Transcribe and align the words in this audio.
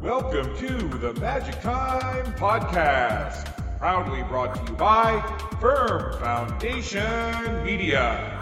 Welcome 0.00 0.56
to 0.58 0.98
the 0.98 1.12
Magic 1.20 1.60
Time 1.62 2.32
Podcast, 2.34 3.78
proudly 3.78 4.22
brought 4.22 4.54
to 4.54 4.70
you 4.70 4.76
by 4.76 5.20
Firm 5.60 6.12
Foundation 6.20 7.64
Media. 7.64 8.40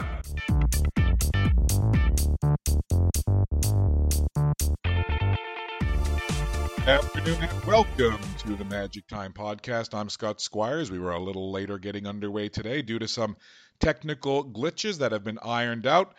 Afternoon 6.86 7.38
and 7.40 7.64
welcome 7.64 8.18
to 8.40 8.56
the 8.56 8.66
Magic 8.68 9.06
Time 9.08 9.32
Podcast. 9.32 9.94
I'm 9.94 10.10
Scott 10.10 10.42
Squires. 10.42 10.90
We 10.90 10.98
were 10.98 11.12
a 11.12 11.22
little 11.22 11.50
later 11.50 11.78
getting 11.78 12.06
underway 12.06 12.50
today 12.50 12.82
due 12.82 12.98
to 12.98 13.08
some 13.08 13.36
technical 13.80 14.44
glitches 14.44 14.98
that 14.98 15.12
have 15.12 15.24
been 15.24 15.38
ironed 15.42 15.86
out. 15.86 16.14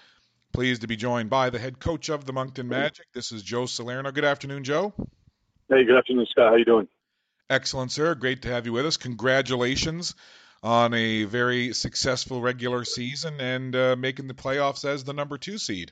Pleased 0.53 0.81
to 0.81 0.87
be 0.87 0.95
joined 0.95 1.31
by 1.31 1.49
the 1.49 1.57
head 1.57 1.79
coach 1.79 2.09
of 2.09 2.25
the 2.25 2.31
Moncton 2.31 2.67
Magic. 2.67 3.07
This 3.11 3.31
is 3.31 3.41
Joe 3.41 3.65
Salerno. 3.65 4.11
Good 4.11 4.23
afternoon, 4.23 4.63
Joe. 4.63 4.93
Hey, 5.67 5.83
good 5.83 5.97
afternoon, 5.97 6.27
Scott. 6.29 6.49
How 6.49 6.55
you 6.55 6.65
doing? 6.65 6.87
Excellent, 7.49 7.91
sir. 7.91 8.13
Great 8.13 8.43
to 8.43 8.49
have 8.49 8.67
you 8.67 8.71
with 8.71 8.85
us. 8.85 8.95
Congratulations 8.97 10.13
on 10.61 10.93
a 10.93 11.23
very 11.23 11.73
successful 11.73 12.39
regular 12.39 12.85
season 12.85 13.41
and 13.41 13.75
uh, 13.75 13.95
making 13.97 14.27
the 14.27 14.35
playoffs 14.35 14.85
as 14.85 15.03
the 15.03 15.11
number 15.11 15.39
two 15.39 15.57
seed. 15.57 15.91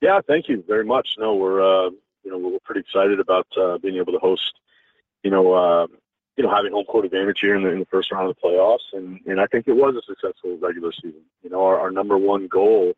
Yeah, 0.00 0.20
thank 0.28 0.48
you 0.48 0.62
very 0.68 0.84
much. 0.84 1.08
No, 1.18 1.34
we're 1.34 1.60
uh, 1.60 1.90
you 2.22 2.30
know, 2.30 2.38
we're 2.38 2.58
pretty 2.60 2.82
excited 2.82 3.18
about 3.18 3.48
uh, 3.60 3.78
being 3.78 3.96
able 3.96 4.12
to 4.12 4.20
host, 4.20 4.60
you 5.24 5.30
know, 5.30 5.52
uh, 5.52 5.86
you 6.36 6.44
know, 6.44 6.54
having 6.54 6.70
home 6.70 6.84
court 6.84 7.04
advantage 7.04 7.38
here 7.40 7.56
in 7.56 7.64
the, 7.64 7.70
in 7.70 7.80
the 7.80 7.86
first 7.86 8.12
round 8.12 8.30
of 8.30 8.36
the 8.36 8.48
playoffs, 8.48 8.92
and 8.92 9.18
and 9.26 9.40
I 9.40 9.46
think 9.46 9.66
it 9.66 9.72
was 9.72 9.96
a 9.96 10.02
successful 10.06 10.56
regular 10.58 10.92
season. 10.92 11.22
You 11.42 11.50
know, 11.50 11.64
our, 11.64 11.80
our 11.80 11.90
number 11.90 12.16
one 12.16 12.46
goal, 12.46 12.94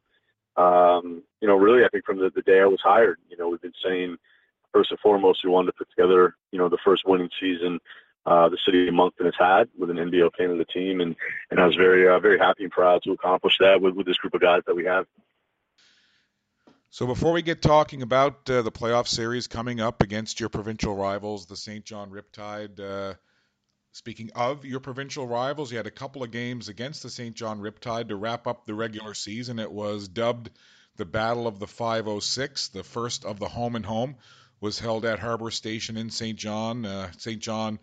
um, 0.56 1.22
you 1.40 1.48
know, 1.48 1.56
really, 1.56 1.84
I 1.84 1.88
think 1.88 2.04
from 2.04 2.18
the, 2.18 2.30
the 2.34 2.42
day 2.42 2.60
I 2.60 2.66
was 2.66 2.80
hired, 2.82 3.18
you 3.28 3.36
know, 3.36 3.48
we've 3.48 3.60
been 3.60 3.72
saying 3.84 4.16
first 4.72 4.90
and 4.90 5.00
foremost 5.00 5.44
we 5.44 5.50
wanted 5.50 5.72
to 5.72 5.78
put 5.78 5.90
together, 5.90 6.34
you 6.50 6.58
know, 6.58 6.68
the 6.68 6.78
first 6.84 7.02
winning 7.06 7.30
season 7.40 7.78
uh, 8.24 8.48
the 8.48 8.58
city 8.64 8.86
of 8.86 8.94
Moncton 8.94 9.26
has 9.26 9.34
had 9.38 9.68
with 9.76 9.90
an 9.90 9.96
NBL 9.96 10.30
Canada 10.36 10.64
team, 10.64 11.00
and 11.00 11.16
and 11.50 11.58
I 11.58 11.66
was 11.66 11.74
very 11.74 12.08
uh, 12.08 12.20
very 12.20 12.38
happy 12.38 12.64
and 12.64 12.72
proud 12.72 13.02
to 13.02 13.12
accomplish 13.12 13.54
that 13.58 13.80
with 13.80 13.94
with 13.94 14.06
this 14.06 14.16
group 14.16 14.34
of 14.34 14.40
guys 14.40 14.62
that 14.66 14.76
we 14.76 14.84
have. 14.84 15.06
So 16.90 17.06
before 17.06 17.32
we 17.32 17.42
get 17.42 17.62
talking 17.62 18.02
about 18.02 18.48
uh, 18.50 18.62
the 18.62 18.70
playoff 18.70 19.08
series 19.08 19.46
coming 19.46 19.80
up 19.80 20.02
against 20.02 20.40
your 20.40 20.50
provincial 20.50 20.94
rivals, 20.94 21.46
the 21.46 21.56
Saint 21.56 21.84
John 21.84 22.10
Riptide, 22.10 22.78
uh, 22.78 23.14
speaking 23.92 24.30
of 24.34 24.64
your 24.64 24.80
provincial 24.80 25.26
rivals, 25.26 25.70
you 25.70 25.76
had 25.76 25.86
a 25.86 25.90
couple 25.90 26.22
of 26.22 26.30
games 26.30 26.68
against 26.68 27.02
the 27.02 27.10
Saint 27.10 27.36
John 27.36 27.60
Riptide 27.60 28.08
to 28.08 28.16
wrap 28.16 28.46
up 28.46 28.66
the 28.66 28.74
regular 28.74 29.14
season. 29.14 29.58
It 29.58 29.70
was 29.70 30.08
dubbed 30.08 30.50
the 30.96 31.04
Battle 31.04 31.46
of 31.46 31.58
the 31.58 31.66
506. 31.66 32.68
The 32.68 32.82
first 32.82 33.24
of 33.24 33.38
the 33.38 33.48
home 33.48 33.76
and 33.76 33.86
home 33.86 34.16
was 34.60 34.78
held 34.78 35.04
at 35.04 35.18
Harbour 35.18 35.50
Station 35.50 35.96
in 35.96 36.10
Saint 36.10 36.38
John. 36.38 36.84
Uh, 36.84 37.10
Saint 37.18 37.40
John 37.40 37.78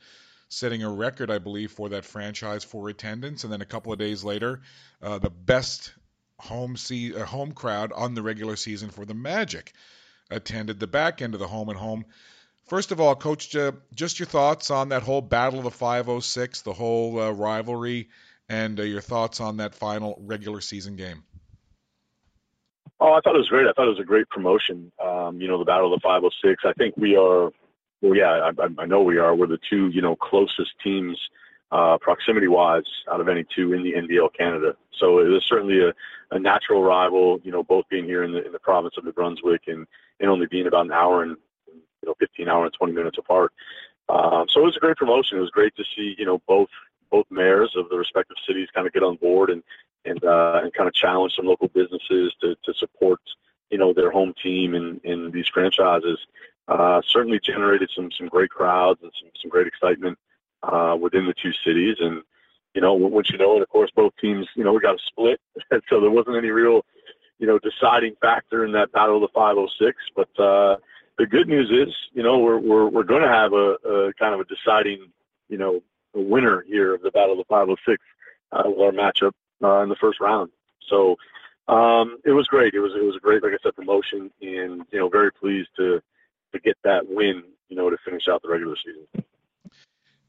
setting 0.49 0.83
a 0.83 0.91
record, 0.91 1.29
I 1.29 1.37
believe, 1.37 1.71
for 1.71 1.89
that 1.89 2.05
franchise 2.05 2.63
for 2.63 2.89
attendance. 2.89 3.43
And 3.43 3.53
then 3.53 3.61
a 3.61 3.65
couple 3.65 3.93
of 3.93 3.99
days 3.99 4.23
later, 4.23 4.61
uh, 5.01 5.19
the 5.19 5.29
best 5.29 5.93
home 6.39 6.77
see 6.77 7.13
a 7.13 7.25
home 7.25 7.51
crowd 7.51 7.91
on 7.91 8.15
the 8.15 8.23
regular 8.23 8.55
season 8.55 8.89
for 8.89 9.05
the 9.05 9.13
Magic 9.13 9.73
attended 10.31 10.79
the 10.79 10.87
back 10.87 11.21
end 11.21 11.33
of 11.33 11.39
the 11.39 11.47
home 11.47 11.69
and 11.69 11.77
home. 11.77 12.05
First 12.69 12.91
of 12.91 13.01
all, 13.01 13.15
Coach, 13.15 13.55
uh, 13.55 13.71
just 13.95 14.19
your 14.19 14.27
thoughts 14.27 14.69
on 14.69 14.89
that 14.89 15.01
whole 15.01 15.21
battle 15.21 15.57
of 15.57 15.65
the 15.65 15.71
506, 15.71 16.61
the 16.61 16.71
whole 16.71 17.19
uh, 17.19 17.31
rivalry, 17.31 18.09
and 18.47 18.79
uh, 18.79 18.83
your 18.83 19.01
thoughts 19.01 19.41
on 19.41 19.57
that 19.57 19.73
final 19.73 20.21
regular 20.21 20.61
season 20.61 20.95
game. 20.95 21.23
Oh, 22.99 23.13
I 23.13 23.21
thought 23.21 23.33
it 23.33 23.39
was 23.39 23.49
great. 23.49 23.65
I 23.65 23.71
thought 23.71 23.87
it 23.87 23.97
was 23.97 23.99
a 23.99 24.03
great 24.03 24.29
promotion. 24.29 24.91
Um, 25.03 25.41
you 25.41 25.47
know, 25.47 25.57
the 25.57 25.65
battle 25.65 25.91
of 25.91 25.99
the 25.99 26.03
506. 26.03 26.63
I 26.63 26.73
think 26.73 26.95
we 26.95 27.15
are. 27.15 27.49
Well, 28.01 28.15
yeah, 28.15 28.51
I, 28.59 28.81
I 28.81 28.85
know 28.85 29.01
we 29.01 29.17
are. 29.17 29.35
We're 29.35 29.47
the 29.47 29.59
two, 29.67 29.87
you 29.87 30.03
know, 30.03 30.15
closest 30.15 30.71
teams 30.83 31.17
uh, 31.71 31.97
proximity 31.99 32.47
wise 32.47 32.83
out 33.11 33.19
of 33.19 33.29
any 33.29 33.45
two 33.55 33.73
in 33.73 33.81
the 33.81 33.93
NBL 33.93 34.29
Canada. 34.37 34.75
So 34.99 35.19
it 35.19 35.27
was 35.27 35.43
certainly 35.47 35.79
a, 35.79 35.93
a 36.35 36.39
natural 36.39 36.83
rival, 36.83 37.39
you 37.43 37.51
know, 37.51 37.63
both 37.63 37.89
being 37.89 38.05
here 38.05 38.23
in 38.23 38.31
the, 38.31 38.45
in 38.45 38.51
the 38.51 38.59
province 38.59 38.93
of 38.97 39.05
New 39.05 39.11
Brunswick 39.11 39.63
and, 39.67 39.87
and 40.19 40.29
only 40.29 40.45
being 40.45 40.67
about 40.67 40.85
an 40.85 40.91
hour 40.91 41.23
and, 41.23 41.35
you 42.01 42.09
know, 42.09 42.15
15 42.19 42.47
hour 42.47 42.65
and 42.65 42.73
20 42.73 42.93
minutes 42.93 43.17
apart. 43.17 43.51
Um, 44.09 44.47
so 44.49 44.61
it 44.61 44.65
was 44.65 44.77
a 44.77 44.79
great 44.79 44.97
promotion. 44.97 45.37
It 45.37 45.41
was 45.41 45.51
great 45.51 45.75
to 45.75 45.83
see, 45.95 46.15
you 46.17 46.25
know, 46.25 46.41
both, 46.47 46.69
both 47.11 47.25
mayors 47.29 47.73
of 47.75 47.89
the 47.89 47.97
respective 47.97 48.37
cities 48.45 48.67
kind 48.73 48.87
of 48.87 48.93
get 48.93 49.03
on 49.03 49.15
board 49.17 49.49
and, 49.51 49.63
and, 50.05 50.23
uh, 50.23 50.61
and 50.63 50.73
kind 50.73 50.87
of 50.87 50.93
challenge 50.93 51.35
some 51.35 51.45
local 51.45 51.67
businesses 51.67 52.33
to, 52.41 52.55
to 52.63 52.73
support, 52.73 53.19
you 53.69 53.77
know, 53.77 53.93
their 53.93 54.11
home 54.11 54.33
team 54.41 54.73
and, 54.73 54.99
and 55.03 55.31
these 55.31 55.47
franchises. 55.47 56.19
Uh, 56.67 57.01
certainly 57.07 57.39
generated 57.39 57.89
some, 57.95 58.11
some 58.11 58.27
great 58.27 58.49
crowds 58.49 58.99
and 59.01 59.11
some, 59.19 59.29
some 59.41 59.49
great 59.49 59.67
excitement 59.67 60.17
uh, 60.63 60.95
within 60.99 61.25
the 61.25 61.33
two 61.41 61.51
cities. 61.65 61.97
And, 61.99 62.21
you 62.73 62.81
know, 62.81 62.93
once 62.93 63.29
you 63.29 63.37
know 63.37 63.57
it, 63.57 63.61
of 63.61 63.69
course, 63.69 63.91
both 63.95 64.13
teams, 64.21 64.47
you 64.55 64.63
know, 64.63 64.73
we 64.73 64.79
got 64.79 64.95
a 64.95 64.99
split. 65.05 65.39
so 65.89 65.99
there 65.99 66.11
wasn't 66.11 66.37
any 66.37 66.49
real, 66.49 66.85
you 67.39 67.47
know, 67.47 67.59
deciding 67.59 68.15
factor 68.21 68.65
in 68.65 68.71
that 68.73 68.91
battle 68.91 69.15
of 69.15 69.21
the 69.21 69.27
506. 69.33 69.97
But 70.15 70.43
uh, 70.43 70.77
the 71.19 71.27
good 71.27 71.49
news 71.49 71.69
is, 71.69 71.93
you 72.13 72.23
know, 72.23 72.39
we're, 72.39 72.57
we're, 72.57 72.87
we're 72.87 73.03
going 73.03 73.21
to 73.21 73.27
have 73.27 73.51
a, 73.51 73.75
a 73.85 74.13
kind 74.13 74.33
of 74.33 74.39
a 74.39 74.45
deciding, 74.45 75.11
you 75.49 75.57
know, 75.57 75.81
a 76.15 76.21
winner 76.21 76.61
here 76.61 76.95
of 76.95 77.01
the 77.01 77.11
battle 77.11 77.33
of 77.33 77.39
the 77.39 77.43
506 77.49 78.01
uh, 78.53 78.63
with 78.65 78.79
our 78.79 78.91
matchup 78.91 79.33
uh, 79.61 79.83
in 79.83 79.89
the 79.89 79.97
first 79.97 80.21
round. 80.21 80.49
So 80.87 81.17
um, 81.67 82.19
it 82.23 82.31
was 82.31 82.47
great. 82.47 82.73
It 82.73 82.79
was 82.79 82.93
it 82.95 83.03
was 83.03 83.17
a 83.17 83.19
great, 83.19 83.43
like 83.43 83.51
I 83.51 83.57
said, 83.61 83.75
promotion, 83.75 84.31
and 84.41 84.85
you 84.91 84.99
know, 84.99 85.09
very 85.09 85.31
pleased 85.31 85.69
to 85.75 86.01
to 86.53 86.59
get 86.59 86.77
that 86.83 87.07
win, 87.07 87.43
you 87.67 87.75
know, 87.75 87.89
to 87.89 87.97
finish 88.03 88.27
out 88.27 88.41
the 88.41 88.49
regular 88.49 88.75
season. 88.83 89.25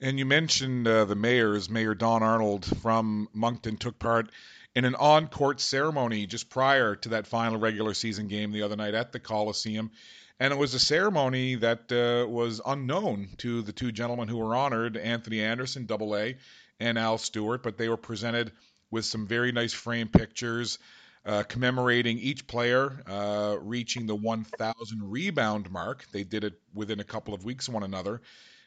And 0.02 0.18
you 0.18 0.26
mentioned 0.26 0.86
uh, 0.86 1.04
the 1.06 1.14
mayors. 1.14 1.70
Mayor 1.70 1.94
Dawn 1.94 2.22
Arnold 2.22 2.66
from 2.82 3.28
Moncton 3.32 3.76
took 3.78 3.98
part 3.98 4.30
in 4.74 4.84
an 4.84 4.96
on 4.96 5.28
court 5.28 5.60
ceremony 5.60 6.26
just 6.26 6.50
prior 6.50 6.96
to 6.96 7.10
that 7.10 7.26
final 7.26 7.58
regular 7.58 7.94
season 7.94 8.28
game 8.28 8.52
the 8.52 8.62
other 8.62 8.76
night 8.76 8.94
at 8.94 9.12
the 9.12 9.20
Coliseum. 9.20 9.92
And 10.40 10.54
it 10.54 10.56
was 10.56 10.72
a 10.72 10.78
ceremony 10.78 11.56
that 11.56 11.92
uh, 11.92 12.26
was 12.26 12.62
unknown 12.64 13.28
to 13.38 13.60
the 13.60 13.72
two 13.72 13.92
gentlemen 13.92 14.26
who 14.26 14.38
were 14.38 14.56
honored, 14.56 14.96
Anthony 14.96 15.42
Anderson, 15.42 15.84
double 15.84 16.16
A, 16.16 16.38
and 16.80 16.98
Al 16.98 17.18
Stewart, 17.18 17.62
but 17.62 17.76
they 17.76 17.90
were 17.90 17.98
presented 17.98 18.50
with 18.90 19.04
some 19.04 19.26
very 19.26 19.52
nice 19.52 19.74
frame 19.74 20.08
pictures 20.08 20.78
uh, 21.26 21.42
commemorating 21.42 22.18
each 22.18 22.46
player 22.46 23.02
uh, 23.06 23.58
reaching 23.60 24.06
the 24.06 24.14
1,000 24.14 25.10
rebound 25.10 25.70
mark. 25.70 26.06
They 26.10 26.24
did 26.24 26.44
it 26.44 26.58
within 26.72 27.00
a 27.00 27.04
couple 27.04 27.34
of 27.34 27.44
weeks 27.44 27.68
of 27.68 27.74
one 27.74 27.82
another. 27.82 28.22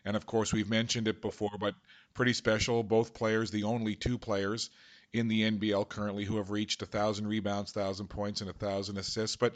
And 0.05 0.15
of 0.15 0.27
course, 0.27 0.53
we've 0.53 0.69
mentioned 0.69 1.07
it 1.07 1.23
before, 1.23 1.57
but 1.59 1.73
pretty 2.13 2.33
special. 2.33 2.83
Both 2.83 3.15
players, 3.15 3.49
the 3.49 3.63
only 3.63 3.95
two 3.95 4.19
players 4.19 4.69
in 5.11 5.27
the 5.27 5.49
NBL 5.49 5.89
currently 5.89 6.23
who 6.25 6.37
have 6.37 6.51
reached 6.51 6.83
a 6.83 6.85
thousand 6.85 7.27
rebounds, 7.27 7.71
thousand 7.71 8.07
points, 8.07 8.41
and 8.41 8.49
a 8.49 8.53
thousand 8.53 8.97
assists. 8.97 9.37
But 9.37 9.55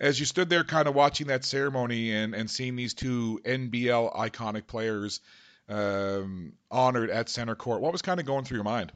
as 0.00 0.18
you 0.18 0.26
stood 0.26 0.48
there, 0.48 0.64
kind 0.64 0.88
of 0.88 0.94
watching 0.94 1.28
that 1.28 1.44
ceremony 1.44 2.12
and 2.12 2.34
and 2.34 2.50
seeing 2.50 2.76
these 2.76 2.94
two 2.94 3.40
NBL 3.44 4.14
iconic 4.16 4.66
players 4.66 5.20
um, 5.68 6.52
honored 6.70 7.10
at 7.10 7.28
center 7.28 7.54
court, 7.54 7.80
what 7.80 7.92
was 7.92 8.02
kind 8.02 8.20
of 8.20 8.26
going 8.26 8.44
through 8.44 8.56
your 8.56 8.64
mind? 8.64 8.92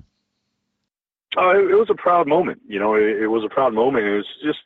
Oh, 1.37 1.51
it, 1.51 1.71
it 1.71 1.75
was 1.75 1.91
a 1.91 1.95
proud 1.95 2.27
moment. 2.27 2.61
You 2.67 2.79
know, 2.79 2.95
it, 2.95 3.23
it 3.23 3.27
was 3.29 3.45
a 3.45 3.49
proud 3.49 3.75
moment. 3.75 4.05
It 4.05 4.17
was 4.17 4.27
just, 4.43 4.61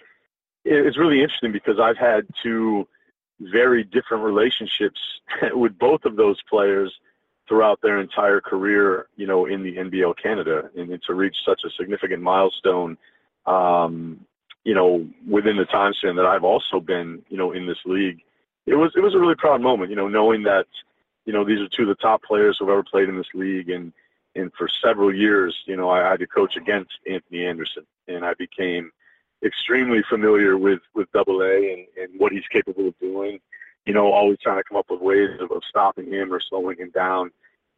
it, 0.65 0.87
it's 0.87 0.99
really 0.99 1.23
interesting 1.23 1.53
because 1.53 1.79
I've 1.81 1.97
had 1.97 2.27
two 2.43 2.87
very 3.41 3.85
different 3.85 4.25
relationships 4.25 5.01
with 5.53 5.79
both 5.79 6.05
of 6.05 6.17
those 6.17 6.41
players 6.49 6.93
throughout 7.49 7.81
their 7.83 8.01
entire 8.01 8.41
career, 8.41 9.09
you 9.17 9.27
know, 9.27 9.47
in 9.47 9.63
the 9.63 9.77
NBL 9.77 10.15
Canada, 10.23 10.71
and, 10.77 10.91
and 10.91 11.03
to 11.03 11.15
reach 11.15 11.37
such 11.45 11.63
a 11.65 11.71
significant 11.71 12.23
milestone, 12.23 12.97
um, 13.47 14.25
you 14.65 14.75
know, 14.75 15.07
within 15.29 15.57
the 15.57 15.65
time 15.65 15.95
span 15.95 16.17
that 16.17 16.27
I've 16.27 16.45
also 16.45 16.81
been, 16.81 17.23
you 17.29 17.37
know, 17.37 17.53
in 17.53 17.67
this 17.67 17.79
league, 17.85 18.21
it 18.67 18.75
was 18.75 18.93
it 18.97 19.01
was 19.01 19.15
a 19.15 19.19
really 19.19 19.35
proud 19.35 19.61
moment, 19.61 19.91
you 19.91 19.97
know, 19.97 20.09
knowing 20.09 20.43
that, 20.45 20.67
you 21.25 21.33
know, 21.33 21.45
these 21.45 21.61
are 21.61 21.69
two 21.69 21.83
of 21.83 21.89
the 21.89 21.95
top 21.95 22.23
players 22.23 22.59
who've 22.59 22.69
ever 22.69 22.83
played 22.83 23.09
in 23.09 23.17
this 23.17 23.33
league, 23.35 23.71
and 23.71 23.93
and 24.35 24.53
for 24.57 24.69
several 24.69 25.15
years, 25.15 25.57
you 25.67 25.77
know, 25.77 25.91
I, 25.91 26.11
had 26.11 26.21
to 26.21 26.27
coach 26.27 26.57
against 26.57 26.93
Anthony 27.11 27.45
Anderson, 27.45 27.87
and 28.07 28.25
I 28.25 28.35
became 28.35 28.93
extremely 29.45 30.03
familiar 30.09 30.57
with 30.57 30.81
with 30.95 31.11
Double 31.13 31.43
A 31.43 31.73
and, 31.73 31.87
and 32.01 32.21
what 32.21 32.33
he's 32.33 32.47
capable 32.53 32.89
of 32.89 32.99
doing. 32.99 33.41
You 33.87 33.95
know, 33.95 34.13
always 34.13 34.39
trying 34.43 34.59
to 34.59 34.65
come 34.65 34.77
up 34.77 34.91
with 34.91 35.01
ways 35.01 35.31
of, 35.41 35.51
of 35.51 35.63
stopping 35.69 36.13
him 36.13 36.33
or 36.33 36.41
slowing 36.41 36.77
him 36.77 36.91
down. 36.91 37.31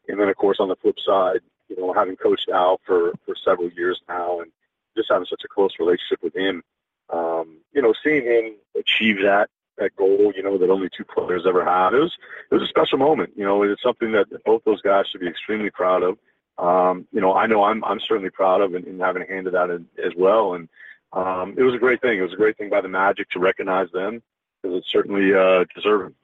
And 0.08 0.19
then, 0.19 0.29
of 0.29 0.37
course, 0.37 0.58
on 0.58 0.69
the 0.69 0.76
flip 0.76 0.96
side, 0.99 1.40
you 1.69 1.76
know, 1.76 1.93
having 1.93 2.17
coached 2.17 2.49
Al 2.52 2.81
for 2.84 3.12
for 3.25 3.34
several 3.37 3.70
years 3.70 4.00
now, 4.08 4.40
and 4.40 4.50
just 4.96 5.10
having 5.10 5.26
such 5.28 5.42
a 5.44 5.48
close 5.48 5.72
relationship 5.78 6.22
with 6.22 6.34
him, 6.34 6.62
um, 7.10 7.58
you 7.72 7.82
know, 7.82 7.94
seeing 8.02 8.24
him 8.24 8.54
achieve 8.78 9.16
that 9.22 9.48
that 9.78 9.96
goal, 9.96 10.32
you 10.36 10.42
know, 10.42 10.58
that 10.58 10.70
only 10.70 10.88
two 10.94 11.04
players 11.04 11.44
ever 11.46 11.64
have, 11.64 11.94
it 11.94 11.98
was 11.98 12.12
it 12.50 12.54
was 12.54 12.62
a 12.62 12.68
special 12.68 12.98
moment. 12.98 13.32
You 13.36 13.44
know, 13.44 13.62
it's 13.62 13.82
something 13.82 14.12
that 14.12 14.26
both 14.44 14.62
those 14.64 14.82
guys 14.82 15.06
should 15.10 15.20
be 15.20 15.28
extremely 15.28 15.70
proud 15.70 16.02
of. 16.02 16.18
Um, 16.58 17.06
you 17.12 17.20
know, 17.20 17.34
I 17.34 17.46
know 17.46 17.64
I'm 17.64 17.84
I'm 17.84 18.00
certainly 18.00 18.30
proud 18.30 18.60
of 18.60 18.74
and, 18.74 18.86
and 18.86 19.00
having 19.00 19.22
a 19.22 19.26
hand 19.26 19.46
in 19.46 19.52
that 19.54 19.70
as 20.04 20.12
well. 20.16 20.54
And 20.54 20.68
um, 21.12 21.54
it 21.56 21.62
was 21.62 21.74
a 21.74 21.78
great 21.78 22.00
thing. 22.00 22.18
It 22.18 22.22
was 22.22 22.32
a 22.32 22.36
great 22.36 22.56
thing 22.58 22.70
by 22.70 22.80
the 22.80 22.88
Magic 22.88 23.30
to 23.30 23.38
recognize 23.38 23.90
them 23.92 24.22
because 24.62 24.78
it's 24.78 24.90
certainly 24.90 25.34
uh, 25.34 25.64
deserving. 25.74 26.14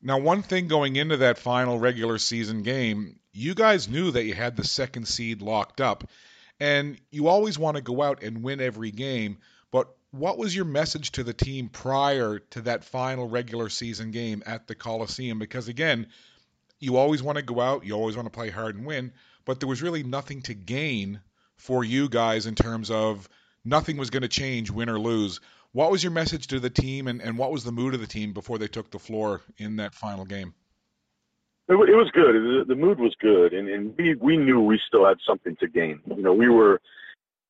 Now, 0.00 0.18
one 0.18 0.42
thing 0.42 0.66
going 0.66 0.96
into 0.96 1.18
that 1.18 1.38
final 1.38 1.78
regular 1.78 2.18
season 2.18 2.62
game, 2.62 3.20
you 3.32 3.54
guys 3.54 3.88
knew 3.88 4.10
that 4.10 4.24
you 4.24 4.34
had 4.34 4.56
the 4.56 4.64
second 4.64 5.06
seed 5.06 5.42
locked 5.42 5.80
up, 5.80 6.04
and 6.60 6.98
you 7.10 7.28
always 7.28 7.58
want 7.58 7.76
to 7.76 7.82
go 7.82 8.02
out 8.02 8.22
and 8.22 8.42
win 8.42 8.60
every 8.60 8.90
game. 8.90 9.38
But 9.70 9.88
what 10.10 10.38
was 10.38 10.54
your 10.54 10.64
message 10.64 11.12
to 11.12 11.24
the 11.24 11.32
team 11.32 11.68
prior 11.68 12.38
to 12.38 12.60
that 12.62 12.84
final 12.84 13.28
regular 13.28 13.68
season 13.68 14.10
game 14.10 14.42
at 14.46 14.66
the 14.66 14.74
Coliseum? 14.74 15.38
Because 15.38 15.68
again, 15.68 16.06
you 16.78 16.96
always 16.96 17.22
want 17.22 17.36
to 17.36 17.42
go 17.42 17.60
out, 17.60 17.86
you 17.86 17.94
always 17.94 18.16
want 18.16 18.26
to 18.26 18.36
play 18.36 18.50
hard 18.50 18.76
and 18.76 18.84
win, 18.84 19.12
but 19.44 19.60
there 19.60 19.68
was 19.68 19.82
really 19.82 20.02
nothing 20.02 20.42
to 20.42 20.54
gain 20.54 21.20
for 21.56 21.84
you 21.84 22.08
guys 22.08 22.46
in 22.46 22.54
terms 22.54 22.90
of 22.90 23.28
nothing 23.64 23.96
was 23.96 24.10
going 24.10 24.22
to 24.22 24.28
change, 24.28 24.70
win 24.70 24.88
or 24.88 24.98
lose. 24.98 25.40
What 25.72 25.90
was 25.90 26.02
your 26.02 26.12
message 26.12 26.48
to 26.48 26.60
the 26.60 26.70
team, 26.70 27.06
and, 27.06 27.22
and 27.22 27.38
what 27.38 27.52
was 27.52 27.64
the 27.64 27.72
mood 27.72 27.94
of 27.94 28.00
the 28.00 28.06
team 28.06 28.32
before 28.32 28.58
they 28.58 28.68
took 28.68 28.90
the 28.90 28.98
floor 28.98 29.40
in 29.56 29.76
that 29.76 29.94
final 29.94 30.24
game? 30.24 30.54
It, 31.68 31.74
it 31.74 31.94
was 31.94 32.10
good. 32.12 32.66
The, 32.66 32.74
mood 32.74 32.98
was 32.98 33.14
good, 33.20 33.52
and, 33.52 33.68
and 33.68 33.94
we 33.96 34.14
we 34.16 34.36
knew 34.36 34.60
we 34.60 34.80
still 34.86 35.06
had 35.06 35.18
something 35.26 35.56
to 35.56 35.68
gain. 35.68 36.00
You 36.06 36.22
know, 36.22 36.32
we 36.32 36.48
were 36.48 36.80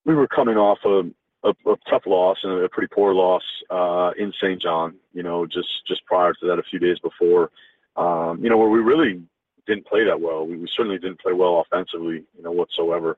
we 0.05 0.15
were 0.15 0.29
coming 0.29 0.57
off 0.57 0.79
a, 0.85 1.03
a, 1.49 1.51
a 1.71 1.77
tough 1.89 2.03
loss 2.07 2.39
and 2.43 2.63
a 2.63 2.69
pretty 2.69 2.93
poor 2.93 3.15
loss 3.15 3.43
uh, 3.71 4.13
in 4.19 4.33
Saint 4.41 4.61
John. 4.61 4.97
You 5.15 5.23
know, 5.23 5.47
just 5.47 5.87
just 5.87 6.05
prior 6.05 6.35
to 6.35 6.47
that, 6.47 6.59
a 6.59 6.63
few 6.63 6.79
days 6.79 6.99
before. 6.99 7.51
Um, 7.97 8.43
you 8.43 8.51
know, 8.51 8.57
where 8.57 8.69
we 8.69 8.81
really 8.81 9.23
didn't 9.67 9.87
play 9.87 10.05
that 10.05 10.21
well. 10.21 10.47
We, 10.47 10.57
we 10.57 10.69
certainly 10.75 10.99
didn't 10.99 11.21
play 11.21 11.33
well 11.33 11.61
offensively, 11.61 12.25
you 12.37 12.43
know, 12.43 12.53
whatsoever. 12.53 13.17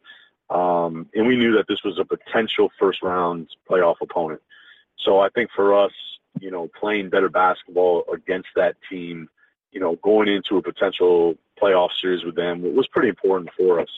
Um, 0.50 1.08
and 1.14 1.26
we 1.26 1.36
knew 1.36 1.56
that 1.56 1.66
this 1.68 1.82
was 1.84 1.98
a 1.98 2.04
potential 2.04 2.70
first 2.78 3.02
round 3.02 3.48
playoff 3.68 3.96
opponent. 4.00 4.42
So 4.98 5.20
I 5.20 5.28
think 5.30 5.50
for 5.54 5.74
us, 5.74 5.92
you 6.40 6.50
know, 6.50 6.68
playing 6.78 7.10
better 7.10 7.28
basketball 7.28 8.04
against 8.12 8.48
that 8.56 8.76
team, 8.90 9.28
you 9.74 9.80
know, 9.80 9.96
going 10.02 10.28
into 10.28 10.56
a 10.56 10.62
potential 10.62 11.34
playoff 11.60 11.90
series 12.00 12.24
with 12.24 12.36
them 12.36 12.62
was 12.74 12.86
pretty 12.88 13.08
important 13.08 13.50
for 13.56 13.80
us. 13.80 13.88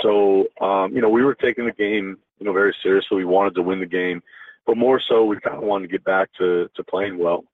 So, 0.00 0.46
um, 0.60 0.94
you 0.94 1.00
know, 1.00 1.08
we 1.08 1.24
were 1.24 1.34
taking 1.34 1.64
the 1.64 1.72
game, 1.72 2.18
you 2.38 2.46
know, 2.46 2.52
very 2.52 2.76
seriously. 2.82 3.16
We 3.16 3.24
wanted 3.24 3.54
to 3.54 3.62
win 3.62 3.80
the 3.80 3.86
game, 3.86 4.22
but 4.66 4.76
more 4.76 5.00
so, 5.00 5.24
we 5.24 5.40
kind 5.40 5.56
of 5.56 5.62
wanted 5.62 5.86
to 5.86 5.92
get 5.92 6.04
back 6.04 6.28
to, 6.38 6.68
to 6.76 6.84
playing 6.84 7.18
well. 7.18 7.44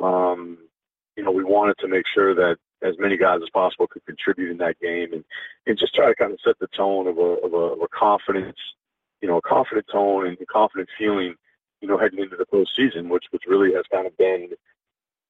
Um, 0.00 0.58
you 1.16 1.24
know, 1.24 1.32
we 1.32 1.42
wanted 1.42 1.76
to 1.78 1.88
make 1.88 2.04
sure 2.14 2.34
that 2.36 2.56
as 2.82 2.94
many 3.00 3.16
guys 3.16 3.40
as 3.42 3.50
possible 3.50 3.88
could 3.88 4.06
contribute 4.06 4.52
in 4.52 4.58
that 4.58 4.78
game 4.78 5.12
and, 5.12 5.24
and 5.66 5.76
just 5.76 5.94
try 5.94 6.06
to 6.06 6.14
kind 6.14 6.32
of 6.32 6.38
set 6.44 6.56
the 6.60 6.68
tone 6.68 7.08
of 7.08 7.18
a, 7.18 7.20
of 7.20 7.52
a, 7.52 7.56
of 7.56 7.80
a 7.82 7.88
confidence, 7.88 8.56
you 9.20 9.26
know, 9.26 9.38
a 9.38 9.42
confident 9.42 9.86
tone 9.90 10.28
and 10.28 10.38
a 10.40 10.46
confident 10.46 10.88
feeling, 10.96 11.34
you 11.80 11.88
know, 11.88 11.98
heading 11.98 12.20
into 12.20 12.36
the 12.36 12.46
postseason, 12.46 13.08
which, 13.08 13.24
which 13.32 13.42
really 13.48 13.74
has 13.74 13.84
kind 13.90 14.06
of 14.06 14.16
been, 14.16 14.50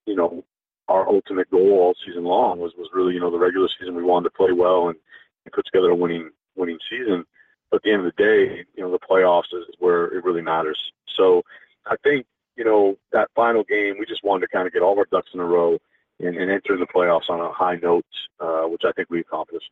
you 0.04 0.14
know, 0.14 0.44
our 0.88 1.08
ultimate 1.08 1.50
goal 1.50 1.78
all 1.80 1.94
season 2.06 2.24
long 2.24 2.58
was, 2.58 2.72
was 2.76 2.88
really, 2.94 3.14
you 3.14 3.20
know, 3.20 3.30
the 3.30 3.38
regular 3.38 3.68
season 3.78 3.94
we 3.94 4.02
wanted 4.02 4.24
to 4.30 4.36
play 4.36 4.52
well 4.52 4.88
and, 4.88 4.96
and 5.44 5.52
put 5.52 5.66
together 5.66 5.90
a 5.90 5.94
winning, 5.94 6.30
winning 6.56 6.78
season. 6.88 7.24
But 7.70 7.76
at 7.76 7.82
the 7.82 7.92
end 7.92 8.06
of 8.06 8.12
the 8.16 8.22
day, 8.22 8.64
you 8.74 8.82
know, 8.82 8.90
the 8.90 8.98
playoffs 8.98 9.52
is 9.52 9.64
where 9.78 10.06
it 10.06 10.24
really 10.24 10.42
matters. 10.42 10.78
So 11.16 11.42
I 11.86 11.96
think, 12.02 12.26
you 12.56 12.64
know, 12.64 12.96
that 13.12 13.28
final 13.34 13.62
game, 13.64 13.96
we 13.98 14.06
just 14.06 14.24
wanted 14.24 14.46
to 14.46 14.52
kind 14.52 14.66
of 14.66 14.72
get 14.72 14.82
all 14.82 14.92
of 14.92 14.98
our 14.98 15.06
ducks 15.10 15.30
in 15.34 15.40
a 15.40 15.44
row 15.44 15.78
and, 16.18 16.36
and 16.36 16.50
enter 16.50 16.76
the 16.76 16.86
playoffs 16.86 17.28
on 17.28 17.40
a 17.40 17.52
high 17.52 17.76
note, 17.76 18.06
uh, 18.40 18.62
which 18.62 18.82
I 18.84 18.92
think 18.92 19.10
we 19.10 19.20
accomplished. 19.20 19.70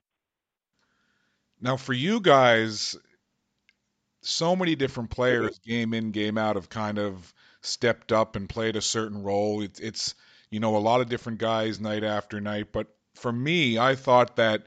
Now, 1.60 1.76
for 1.78 1.94
you 1.94 2.20
guys, 2.20 2.96
so 4.20 4.54
many 4.54 4.76
different 4.76 5.10
players, 5.10 5.58
game 5.60 5.94
in, 5.94 6.10
game 6.10 6.36
out, 6.36 6.56
have 6.56 6.68
kind 6.68 6.98
of 6.98 7.32
stepped 7.62 8.12
up 8.12 8.36
and 8.36 8.48
played 8.48 8.76
a 8.76 8.82
certain 8.82 9.22
role. 9.22 9.62
It's, 9.62 9.80
it's 9.80 10.14
you 10.50 10.60
know 10.60 10.76
a 10.76 10.78
lot 10.78 11.00
of 11.00 11.08
different 11.08 11.38
guys 11.38 11.80
night 11.80 12.04
after 12.04 12.40
night. 12.40 12.68
But 12.72 12.88
for 13.14 13.32
me, 13.32 13.78
I 13.78 13.94
thought 13.94 14.36
that 14.36 14.66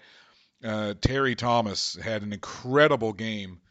uh, 0.64 0.96
Terry 1.02 1.36
Thomas 1.36 1.96
had 1.96 2.22
an 2.22 2.34
incredible 2.34 3.14
game 3.14 3.62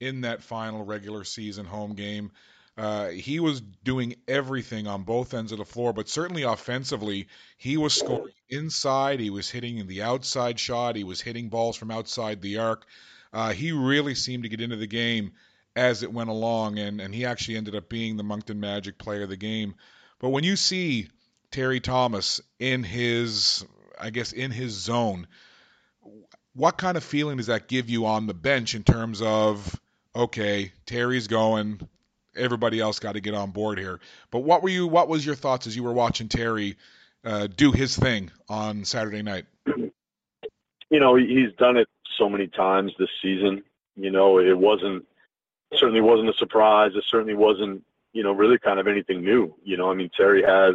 in 0.00 0.22
that 0.22 0.42
final 0.42 0.84
regular 0.84 1.24
season 1.24 1.66
home 1.66 1.94
game. 1.94 2.30
Uh, 2.76 3.08
he 3.08 3.40
was 3.40 3.60
doing 3.60 4.14
everything 4.28 4.86
on 4.86 5.02
both 5.02 5.34
ends 5.34 5.50
of 5.50 5.58
the 5.58 5.64
floor, 5.64 5.92
but 5.92 6.08
certainly 6.08 6.44
offensively, 6.44 7.26
he 7.56 7.76
was 7.76 7.92
scoring 7.92 8.32
inside. 8.48 9.18
He 9.18 9.30
was 9.30 9.50
hitting 9.50 9.84
the 9.88 10.02
outside 10.02 10.60
shot. 10.60 10.94
He 10.94 11.02
was 11.02 11.20
hitting 11.20 11.48
balls 11.48 11.76
from 11.76 11.90
outside 11.90 12.40
the 12.40 12.58
arc. 12.58 12.86
Uh, 13.32 13.52
he 13.52 13.72
really 13.72 14.14
seemed 14.14 14.44
to 14.44 14.48
get 14.48 14.60
into 14.60 14.76
the 14.76 14.86
game 14.86 15.32
as 15.74 16.04
it 16.04 16.12
went 16.12 16.30
along, 16.30 16.78
and, 16.78 17.00
and 17.00 17.12
he 17.12 17.24
actually 17.24 17.56
ended 17.56 17.74
up 17.74 17.88
being 17.88 18.16
the 18.16 18.22
Moncton 18.22 18.60
Magic 18.60 18.96
player 18.96 19.24
of 19.24 19.28
the 19.28 19.36
game. 19.36 19.74
But 20.20 20.30
when 20.30 20.44
you 20.44 20.54
see 20.54 21.08
Terry 21.50 21.80
Thomas 21.80 22.40
in 22.58 22.82
his, 22.82 23.64
I 23.98 24.10
guess, 24.10 24.32
in 24.32 24.50
his 24.50 24.72
zone, 24.72 25.26
what 26.54 26.76
kind 26.76 26.96
of 26.96 27.04
feeling 27.04 27.36
does 27.36 27.46
that 27.46 27.68
give 27.68 27.88
you 27.88 28.06
on 28.06 28.26
the 28.26 28.34
bench 28.34 28.74
in 28.74 28.82
terms 28.82 29.22
of, 29.22 29.78
okay, 30.14 30.72
Terry's 30.86 31.26
going, 31.26 31.80
everybody 32.36 32.80
else 32.80 32.98
got 32.98 33.12
to 33.12 33.20
get 33.20 33.34
on 33.34 33.50
board 33.50 33.78
here. 33.78 34.00
But 34.30 34.40
what 34.40 34.62
were 34.62 34.68
you? 34.68 34.86
What 34.86 35.08
was 35.08 35.24
your 35.24 35.34
thoughts 35.34 35.66
as 35.66 35.76
you 35.76 35.82
were 35.82 35.92
watching 35.92 36.28
Terry 36.28 36.76
uh, 37.24 37.46
do 37.46 37.72
his 37.72 37.96
thing 37.96 38.30
on 38.48 38.84
Saturday 38.84 39.22
night? 39.22 39.46
You 39.66 41.00
know, 41.00 41.16
he's 41.16 41.52
done 41.58 41.76
it 41.76 41.88
so 42.16 42.28
many 42.28 42.46
times 42.46 42.92
this 42.98 43.10
season. 43.22 43.62
You 43.96 44.10
know, 44.10 44.38
it 44.38 44.56
wasn't 44.56 45.04
certainly 45.76 46.00
wasn't 46.00 46.30
a 46.30 46.34
surprise. 46.34 46.92
It 46.94 47.04
certainly 47.08 47.34
wasn't 47.34 47.84
you 48.12 48.22
know 48.22 48.32
really 48.32 48.58
kind 48.58 48.78
of 48.78 48.86
anything 48.86 49.22
new. 49.22 49.54
You 49.62 49.76
know, 49.76 49.90
I 49.90 49.94
mean 49.94 50.10
Terry 50.16 50.42
has 50.42 50.74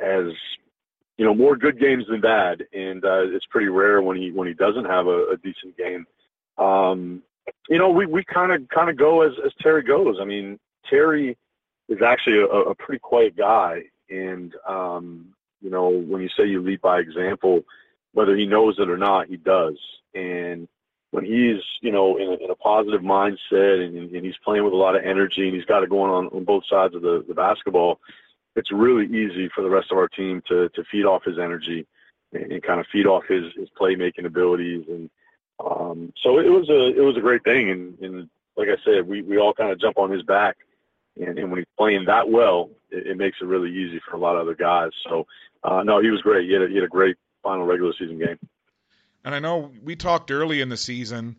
has 0.00 0.32
you 1.20 1.24
know 1.26 1.34
more 1.34 1.56
good 1.56 1.78
games 1.78 2.04
than 2.08 2.20
bad, 2.20 2.64
and 2.72 3.04
uh, 3.04 3.24
it's 3.26 3.44
pretty 3.46 3.68
rare 3.68 4.00
when 4.00 4.16
he 4.16 4.30
when 4.32 4.48
he 4.48 4.54
doesn't 4.54 4.86
have 4.86 5.06
a, 5.06 5.32
a 5.32 5.36
decent 5.36 5.76
game. 5.76 6.06
Um, 6.56 7.22
you 7.68 7.78
know, 7.78 7.90
we 7.90 8.06
we 8.06 8.24
kind 8.24 8.52
of 8.52 8.68
kind 8.68 8.88
of 8.88 8.96
go 8.96 9.22
as 9.22 9.32
as 9.44 9.52
Terry 9.60 9.82
goes. 9.82 10.16
I 10.20 10.24
mean, 10.24 10.58
Terry 10.88 11.36
is 11.88 11.98
actually 12.02 12.38
a, 12.38 12.70
a 12.70 12.74
pretty 12.74 13.00
quiet 13.00 13.36
guy, 13.36 13.82
and 14.08 14.54
um, 14.66 15.26
you 15.60 15.70
know, 15.70 15.88
when 15.88 16.22
you 16.22 16.28
say 16.36 16.46
you 16.46 16.62
lead 16.62 16.80
by 16.80 17.00
example, 17.00 17.64
whether 18.12 18.36
he 18.36 18.46
knows 18.46 18.76
it 18.78 18.88
or 18.88 18.96
not, 18.96 19.28
he 19.28 19.36
does. 19.36 19.76
And 20.14 20.68
when 21.10 21.24
he's 21.24 21.62
you 21.82 21.92
know 21.92 22.16
in 22.16 22.28
a, 22.28 22.44
in 22.44 22.50
a 22.50 22.54
positive 22.54 23.02
mindset 23.02 23.84
and, 23.84 24.10
and 24.14 24.24
he's 24.24 24.38
playing 24.44 24.64
with 24.64 24.72
a 24.72 24.76
lot 24.76 24.96
of 24.96 25.04
energy 25.04 25.46
and 25.46 25.54
he's 25.54 25.64
got 25.66 25.82
it 25.82 25.90
going 25.90 26.10
on 26.10 26.26
on 26.28 26.44
both 26.44 26.64
sides 26.68 26.94
of 26.94 27.02
the, 27.02 27.24
the 27.28 27.34
basketball, 27.34 28.00
it's 28.56 28.72
really 28.72 29.06
easy 29.06 29.48
for 29.54 29.62
the 29.62 29.70
rest 29.70 29.90
of 29.90 29.98
our 29.98 30.08
team 30.08 30.42
to 30.48 30.68
to 30.70 30.84
feed 30.90 31.04
off 31.04 31.24
his 31.24 31.38
energy 31.38 31.86
and, 32.32 32.62
kind 32.62 32.80
of 32.80 32.86
feed 32.92 33.06
off 33.06 33.24
his 33.28 33.44
his 33.56 33.68
playmaking 33.78 34.26
abilities 34.26 34.84
and 34.88 35.10
um, 35.64 36.12
so 36.22 36.38
it 36.38 36.48
was 36.48 36.68
a 36.68 36.96
it 36.96 37.04
was 37.04 37.16
a 37.16 37.20
great 37.20 37.44
thing, 37.44 37.70
and, 37.70 37.98
and 38.00 38.30
like 38.56 38.68
I 38.68 38.76
said, 38.84 39.06
we, 39.06 39.22
we 39.22 39.38
all 39.38 39.52
kind 39.52 39.70
of 39.70 39.80
jump 39.80 39.98
on 39.98 40.10
his 40.10 40.22
back, 40.22 40.56
and, 41.20 41.38
and 41.38 41.50
when 41.50 41.58
he's 41.58 41.66
playing 41.76 42.06
that 42.06 42.28
well, 42.28 42.70
it, 42.90 43.08
it, 43.08 43.16
makes 43.16 43.38
it 43.40 43.46
really 43.46 43.70
easy 43.70 44.00
for 44.08 44.16
a 44.16 44.18
lot 44.18 44.36
of 44.36 44.42
other 44.42 44.54
guys. 44.54 44.90
So 45.08 45.26
uh, 45.62 45.82
no, 45.82 46.00
he 46.00 46.10
was 46.10 46.22
great. 46.22 46.46
He 46.46 46.52
had, 46.52 46.62
a, 46.62 46.68
he 46.68 46.76
had 46.76 46.84
a 46.84 46.88
great 46.88 47.16
final 47.42 47.66
regular 47.66 47.92
season 47.98 48.18
game. 48.18 48.38
And 49.24 49.34
I 49.34 49.38
know 49.38 49.70
we 49.82 49.96
talked 49.96 50.30
early 50.30 50.60
in 50.60 50.70
the 50.70 50.76
season 50.76 51.36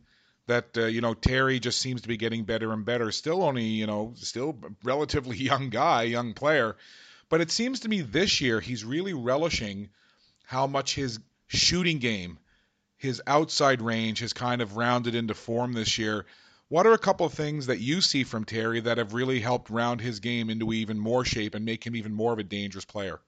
that 0.48 0.78
uh, 0.78 0.86
you 0.86 1.02
know 1.02 1.14
Terry 1.14 1.60
just 1.60 1.80
seems 1.80 2.02
to 2.02 2.08
be 2.08 2.18
getting 2.18 2.44
better 2.44 2.74
and 2.74 2.86
better. 2.86 3.12
Still 3.12 3.44
only 3.44 3.66
you 3.66 3.88
know 3.88 4.14
still 4.16 4.58
relatively 4.84 5.38
young 5.52 5.70
guy, 5.70 6.04
young 6.04 6.34
player, 6.34 6.76
but 7.30 7.42
it 7.42 7.52
seems 7.52 7.82
to 7.82 7.90
me 7.90 8.02
this 8.02 8.42
year 8.42 8.60
he's 8.60 8.84
really 8.84 9.14
relishing 9.14 9.90
how 10.46 10.68
much 10.68 10.96
his 10.96 11.20
shooting 11.48 12.00
game 12.00 12.38
his 13.02 13.20
outside 13.26 13.82
range 13.82 14.20
has 14.20 14.32
kind 14.32 14.62
of 14.62 14.78
rounded 14.78 15.16
into 15.16 15.34
form 15.34 15.74
this 15.74 15.98
year. 15.98 16.28
What 16.68 16.86
are 16.86 16.94
a 16.94 17.00
couple 17.00 17.26
of 17.26 17.34
things 17.34 17.66
that 17.66 17.80
you 17.80 18.00
see 18.00 18.24
from 18.24 18.46
Terry 18.46 18.80
that 18.82 19.00
have 19.00 19.16
really 19.16 19.40
helped 19.40 19.72
round 19.72 20.02
his 20.02 20.20
game 20.20 20.52
into 20.52 20.72
even 20.72 21.00
more 21.00 21.26
shape 21.26 21.56
and 21.56 21.66
make 21.66 21.84
him 21.84 21.96
even 21.96 22.14
more 22.14 22.32
of 22.32 22.38
a 22.38 22.44
dangerous 22.44 22.86
player? 22.86 23.20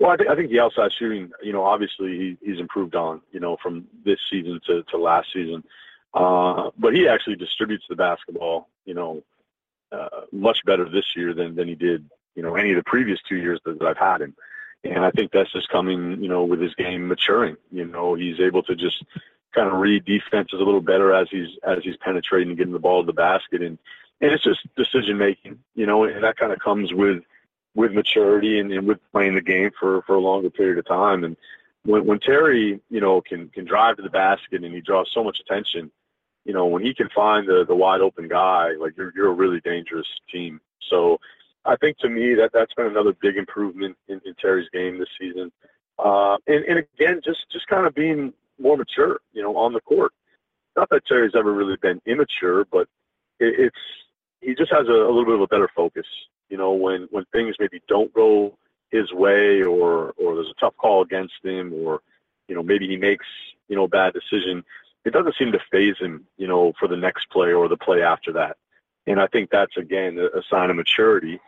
Well, 0.00 0.10
I 0.10 0.16
think, 0.16 0.30
I 0.30 0.34
think 0.34 0.50
the 0.50 0.60
outside 0.60 0.92
shooting, 0.98 1.30
you 1.42 1.52
know, 1.52 1.62
obviously 1.62 2.18
he, 2.18 2.38
he's 2.42 2.58
improved 2.58 2.94
on, 2.94 3.20
you 3.32 3.38
know, 3.38 3.58
from 3.62 3.86
this 4.02 4.18
season 4.30 4.58
to, 4.66 4.82
to 4.84 4.96
last 4.96 5.28
season. 5.32 5.62
Uh, 6.14 6.70
but 6.78 6.94
he 6.94 7.06
actually 7.06 7.36
distributes 7.36 7.84
the 7.88 7.96
basketball, 7.96 8.68
you 8.86 8.94
know, 8.94 9.22
uh, 9.92 10.22
much 10.32 10.64
better 10.64 10.88
this 10.88 11.04
year 11.14 11.34
than, 11.34 11.54
than 11.54 11.68
he 11.68 11.74
did, 11.74 12.08
you 12.34 12.42
know, 12.42 12.56
any 12.56 12.70
of 12.70 12.76
the 12.76 12.82
previous 12.82 13.20
two 13.28 13.36
years 13.36 13.60
that, 13.64 13.78
that 13.78 13.86
I've 13.86 13.98
had 13.98 14.22
him. 14.22 14.34
And 14.84 15.04
I 15.04 15.10
think 15.10 15.32
that's 15.32 15.52
just 15.52 15.68
coming, 15.68 16.22
you 16.22 16.28
know, 16.28 16.44
with 16.44 16.60
his 16.60 16.74
game 16.74 17.06
maturing. 17.06 17.58
You 17.70 17.84
know, 17.84 18.14
he's 18.14 18.40
able 18.40 18.62
to 18.62 18.74
just 18.74 19.04
kind 19.54 19.68
of 19.68 19.78
read 19.78 20.06
defenses 20.06 20.58
a 20.58 20.64
little 20.64 20.80
better 20.80 21.12
as 21.12 21.28
he's 21.30 21.48
as 21.62 21.78
he's 21.82 21.96
penetrating 21.98 22.48
and 22.48 22.56
getting 22.56 22.72
the 22.72 22.78
ball 22.78 23.02
to 23.02 23.06
the 23.06 23.12
basket, 23.12 23.60
and 23.60 23.76
and 24.22 24.32
it's 24.32 24.42
just 24.42 24.60
decision 24.76 25.18
making. 25.18 25.58
You 25.74 25.84
know, 25.84 26.04
and 26.04 26.24
that 26.24 26.38
kind 26.38 26.50
of 26.50 26.60
comes 26.60 26.94
with 26.94 27.22
with 27.74 27.92
maturity 27.92 28.58
and, 28.58 28.72
and 28.72 28.86
with 28.86 28.98
playing 29.12 29.34
the 29.34 29.40
game 29.40 29.70
for 29.78 30.02
for 30.02 30.14
a 30.16 30.20
longer 30.20 30.50
period 30.50 30.78
of 30.78 30.86
time. 30.86 31.24
And 31.24 31.36
when 31.84 32.04
when 32.06 32.20
Terry, 32.20 32.80
you 32.90 33.00
know, 33.00 33.20
can 33.20 33.48
can 33.50 33.64
drive 33.64 33.96
to 33.96 34.02
the 34.02 34.10
basket 34.10 34.64
and 34.64 34.74
he 34.74 34.80
draws 34.80 35.10
so 35.12 35.24
much 35.24 35.38
attention, 35.40 35.90
you 36.44 36.52
know, 36.52 36.66
when 36.66 36.82
he 36.82 36.94
can 36.94 37.08
find 37.14 37.48
the 37.48 37.64
the 37.66 37.74
wide 37.74 38.00
open 38.00 38.28
guy, 38.28 38.72
like 38.78 38.96
you're 38.96 39.12
you're 39.14 39.30
a 39.30 39.34
really 39.34 39.60
dangerous 39.60 40.08
team. 40.32 40.60
So 40.88 41.18
I 41.64 41.76
think 41.76 41.98
to 41.98 42.08
me 42.08 42.34
that 42.34 42.50
that's 42.52 42.74
been 42.74 42.86
another 42.86 43.14
big 43.20 43.36
improvement 43.36 43.96
in, 44.08 44.20
in 44.24 44.34
Terry's 44.40 44.68
game 44.72 44.98
this 44.98 45.08
season. 45.18 45.52
Uh, 45.98 46.36
and, 46.46 46.64
and 46.64 46.78
again, 46.78 47.20
just 47.24 47.40
just 47.52 47.66
kind 47.66 47.86
of 47.86 47.94
being 47.94 48.32
more 48.58 48.76
mature, 48.76 49.20
you 49.32 49.42
know, 49.42 49.56
on 49.56 49.72
the 49.72 49.80
court. 49.80 50.12
Not 50.76 50.88
that 50.90 51.06
Terry's 51.06 51.32
ever 51.34 51.52
really 51.52 51.76
been 51.76 52.00
immature, 52.06 52.64
but 52.70 52.88
it, 53.38 53.54
it's 53.58 53.76
he 54.40 54.54
just 54.54 54.72
has 54.72 54.88
a, 54.88 54.92
a 54.92 55.12
little 55.12 55.26
bit 55.26 55.34
of 55.34 55.40
a 55.42 55.46
better 55.46 55.68
focus. 55.74 56.06
You 56.50 56.56
know, 56.56 56.72
when 56.72 57.08
when 57.10 57.24
things 57.26 57.56
maybe 57.58 57.80
don't 57.88 58.12
go 58.12 58.56
his 58.90 59.12
way, 59.12 59.62
or 59.62 60.12
or 60.16 60.34
there's 60.34 60.50
a 60.50 60.60
tough 60.60 60.76
call 60.76 61.02
against 61.02 61.34
him, 61.42 61.72
or 61.72 62.00
you 62.48 62.54
know 62.54 62.62
maybe 62.62 62.86
he 62.88 62.96
makes 62.96 63.26
you 63.68 63.76
know 63.76 63.84
a 63.84 63.88
bad 63.88 64.12
decision, 64.12 64.64
it 65.04 65.12
doesn't 65.12 65.36
seem 65.36 65.52
to 65.52 65.60
faze 65.70 65.96
him. 65.98 66.26
You 66.36 66.48
know, 66.48 66.72
for 66.78 66.88
the 66.88 66.96
next 66.96 67.30
play 67.30 67.52
or 67.52 67.68
the 67.68 67.76
play 67.76 68.02
after 68.02 68.32
that. 68.32 68.56
And 69.06 69.20
I 69.20 69.26
think 69.28 69.50
that's 69.50 69.76
again 69.76 70.18
a, 70.18 70.42
sign 70.50 70.70
of 70.70 70.76
maturity, 70.76 71.40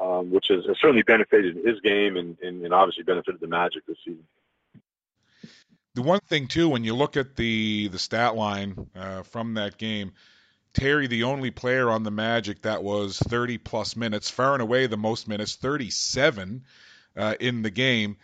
um, 0.00 0.30
which 0.30 0.46
has, 0.48 0.66
has, 0.66 0.76
certainly 0.80 1.02
benefited 1.02 1.56
his 1.64 1.80
game 1.80 2.16
and, 2.16 2.36
and, 2.42 2.64
and 2.64 2.74
obviously 2.74 3.04
benefited 3.04 3.40
the 3.40 3.46
Magic 3.46 3.86
this 3.86 3.96
season 4.04 4.24
the 5.96 6.02
one 6.02 6.20
thing 6.20 6.46
too, 6.46 6.68
when 6.68 6.84
you 6.84 6.94
look 6.94 7.16
at 7.16 7.34
the 7.36 7.88
the 7.88 7.98
stat 7.98 8.36
line 8.36 8.86
uh, 8.94 9.22
from 9.22 9.54
that 9.54 9.78
game, 9.78 10.12
Terry, 10.76 11.06
the 11.06 11.22
only 11.22 11.50
player 11.50 11.88
on 11.88 12.02
the 12.02 12.10
Magic 12.10 12.60
that 12.62 12.84
was 12.84 13.18
30 13.18 13.56
plus 13.56 13.96
minutes, 13.96 14.28
far 14.28 14.52
and 14.52 14.60
away 14.60 14.86
the 14.86 14.98
most 14.98 15.26
minutes, 15.26 15.54
37 15.54 16.64
uh, 17.16 17.34
in 17.40 17.62
the 17.62 17.70
game. 17.70 18.18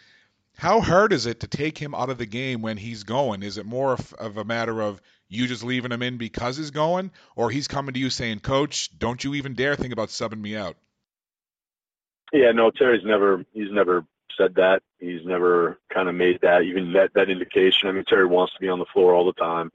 How 0.58 0.82
hard 0.82 1.14
is 1.14 1.24
it 1.24 1.40
to 1.40 1.46
take 1.46 1.78
him 1.78 1.94
out 1.94 2.10
of 2.10 2.18
the 2.18 2.26
game 2.26 2.60
when 2.60 2.76
he's 2.76 3.04
going? 3.04 3.42
Is 3.42 3.56
it 3.56 3.64
more 3.64 3.94
of, 3.94 4.12
of 4.12 4.36
a 4.36 4.44
matter 4.44 4.82
of 4.82 5.00
you 5.30 5.46
just 5.46 5.64
leaving 5.64 5.92
him 5.92 6.02
in 6.02 6.18
because 6.18 6.58
he's 6.58 6.70
going, 6.70 7.10
or 7.36 7.48
he's 7.48 7.68
coming 7.68 7.94
to 7.94 8.00
you 8.00 8.10
saying, 8.10 8.40
"Coach, 8.40 8.90
don't 8.98 9.24
you 9.24 9.34
even 9.34 9.54
dare 9.54 9.74
think 9.74 9.94
about 9.94 10.10
subbing 10.10 10.42
me 10.42 10.54
out"? 10.54 10.76
Yeah, 12.34 12.52
no, 12.52 12.70
Terry's 12.70 13.02
never 13.02 13.46
he's 13.54 13.72
never 13.72 14.04
said 14.36 14.56
that. 14.56 14.82
He's 14.98 15.24
never 15.24 15.78
kind 15.88 16.10
of 16.10 16.14
made 16.14 16.40
that 16.42 16.64
even 16.64 16.92
that 16.92 17.14
that 17.14 17.30
indication. 17.30 17.88
I 17.88 17.92
mean, 17.92 18.04
Terry 18.04 18.26
wants 18.26 18.52
to 18.52 18.60
be 18.60 18.68
on 18.68 18.78
the 18.78 18.84
floor 18.92 19.14
all 19.14 19.24
the 19.24 19.32
time, 19.32 19.72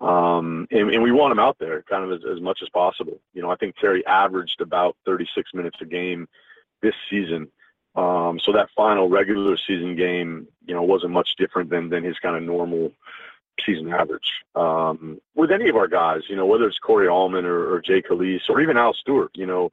um, 0.00 0.66
and, 0.70 0.90
and 0.90 1.02
we 1.02 1.12
want 1.12 1.32
him 1.32 1.38
out 1.38 1.56
there 1.58 1.82
kind 1.82 2.04
of 2.04 2.12
as, 2.12 2.20
as 2.30 2.40
much 2.40 2.60
as 2.62 2.68
possible. 2.68 3.18
You 3.32 3.42
know, 3.42 3.50
I 3.50 3.56
think 3.56 3.76
Terry 3.76 4.04
averaged 4.06 4.60
about 4.60 4.96
36 5.06 5.54
minutes 5.54 5.78
a 5.80 5.86
game 5.86 6.28
this 6.82 6.94
season. 7.08 7.50
Um, 7.94 8.38
so 8.38 8.52
that 8.52 8.68
final 8.76 9.08
regular 9.08 9.56
season 9.56 9.96
game, 9.96 10.48
you 10.66 10.74
know, 10.74 10.82
wasn't 10.82 11.12
much 11.12 11.30
different 11.38 11.70
than 11.70 11.88
than 11.88 12.04
his 12.04 12.18
kind 12.18 12.36
of 12.36 12.42
normal 12.42 12.92
season 13.64 13.90
average. 13.90 14.30
Um, 14.54 15.18
with 15.34 15.50
any 15.50 15.70
of 15.70 15.76
our 15.76 15.88
guys, 15.88 16.22
you 16.28 16.36
know, 16.36 16.44
whether 16.44 16.68
it's 16.68 16.78
Corey 16.78 17.08
Allman 17.08 17.46
or, 17.46 17.72
or 17.72 17.80
Jay 17.80 18.02
Calise 18.02 18.50
or 18.50 18.60
even 18.60 18.76
Al 18.76 18.92
Stewart, 18.92 19.30
you 19.34 19.46
know, 19.46 19.72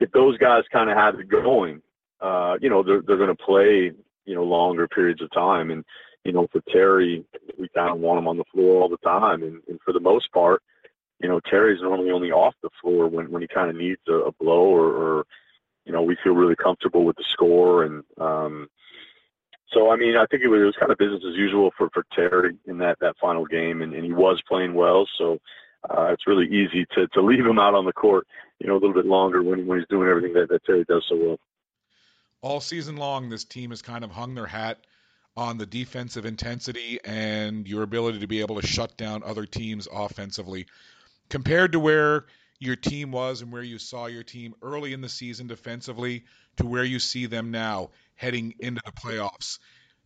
if 0.00 0.10
those 0.10 0.36
guys 0.38 0.64
kind 0.72 0.90
of 0.90 0.96
have 0.96 1.20
it 1.20 1.28
going, 1.28 1.82
uh, 2.20 2.58
you 2.60 2.68
know, 2.68 2.82
they're, 2.82 3.02
they're 3.02 3.16
going 3.16 3.28
to 3.28 3.44
play, 3.44 3.92
you 4.24 4.34
know, 4.34 4.42
longer 4.42 4.88
periods 4.88 5.22
of 5.22 5.30
time. 5.30 5.70
And, 5.70 5.84
you 6.24 6.32
know, 6.32 6.46
for 6.52 6.60
Terry, 6.70 7.24
we 7.58 7.68
kind 7.68 7.90
of 7.90 7.98
want 7.98 8.18
him 8.18 8.28
on 8.28 8.36
the 8.36 8.44
floor 8.52 8.82
all 8.82 8.88
the 8.88 8.96
time. 8.98 9.42
And, 9.42 9.60
and 9.68 9.80
for 9.84 9.92
the 9.92 10.00
most 10.00 10.32
part, 10.32 10.62
you 11.20 11.28
know, 11.28 11.40
Terry's 11.40 11.82
normally 11.82 12.10
only 12.10 12.30
off 12.30 12.54
the 12.62 12.70
floor 12.80 13.08
when, 13.08 13.30
when 13.30 13.42
he 13.42 13.48
kind 13.48 13.70
of 13.70 13.76
needs 13.76 14.00
a, 14.08 14.12
a 14.12 14.32
blow 14.32 14.64
or, 14.64 14.86
or, 14.86 15.26
you 15.84 15.92
know, 15.92 16.02
we 16.02 16.16
feel 16.22 16.34
really 16.34 16.56
comfortable 16.56 17.04
with 17.04 17.16
the 17.16 17.24
score. 17.28 17.84
And, 17.84 18.04
um, 18.18 18.68
so, 19.72 19.90
I 19.90 19.96
mean, 19.96 20.16
I 20.16 20.26
think 20.26 20.42
it 20.42 20.48
was, 20.48 20.60
it 20.60 20.64
was 20.64 20.76
kind 20.78 20.92
of 20.92 20.98
business 20.98 21.22
as 21.28 21.36
usual 21.36 21.70
for, 21.76 21.88
for 21.90 22.04
Terry 22.14 22.56
in 22.66 22.78
that, 22.78 22.98
that 23.00 23.16
final 23.20 23.46
game 23.46 23.82
and, 23.82 23.94
and 23.94 24.04
he 24.04 24.12
was 24.12 24.42
playing 24.48 24.74
well. 24.74 25.08
So, 25.18 25.38
uh, 25.90 26.12
it's 26.12 26.28
really 26.28 26.46
easy 26.46 26.86
to, 26.94 27.08
to 27.08 27.20
leave 27.20 27.44
him 27.44 27.58
out 27.58 27.74
on 27.74 27.84
the 27.84 27.92
court, 27.92 28.26
you 28.60 28.68
know, 28.68 28.74
a 28.74 28.80
little 28.80 28.94
bit 28.94 29.06
longer 29.06 29.42
when, 29.42 29.66
when 29.66 29.78
he's 29.78 29.88
doing 29.88 30.08
everything 30.08 30.34
that, 30.34 30.48
that 30.48 30.64
Terry 30.64 30.84
does 30.84 31.04
so 31.08 31.16
well 31.16 31.38
all 32.42 32.60
season 32.60 32.96
long, 32.96 33.28
this 33.28 33.44
team 33.44 33.70
has 33.70 33.80
kind 33.80 34.04
of 34.04 34.10
hung 34.10 34.34
their 34.34 34.46
hat 34.46 34.78
on 35.36 35.58
the 35.58 35.66
defensive 35.66 36.26
intensity 36.26 37.00
and 37.04 37.66
your 37.66 37.82
ability 37.82 38.20
to 38.20 38.26
be 38.26 38.40
able 38.40 38.60
to 38.60 38.66
shut 38.66 38.96
down 38.96 39.22
other 39.22 39.46
teams 39.46 39.88
offensively. 39.90 40.66
Compared 41.28 41.72
to 41.72 41.80
where 41.80 42.26
your 42.58 42.76
team 42.76 43.10
was 43.10 43.42
and 43.42 43.50
where 43.50 43.62
you 43.62 43.78
saw 43.78 44.06
your 44.06 44.22
team 44.22 44.54
early 44.62 44.92
in 44.92 45.00
the 45.00 45.08
season 45.08 45.46
defensively 45.46 46.24
to 46.56 46.66
where 46.66 46.84
you 46.84 46.98
see 46.98 47.26
them 47.26 47.50
now 47.50 47.90
heading 48.14 48.54
into 48.58 48.80
the 48.84 48.92
playoffs. 48.92 49.58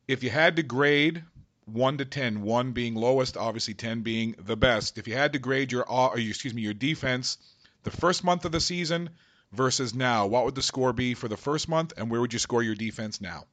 If 0.09 0.23
you 0.23 0.31
had 0.31 0.57
to 0.57 0.63
grade 0.63 1.25
1 1.67 1.99
to 1.99 2.05
10, 2.05 2.43
1 2.43 2.73
being 2.73 2.95
lowest, 2.95 3.37
obviously 3.37 3.75
10 3.75 4.03
being 4.03 4.37
the 4.39 4.57
best. 4.57 4.99
If 4.99 5.09
you 5.09 5.15
had 5.15 5.33
to 5.33 5.41
grade 5.41 5.73
your 5.73 5.85
uh, 5.91 6.15
excuse 6.15 6.55
me, 6.55 6.63
your 6.63 6.75
defense 6.75 7.39
the 7.83 7.91
first 7.91 8.25
month 8.25 8.45
of 8.45 8.53
the 8.53 8.61
season 8.61 9.11
versus 9.53 9.95
now, 9.95 10.27
what 10.27 10.45
would 10.45 10.55
the 10.55 10.63
score 10.63 10.93
be 10.93 11.15
for 11.15 11.29
the 11.29 11.37
first 11.37 11.69
month, 11.69 11.93
and 11.97 12.11
where 12.11 12.21
would 12.21 12.33
you 12.33 12.39
score 12.39 12.63
your 12.63 12.75
defense 12.75 13.21
now? 13.21 13.45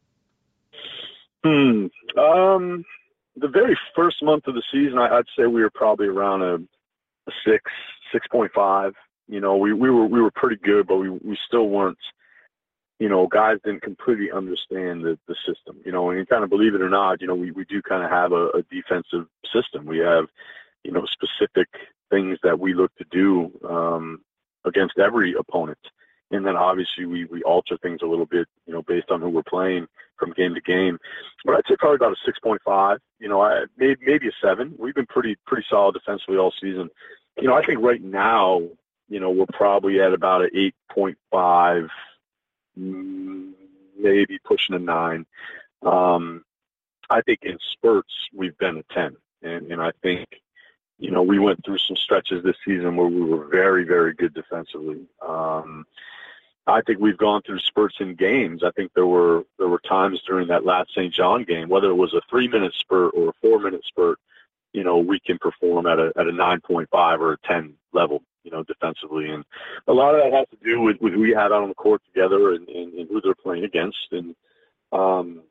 Hmm. 1.43 1.87
Um, 2.17 2.85
the 3.35 3.47
very 3.47 3.77
first 3.95 4.23
month 4.23 4.47
of 4.47 4.55
the 4.55 4.63
season, 4.71 4.97
I, 4.97 5.15
would 5.15 5.27
say 5.37 5.45
we 5.45 5.61
were 5.61 5.71
probably 5.73 6.07
around 6.07 6.41
a, 6.41 6.55
a 6.55 7.31
six, 7.45 7.63
six 8.11 8.27
point 8.27 8.51
five. 8.53 8.93
You 9.27 9.39
know, 9.39 9.57
we, 9.57 9.73
we 9.73 9.89
were 9.89 10.05
we 10.05 10.21
were 10.21 10.31
pretty 10.31 10.57
good, 10.63 10.87
but 10.87 10.97
we 10.97 11.09
we 11.09 11.37
still 11.47 11.69
weren't. 11.69 11.97
You 12.99 13.09
know, 13.09 13.27
guys 13.27 13.57
didn't 13.65 13.81
completely 13.81 14.31
understand 14.31 15.03
the, 15.03 15.17
the 15.27 15.35
system. 15.45 15.77
You 15.85 15.91
know, 15.91 16.11
and 16.11 16.29
kind 16.29 16.43
of 16.43 16.49
believe 16.49 16.75
it 16.75 16.81
or 16.81 16.89
not, 16.89 17.19
you 17.19 17.27
know, 17.27 17.35
we, 17.35 17.51
we 17.51 17.65
do 17.65 17.81
kind 17.81 18.03
of 18.03 18.09
have 18.09 18.31
a, 18.31 18.47
a 18.49 18.63
defensive 18.71 19.27
system. 19.53 19.85
We 19.85 19.97
have, 19.99 20.25
you 20.83 20.91
know, 20.91 21.05
specific 21.05 21.67
things 22.09 22.37
that 22.43 22.59
we 22.59 22.73
look 22.73 22.95
to 22.95 23.05
do. 23.11 23.51
Um, 23.67 24.21
against 24.65 24.97
every 24.99 25.35
opponent. 25.37 25.79
And 26.33 26.45
then 26.45 26.55
obviously 26.55 27.05
we, 27.05 27.25
we 27.25 27.43
alter 27.43 27.77
things 27.77 27.99
a 28.01 28.07
little 28.07 28.25
bit, 28.25 28.47
you 28.65 28.73
know, 28.73 28.81
based 28.81 29.11
on 29.11 29.21
who 29.21 29.29
we're 29.29 29.43
playing 29.43 29.87
from 30.17 30.33
game 30.33 30.55
to 30.55 30.61
game. 30.61 30.97
But 31.45 31.55
I'd 31.55 31.67
say 31.67 31.75
probably 31.77 31.95
about 31.95 32.17
a 32.17 32.47
6.5, 32.47 32.97
you 33.19 33.29
know, 33.29 33.41
I, 33.41 33.65
maybe, 33.77 34.01
maybe 34.03 34.27
a 34.27 34.31
seven. 34.41 34.73
We've 34.79 34.95
been 34.95 35.05
pretty, 35.05 35.37
pretty 35.45 35.65
solid 35.69 35.93
defensively 35.93 36.37
all 36.37 36.51
season. 36.59 36.89
You 37.39 37.47
know, 37.47 37.55
I 37.55 37.63
think 37.63 37.81
right 37.81 38.01
now, 38.01 38.61
you 39.09 39.19
know, 39.19 39.29
we're 39.29 39.45
probably 39.53 40.01
at 40.01 40.13
about 40.13 40.41
an 40.43 40.71
8.5, 40.95 41.89
maybe 42.75 44.39
pushing 44.43 44.75
a 44.75 44.79
nine. 44.79 45.25
Um, 45.83 46.43
I 47.09 47.21
think 47.21 47.39
in 47.43 47.59
spurts, 47.73 48.13
we've 48.33 48.57
been 48.57 48.77
a 48.77 48.93
10. 48.93 49.15
And, 49.43 49.71
and 49.71 49.81
I 49.81 49.91
think, 50.01 50.25
you 50.97 51.11
know, 51.11 51.21
we 51.21 51.37
went 51.37 51.63
through 51.63 51.79
some 51.79 51.97
stretches 51.97 52.43
this 52.43 52.55
season 52.65 52.95
where 52.95 53.07
we 53.07 53.21
were 53.21 53.45
very, 53.47 53.83
very 53.83 54.13
good 54.13 54.33
defensively. 54.33 55.05
Um, 55.21 55.85
I 56.65 56.81
think 56.81 56.99
we've 56.99 57.17
gone 57.17 57.41
through 57.41 57.59
spurts 57.59 57.95
in 57.99 58.15
games. 58.15 58.63
I 58.63 58.71
think 58.71 58.91
there 58.93 59.05
were 59.05 59.43
there 59.59 59.67
were 59.67 59.81
times 59.87 60.21
during 60.25 60.47
that 60.47 60.65
last 60.65 60.91
Saint 60.95 61.13
John 61.13 61.43
game, 61.43 61.67
whether 61.67 61.89
it 61.89 61.95
was 61.95 62.13
a 62.13 62.21
three 62.29 62.47
minute 62.47 62.73
spurt 62.79 63.13
or 63.15 63.29
a 63.29 63.33
four 63.41 63.59
minute 63.59 63.83
spurt, 63.85 64.17
you 64.71 64.83
know, 64.83 64.97
we 64.97 65.19
can 65.19 65.37
perform 65.39 65.87
at 65.87 65.99
a 65.99 66.13
at 66.17 66.27
a 66.27 66.31
nine 66.31 66.61
point 66.61 66.89
five 66.89 67.19
or 67.21 67.33
a 67.33 67.37
ten 67.45 67.73
level, 67.91 68.23
you 68.43 68.51
know, 68.51 68.63
defensively. 68.63 69.29
And 69.29 69.43
a 69.87 69.93
lot 69.93 70.15
of 70.15 70.23
that 70.23 70.37
has 70.37 70.47
to 70.51 70.65
do 70.65 70.79
with, 70.81 71.01
with 71.01 71.13
who 71.13 71.19
we 71.19 71.31
had 71.31 71.51
on 71.51 71.67
the 71.67 71.75
court 71.75 72.01
together 72.05 72.53
and, 72.53 72.67
and, 72.69 72.93
and 72.93 73.09
who 73.09 73.19
they're 73.19 73.35
playing 73.35 73.65
against. 73.65 74.07
And 74.11 74.35
um 74.93 75.41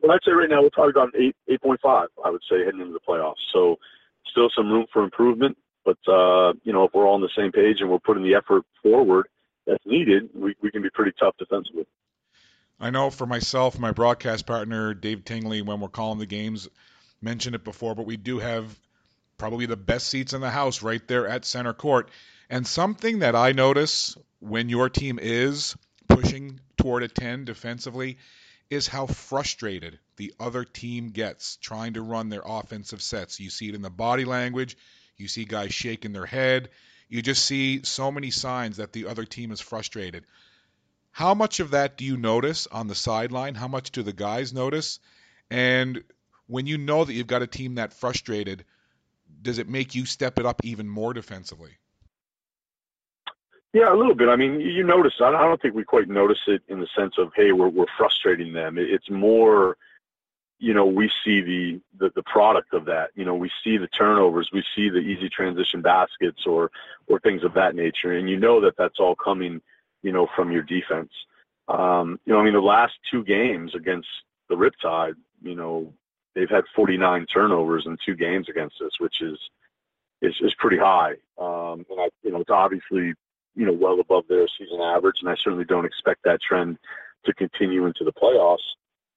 but 0.00 0.10
I'd 0.10 0.24
say 0.24 0.32
right 0.32 0.48
now 0.48 0.62
we're 0.62 0.70
probably 0.70 0.90
about 0.90 1.14
eight 1.16 1.36
eight 1.48 1.62
point 1.62 1.80
five, 1.80 2.08
I 2.24 2.30
would 2.30 2.42
say, 2.50 2.64
heading 2.64 2.80
into 2.80 2.92
the 2.92 3.00
playoffs. 3.08 3.34
So 3.52 3.78
still 4.26 4.50
some 4.56 4.70
room 4.70 4.86
for 4.92 5.04
improvement. 5.04 5.56
But 5.84 5.98
uh, 6.08 6.54
you 6.64 6.72
know, 6.72 6.84
if 6.84 6.92
we're 6.92 7.06
all 7.06 7.14
on 7.14 7.20
the 7.20 7.30
same 7.36 7.52
page 7.52 7.80
and 7.80 7.90
we're 7.90 7.98
putting 8.00 8.22
the 8.24 8.34
effort 8.34 8.64
forward 8.82 9.28
that's 9.66 9.84
needed, 9.86 10.30
we, 10.34 10.54
we 10.62 10.70
can 10.70 10.82
be 10.82 10.90
pretty 10.90 11.12
tough 11.18 11.34
defensively. 11.38 11.86
I 12.78 12.90
know 12.90 13.10
for 13.10 13.26
myself, 13.26 13.78
my 13.78 13.92
broadcast 13.92 14.46
partner 14.46 14.94
Dave 14.94 15.24
Tingley, 15.24 15.62
when 15.62 15.80
we're 15.80 15.88
calling 15.88 16.18
the 16.18 16.26
games, 16.26 16.68
mentioned 17.20 17.54
it 17.54 17.64
before, 17.64 17.94
but 17.94 18.06
we 18.06 18.16
do 18.16 18.38
have 18.38 18.78
probably 19.36 19.66
the 19.66 19.76
best 19.76 20.08
seats 20.08 20.32
in 20.32 20.40
the 20.40 20.50
house 20.50 20.82
right 20.82 21.06
there 21.06 21.28
at 21.28 21.44
center 21.44 21.72
court. 21.74 22.10
And 22.48 22.66
something 22.66 23.20
that 23.20 23.36
I 23.36 23.52
notice 23.52 24.16
when 24.40 24.68
your 24.68 24.88
team 24.88 25.18
is 25.20 25.76
pushing 26.08 26.60
toward 26.76 27.02
a 27.02 27.08
10 27.08 27.44
defensively 27.44 28.18
is 28.70 28.86
how 28.86 29.06
frustrated 29.06 29.98
the 30.16 30.32
other 30.40 30.64
team 30.64 31.10
gets 31.10 31.56
trying 31.56 31.94
to 31.94 32.02
run 32.02 32.28
their 32.28 32.42
offensive 32.44 33.02
sets. 33.02 33.40
You 33.40 33.50
see 33.50 33.68
it 33.68 33.74
in 33.74 33.82
the 33.82 33.90
body 33.90 34.24
language, 34.24 34.76
you 35.16 35.28
see 35.28 35.44
guys 35.44 35.74
shaking 35.74 36.12
their 36.12 36.26
head, 36.26 36.70
you 37.10 37.20
just 37.20 37.44
see 37.44 37.82
so 37.82 38.10
many 38.10 38.30
signs 38.30 38.78
that 38.78 38.92
the 38.92 39.06
other 39.06 39.24
team 39.24 39.50
is 39.50 39.60
frustrated. 39.60 40.24
How 41.10 41.34
much 41.34 41.58
of 41.60 41.72
that 41.72 41.98
do 41.98 42.04
you 42.04 42.16
notice 42.16 42.68
on 42.68 42.86
the 42.86 42.94
sideline? 42.94 43.56
How 43.56 43.68
much 43.68 43.90
do 43.90 44.02
the 44.02 44.12
guys 44.12 44.54
notice? 44.54 45.00
And 45.50 46.04
when 46.46 46.66
you 46.66 46.78
know 46.78 47.04
that 47.04 47.12
you've 47.12 47.26
got 47.26 47.42
a 47.42 47.48
team 47.48 47.74
that 47.74 47.92
frustrated, 47.92 48.64
does 49.42 49.58
it 49.58 49.68
make 49.68 49.94
you 49.96 50.06
step 50.06 50.38
it 50.38 50.46
up 50.46 50.60
even 50.64 50.88
more 50.88 51.12
defensively? 51.12 51.72
Yeah, 53.72 53.92
a 53.92 53.96
little 53.96 54.14
bit. 54.14 54.28
I 54.28 54.36
mean, 54.36 54.60
you 54.60 54.84
notice. 54.84 55.14
I 55.20 55.30
don't 55.30 55.60
think 55.60 55.74
we 55.74 55.84
quite 55.84 56.08
notice 56.08 56.40
it 56.46 56.62
in 56.68 56.80
the 56.80 56.88
sense 56.96 57.14
of, 57.18 57.32
hey, 57.34 57.52
we're 57.52 57.68
we're 57.68 57.86
frustrating 57.96 58.52
them. 58.52 58.76
It's 58.78 59.08
more, 59.10 59.76
you 60.60 60.74
know, 60.74 60.84
we 60.84 61.10
see 61.24 61.40
the, 61.40 61.80
the, 61.98 62.12
the 62.14 62.22
product 62.22 62.74
of 62.74 62.84
that. 62.84 63.10
You 63.14 63.24
know, 63.24 63.34
we 63.34 63.50
see 63.64 63.78
the 63.78 63.88
turnovers, 63.88 64.50
we 64.52 64.62
see 64.76 64.90
the 64.90 64.98
easy 64.98 65.30
transition 65.30 65.80
baskets 65.80 66.46
or, 66.46 66.70
or 67.08 67.18
things 67.18 67.42
of 67.44 67.54
that 67.54 67.74
nature. 67.74 68.12
And 68.12 68.28
you 68.28 68.38
know 68.38 68.60
that 68.60 68.76
that's 68.76 69.00
all 69.00 69.14
coming, 69.16 69.62
you 70.02 70.12
know, 70.12 70.28
from 70.36 70.52
your 70.52 70.62
defense. 70.62 71.10
Um, 71.66 72.20
you 72.26 72.34
know, 72.34 72.40
I 72.40 72.44
mean, 72.44 72.52
the 72.52 72.60
last 72.60 72.92
two 73.10 73.24
games 73.24 73.74
against 73.74 74.08
the 74.50 74.54
Riptide, 74.54 75.14
you 75.42 75.54
know, 75.54 75.94
they've 76.34 76.50
had 76.50 76.64
49 76.76 77.24
turnovers 77.32 77.84
in 77.86 77.96
two 78.04 78.14
games 78.14 78.48
against 78.50 78.82
us, 78.82 79.00
which 79.00 79.22
is, 79.22 79.38
is, 80.20 80.34
is 80.42 80.54
pretty 80.58 80.78
high. 80.78 81.12
Um, 81.38 81.86
and 81.88 82.00
I, 82.00 82.08
you 82.22 82.32
know, 82.32 82.40
it's 82.40 82.50
obviously, 82.50 83.14
you 83.54 83.64
know, 83.64 83.72
well 83.72 83.98
above 83.98 84.24
their 84.28 84.46
season 84.58 84.82
average. 84.82 85.16
And 85.22 85.30
I 85.30 85.36
certainly 85.36 85.64
don't 85.64 85.86
expect 85.86 86.20
that 86.24 86.42
trend 86.42 86.76
to 87.24 87.32
continue 87.32 87.86
into 87.86 88.04
the 88.04 88.12
playoffs. 88.12 88.58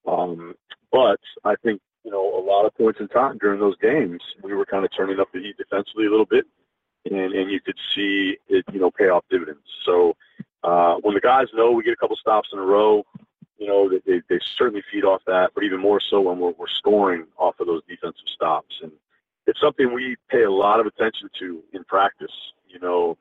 Um, 0.06 0.54
but 0.92 1.20
I 1.44 1.54
think, 1.62 1.80
you 2.04 2.10
know, 2.10 2.38
a 2.38 2.42
lot 2.44 2.66
of 2.66 2.74
points 2.76 3.00
in 3.00 3.08
time 3.08 3.38
during 3.38 3.60
those 3.60 3.76
games, 3.78 4.22
we 4.42 4.54
were 4.54 4.66
kind 4.66 4.84
of 4.84 4.90
turning 4.94 5.18
up 5.20 5.28
the 5.32 5.40
heat 5.40 5.56
defensively 5.56 6.06
a 6.06 6.10
little 6.10 6.26
bit, 6.26 6.46
and, 7.10 7.32
and 7.32 7.50
you 7.50 7.60
could 7.60 7.78
see 7.94 8.36
it, 8.48 8.64
you 8.72 8.80
know, 8.80 8.90
pay 8.90 9.08
off 9.08 9.24
dividends. 9.30 9.64
So 9.84 10.16
uh, 10.62 10.96
when 10.96 11.14
the 11.14 11.20
guys 11.20 11.46
know 11.54 11.72
we 11.72 11.82
get 11.82 11.94
a 11.94 11.96
couple 11.96 12.16
stops 12.16 12.50
in 12.52 12.58
a 12.58 12.62
row, 12.62 13.04
you 13.58 13.66
know, 13.66 13.88
they, 13.88 14.00
they, 14.06 14.22
they 14.28 14.40
certainly 14.56 14.82
feed 14.92 15.04
off 15.04 15.22
that, 15.26 15.52
but 15.54 15.64
even 15.64 15.80
more 15.80 16.00
so 16.00 16.20
when 16.20 16.38
we're, 16.38 16.52
we're 16.58 16.68
scoring 16.68 17.24
off 17.38 17.58
of 17.60 17.66
those 17.66 17.82
defensive 17.88 18.28
stops. 18.34 18.74
And 18.82 18.92
it's 19.46 19.60
something 19.60 19.92
we 19.92 20.16
pay 20.28 20.42
a 20.42 20.50
lot 20.50 20.80
of 20.80 20.86
attention 20.86 21.30
to 21.38 21.62
in 21.72 21.84
practice. 21.84 22.32
You 22.68 22.80
know, 22.80 23.16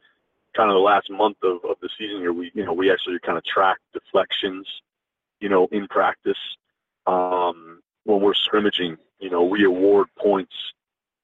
kind 0.55 0.69
of 0.69 0.73
the 0.73 0.79
last 0.79 1.09
month 1.09 1.37
of, 1.43 1.63
of 1.63 1.77
the 1.81 1.89
season 1.97 2.17
here, 2.17 2.33
we, 2.33 2.51
you 2.53 2.65
know, 2.65 2.73
we 2.73 2.91
actually 2.91 3.19
kind 3.19 3.37
of 3.37 3.45
track 3.45 3.77
deflections, 3.93 4.67
you 5.39 5.49
know, 5.49 5.67
in 5.71 5.87
practice 5.87 6.37
um, 7.07 7.81
when 8.03 8.21
we're 8.21 8.33
scrimmaging. 8.33 8.97
You 9.19 9.29
know, 9.29 9.43
we 9.43 9.63
award 9.63 10.07
points. 10.17 10.55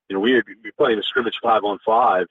You 0.07 0.15
know, 0.15 0.19
we 0.19 0.41
we 0.63 0.71
play 0.77 0.93
in 0.93 0.99
a 0.99 1.03
scrimmage 1.03 1.39
five 1.41 1.63
on 1.63 1.79
five, 1.85 2.27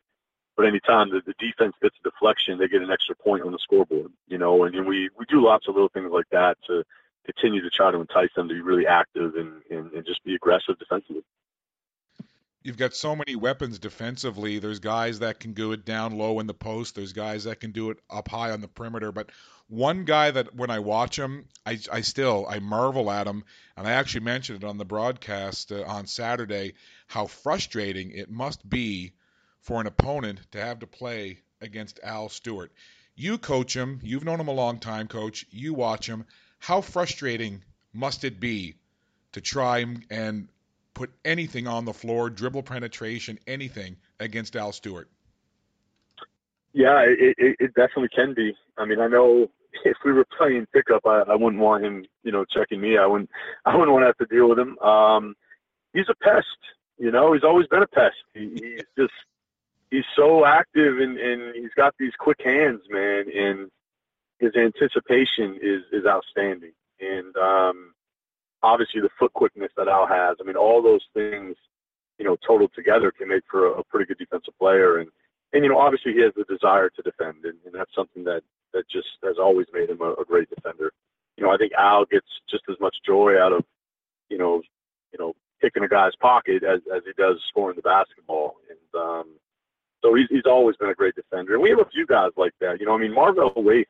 but 0.56 0.66
anytime 0.66 1.10
the, 1.10 1.20
the 1.24 1.34
defense 1.38 1.74
gets 1.80 1.96
a 2.04 2.10
deflection, 2.10 2.58
they 2.58 2.68
get 2.68 2.82
an 2.82 2.90
extra 2.90 3.14
point 3.14 3.44
on 3.44 3.52
the 3.52 3.58
scoreboard. 3.58 4.10
You 4.26 4.38
know, 4.38 4.64
and, 4.64 4.74
and 4.74 4.86
we 4.86 5.10
we 5.18 5.24
do 5.26 5.44
lots 5.44 5.68
of 5.68 5.74
little 5.74 5.90
things 5.90 6.10
like 6.10 6.28
that 6.32 6.56
to 6.66 6.84
continue 7.24 7.60
to 7.60 7.70
try 7.70 7.90
to 7.90 8.00
entice 8.00 8.30
them 8.34 8.48
to 8.48 8.54
be 8.54 8.60
really 8.62 8.86
active 8.86 9.34
and, 9.34 9.60
and, 9.70 9.92
and 9.92 10.06
just 10.06 10.24
be 10.24 10.34
aggressive 10.34 10.78
defensively 10.78 11.22
you've 12.62 12.76
got 12.76 12.94
so 12.94 13.14
many 13.14 13.36
weapons 13.36 13.78
defensively. 13.78 14.58
There's 14.58 14.80
guys 14.80 15.20
that 15.20 15.40
can 15.40 15.52
do 15.52 15.72
it 15.72 15.84
down 15.84 16.18
low 16.18 16.40
in 16.40 16.46
the 16.46 16.54
post. 16.54 16.94
There's 16.94 17.12
guys 17.12 17.44
that 17.44 17.60
can 17.60 17.72
do 17.72 17.90
it 17.90 17.98
up 18.10 18.28
high 18.28 18.50
on 18.50 18.60
the 18.60 18.68
perimeter. 18.68 19.12
But 19.12 19.30
one 19.68 20.04
guy 20.04 20.30
that 20.30 20.54
when 20.54 20.70
I 20.70 20.78
watch 20.78 21.18
him, 21.18 21.46
I, 21.64 21.78
I 21.92 22.00
still 22.00 22.46
I 22.48 22.58
marvel 22.58 23.10
at 23.10 23.26
him, 23.26 23.44
and 23.76 23.86
I 23.86 23.92
actually 23.92 24.22
mentioned 24.22 24.64
it 24.64 24.66
on 24.66 24.78
the 24.78 24.84
broadcast 24.84 25.72
uh, 25.72 25.84
on 25.84 26.06
Saturday 26.06 26.74
how 27.06 27.26
frustrating 27.26 28.10
it 28.10 28.30
must 28.30 28.68
be 28.68 29.12
for 29.60 29.80
an 29.80 29.86
opponent 29.86 30.40
to 30.52 30.60
have 30.60 30.80
to 30.80 30.86
play 30.86 31.40
against 31.60 32.00
Al 32.02 32.28
Stewart. 32.28 32.72
You 33.14 33.38
coach 33.38 33.74
him. 33.74 34.00
You've 34.02 34.24
known 34.24 34.40
him 34.40 34.48
a 34.48 34.52
long 34.52 34.78
time, 34.78 35.08
coach. 35.08 35.44
You 35.50 35.74
watch 35.74 36.08
him. 36.08 36.24
How 36.58 36.80
frustrating 36.80 37.64
must 37.92 38.24
it 38.24 38.40
be 38.40 38.74
to 39.32 39.40
try 39.40 39.84
and 40.10 40.48
put 40.98 41.12
anything 41.24 41.68
on 41.68 41.84
the 41.84 41.92
floor, 41.92 42.28
dribble 42.28 42.64
penetration, 42.64 43.38
anything 43.46 43.96
against 44.18 44.56
Al 44.56 44.72
Stewart. 44.72 45.08
Yeah, 46.72 47.02
it, 47.02 47.36
it, 47.38 47.56
it 47.60 47.74
definitely 47.74 48.08
can 48.08 48.34
be. 48.34 48.52
I 48.76 48.84
mean, 48.84 48.98
I 49.00 49.06
know 49.06 49.48
if 49.84 49.96
we 50.04 50.12
were 50.12 50.26
playing 50.36 50.66
pickup, 50.72 51.06
I, 51.06 51.20
I 51.28 51.36
wouldn't 51.36 51.62
want 51.62 51.84
him, 51.84 52.04
you 52.24 52.32
know, 52.32 52.44
checking 52.44 52.80
me. 52.80 52.98
I 52.98 53.06
wouldn't, 53.06 53.30
I 53.64 53.76
wouldn't 53.76 53.92
want 53.92 54.02
to 54.02 54.06
have 54.06 54.18
to 54.18 54.26
deal 54.26 54.48
with 54.48 54.58
him. 54.58 54.76
Um, 54.80 55.36
he's 55.92 56.08
a 56.08 56.16
pest, 56.16 56.46
you 56.98 57.12
know. 57.12 57.32
He's 57.32 57.44
always 57.44 57.68
been 57.68 57.82
a 57.82 57.86
pest. 57.86 58.16
He, 58.34 58.50
he's 58.54 58.82
just, 58.98 59.14
he's 59.92 60.04
so 60.16 60.44
active 60.44 60.98
and 60.98 61.16
and 61.16 61.54
he's 61.54 61.72
got 61.76 61.94
these 61.98 62.12
quick 62.18 62.40
hands, 62.44 62.80
man. 62.90 63.26
And 63.32 63.70
his 64.40 64.50
anticipation 64.56 65.60
is 65.62 65.82
is 65.92 66.06
outstanding. 66.06 66.72
And 67.00 67.36
um, 67.36 67.94
obviously 68.62 69.00
the 69.00 69.10
foot 69.18 69.32
quickness 69.32 69.70
that 69.76 69.88
Al 69.88 70.06
has. 70.06 70.36
I 70.40 70.44
mean, 70.44 70.56
all 70.56 70.82
those 70.82 71.04
things, 71.14 71.56
you 72.18 72.24
know, 72.24 72.36
totaled 72.46 72.72
together 72.74 73.12
can 73.12 73.28
make 73.28 73.44
for 73.50 73.66
a, 73.66 73.80
a 73.80 73.84
pretty 73.84 74.06
good 74.06 74.18
defensive 74.18 74.54
player. 74.58 74.98
And, 74.98 75.08
and, 75.52 75.64
you 75.64 75.70
know, 75.70 75.78
obviously 75.78 76.12
he 76.12 76.20
has 76.22 76.32
the 76.36 76.44
desire 76.44 76.90
to 76.90 77.02
defend 77.02 77.44
and, 77.44 77.58
and 77.64 77.74
that's 77.74 77.94
something 77.94 78.24
that, 78.24 78.42
that 78.74 78.88
just 78.88 79.08
has 79.22 79.36
always 79.38 79.66
made 79.72 79.90
him 79.90 80.00
a, 80.00 80.12
a 80.12 80.24
great 80.26 80.50
defender. 80.50 80.92
You 81.36 81.44
know, 81.44 81.50
I 81.50 81.56
think 81.56 81.72
Al 81.72 82.04
gets 82.04 82.26
just 82.50 82.64
as 82.68 82.76
much 82.80 82.96
joy 83.06 83.40
out 83.40 83.52
of, 83.52 83.64
you 84.28 84.38
know, 84.38 84.62
you 85.12 85.18
know, 85.18 85.34
kicking 85.60 85.84
a 85.84 85.88
guy's 85.88 86.16
pocket 86.16 86.62
as, 86.64 86.80
as 86.94 87.02
he 87.06 87.12
does 87.16 87.36
scoring 87.48 87.76
the 87.76 87.82
basketball. 87.82 88.56
And, 88.68 89.02
um, 89.02 89.26
so 90.02 90.14
he's, 90.14 90.28
he's 90.30 90.46
always 90.46 90.76
been 90.76 90.90
a 90.90 90.94
great 90.94 91.14
defender. 91.14 91.54
And 91.54 91.62
we 91.62 91.70
have 91.70 91.80
a 91.80 91.90
few 91.90 92.06
guys 92.06 92.30
like 92.36 92.52
that. 92.60 92.78
You 92.78 92.86
know, 92.86 92.94
I 92.94 92.98
mean, 92.98 93.14
Marvell 93.14 93.52
Waithe 93.54 93.86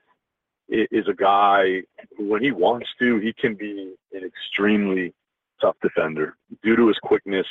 is 0.68 1.08
a 1.08 1.14
guy 1.14 1.82
when 2.18 2.42
he 2.42 2.52
wants 2.52 2.88
to, 2.98 3.18
he 3.18 3.32
can 3.32 3.54
be 3.54 3.94
an 4.12 4.24
extremely 4.24 5.14
tough 5.60 5.76
defender 5.82 6.36
due 6.62 6.76
to 6.76 6.88
his 6.88 6.98
quickness, 6.98 7.46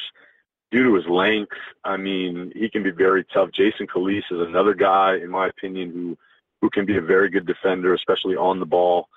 due 0.71 0.83
to 0.83 0.95
his 0.95 1.07
length. 1.07 1.57
I 1.83 1.97
mean, 1.97 2.51
he 2.55 2.69
can 2.69 2.83
be 2.83 2.91
very 2.91 3.25
tough. 3.25 3.51
Jason 3.51 3.87
Calise 3.87 4.31
is 4.31 4.41
another 4.41 4.73
guy, 4.73 5.15
in 5.15 5.29
my 5.29 5.47
opinion, 5.47 5.91
who 5.91 6.17
who 6.61 6.69
can 6.71 6.85
be 6.85 6.97
a 6.97 7.01
very 7.01 7.29
good 7.29 7.45
defender, 7.45 7.93
especially 7.93 8.35
on 8.35 8.59
the 8.59 8.65
ball. 8.65 9.07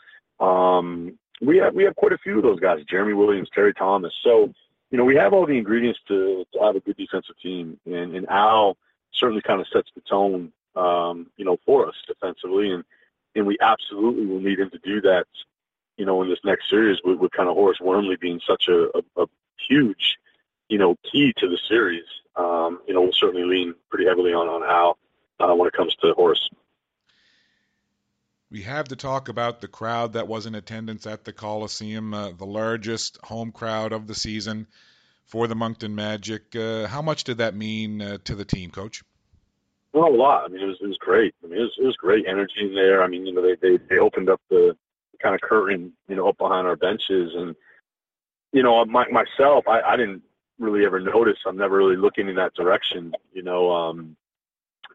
Um, 0.40 1.18
we 1.40 1.56
have 1.58 1.74
we 1.74 1.84
have 1.84 1.96
quite 1.96 2.12
a 2.12 2.18
few 2.18 2.36
of 2.36 2.42
those 2.42 2.60
guys: 2.60 2.84
Jeremy 2.88 3.14
Williams, 3.14 3.48
Terry 3.54 3.72
Thomas. 3.74 4.12
So, 4.22 4.52
you 4.90 4.98
know, 4.98 5.04
we 5.04 5.16
have 5.16 5.32
all 5.32 5.46
the 5.46 5.56
ingredients 5.56 6.00
to, 6.08 6.44
to 6.52 6.58
have 6.60 6.76
a 6.76 6.80
good 6.80 6.96
defensive 6.96 7.38
team, 7.42 7.78
and, 7.86 8.14
and 8.14 8.28
Al 8.28 8.76
certainly 9.12 9.42
kind 9.42 9.60
of 9.60 9.66
sets 9.68 9.90
the 9.94 10.02
tone, 10.02 10.52
um, 10.76 11.28
you 11.36 11.44
know, 11.44 11.58
for 11.64 11.88
us 11.88 11.94
defensively. 12.06 12.70
And 12.70 12.84
and 13.34 13.46
we 13.46 13.56
absolutely 13.60 14.26
will 14.26 14.40
need 14.40 14.58
him 14.58 14.70
to 14.70 14.78
do 14.78 15.00
that. 15.02 15.26
You 15.96 16.06
know, 16.06 16.22
in 16.22 16.30
this 16.30 16.38
next 16.44 16.70
series, 16.70 16.98
with, 17.04 17.18
with 17.18 17.32
kind 17.32 17.48
of 17.48 17.54
Horace 17.54 17.80
Wormley 17.80 18.16
being 18.16 18.40
such 18.46 18.68
a, 18.68 18.88
a, 18.96 19.22
a 19.22 19.26
huge, 19.68 20.16
you 20.68 20.78
know, 20.78 20.96
key 21.10 21.34
to 21.36 21.48
the 21.48 21.58
series. 21.68 22.04
Um, 22.36 22.80
you 22.86 22.94
know, 22.94 23.02
we'll 23.02 23.12
certainly 23.12 23.44
lean 23.44 23.74
pretty 23.90 24.06
heavily 24.06 24.32
on 24.32 24.48
on 24.48 24.62
Al 24.62 24.98
uh, 25.40 25.54
when 25.54 25.68
it 25.68 25.74
comes 25.74 25.94
to 25.96 26.14
Horace. 26.14 26.48
We 28.50 28.62
have 28.62 28.88
to 28.88 28.96
talk 28.96 29.28
about 29.28 29.60
the 29.60 29.68
crowd 29.68 30.14
that 30.14 30.26
was 30.26 30.46
in 30.46 30.56
attendance 30.56 31.06
at 31.06 31.24
the 31.24 31.32
Coliseum, 31.32 32.12
uh, 32.12 32.32
the 32.32 32.46
largest 32.46 33.18
home 33.22 33.52
crowd 33.52 33.92
of 33.92 34.08
the 34.08 34.14
season 34.14 34.66
for 35.26 35.46
the 35.46 35.54
Moncton 35.54 35.94
Magic. 35.94 36.56
Uh, 36.56 36.88
how 36.88 37.00
much 37.00 37.24
did 37.24 37.38
that 37.38 37.54
mean 37.54 38.02
uh, 38.02 38.18
to 38.24 38.34
the 38.34 38.44
team, 38.44 38.70
Coach? 38.70 39.04
Well, 39.92 40.08
a 40.08 40.14
lot. 40.14 40.44
I 40.44 40.48
mean, 40.48 40.62
it 40.62 40.66
was 40.66 40.78
it 40.80 40.86
was 40.86 40.98
great. 40.98 41.34
I 41.42 41.48
mean, 41.48 41.58
it 41.58 41.62
was 41.62 41.74
it 41.78 41.84
was 41.84 41.96
great 41.96 42.26
energy 42.26 42.60
in 42.60 42.74
there. 42.74 43.02
I 43.02 43.08
mean, 43.08 43.26
you 43.26 43.32
know, 43.32 43.42
they 43.42 43.56
they 43.56 43.78
they 43.88 43.98
opened 43.98 44.28
up 44.28 44.40
the 44.48 44.76
kind 45.20 45.34
of 45.34 45.40
curtain, 45.40 45.92
you 46.08 46.16
know, 46.16 46.28
up 46.28 46.38
behind 46.38 46.66
our 46.66 46.76
benches, 46.76 47.32
and 47.34 47.56
you 48.52 48.62
know, 48.62 48.84
my, 48.84 49.06
myself, 49.08 49.66
I, 49.68 49.80
I 49.80 49.96
didn't 49.96 50.22
really 50.58 50.84
ever 50.84 51.00
notice. 51.00 51.38
I'm 51.46 51.56
never 51.56 51.76
really 51.76 51.96
looking 51.96 52.28
in 52.28 52.36
that 52.36 52.54
direction, 52.54 53.12
you 53.32 53.42
know. 53.42 53.70
Um, 53.70 54.16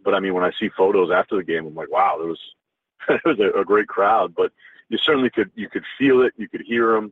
but 0.04 0.14
I 0.14 0.20
mean, 0.20 0.34
when 0.34 0.44
I 0.46 0.52
see 0.60 0.70
photos 0.70 1.12
after 1.12 1.36
the 1.36 1.44
game, 1.44 1.66
I'm 1.66 1.76
like, 1.76 1.92
wow, 1.92 2.16
there 2.18 2.28
was 2.28 2.40
it 3.10 3.22
was 3.26 3.40
a, 3.40 3.60
a 3.60 3.66
great 3.66 3.88
crowd. 3.88 4.34
But 4.34 4.54
you 4.88 4.98
certainly 4.98 5.30
could 5.30 5.52
you 5.56 5.70
could 5.70 5.84
feel 5.98 6.22
it, 6.22 6.34
you 6.38 6.48
could 6.48 6.62
hear 6.62 6.94
them, 6.94 7.12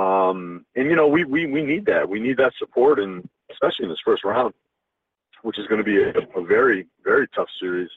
um, 0.00 0.64
and 0.76 0.88
you 0.88 0.94
know, 0.94 1.08
we 1.08 1.24
we 1.24 1.46
we 1.46 1.62
need 1.64 1.86
that. 1.86 2.08
We 2.08 2.20
need 2.20 2.36
that 2.36 2.52
support, 2.56 3.00
and 3.00 3.28
especially 3.50 3.84
in 3.84 3.90
this 3.90 4.00
first 4.04 4.22
round 4.22 4.54
which 5.46 5.60
is 5.60 5.66
going 5.68 5.78
to 5.78 5.84
be 5.84 6.02
a, 6.02 6.40
a 6.40 6.44
very, 6.44 6.88
very 7.04 7.28
tough 7.28 7.46
series. 7.60 7.88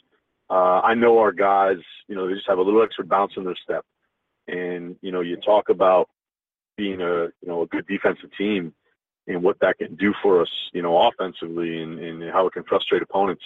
Uh, 0.52 0.82
I 0.82 0.94
know 0.94 1.18
our 1.18 1.32
guys, 1.32 1.80
you 2.08 2.14
know, 2.14 2.28
they 2.28 2.36
just 2.36 2.48
have 2.48 2.60
a 2.60 2.62
little 2.62 2.84
extra 2.84 3.04
bounce 3.04 3.34
in 3.38 3.44
their 3.44 3.56
step. 3.56 3.84
And, 4.48 4.96
you 5.02 5.12
know, 5.12 5.22
you 5.22 5.36
talk 5.36 5.70
about 5.70 6.10
being 6.78 7.02
a, 7.02 7.24
you 7.42 7.48
know, 7.48 7.64
a 7.64 7.66
good 7.66 7.88
defensive 7.88 8.30
team 8.38 8.72
and 9.26 9.42
what 9.42 9.60
that 9.62 9.80
can 9.80 9.96
do 9.96 10.14
for 10.22 10.44
us, 10.44 10.52
you 10.74 10.84
know, 10.84 10.96
offensively 11.08 11.82
and, 11.82 11.98
and 11.98 12.32
how 12.32 12.46
it 12.46 12.54
can 12.54 12.66
frustrate 12.66 13.02
opponents. 13.02 13.44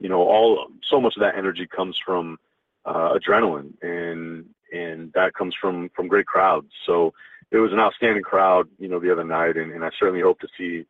You 0.00 0.08
know, 0.08 0.22
all 0.22 0.66
so 0.82 1.00
much 1.00 1.14
of 1.16 1.20
that 1.20 1.36
energy 1.36 1.68
comes 1.68 1.96
from 2.04 2.38
uh, 2.84 3.16
adrenaline 3.16 3.74
and 3.80 4.44
and 4.72 5.12
that 5.12 5.34
comes 5.34 5.54
from 5.54 5.88
from 5.94 6.08
great 6.08 6.26
crowds. 6.26 6.72
So 6.84 7.14
it 7.52 7.58
was 7.58 7.72
an 7.72 7.78
outstanding 7.78 8.24
crowd, 8.24 8.66
you 8.80 8.88
know, 8.88 8.98
the 8.98 9.12
other 9.12 9.22
night, 9.22 9.56
and, 9.56 9.70
and 9.70 9.84
I 9.84 9.90
certainly 9.96 10.22
hope 10.22 10.40
to 10.40 10.48
see 10.58 10.84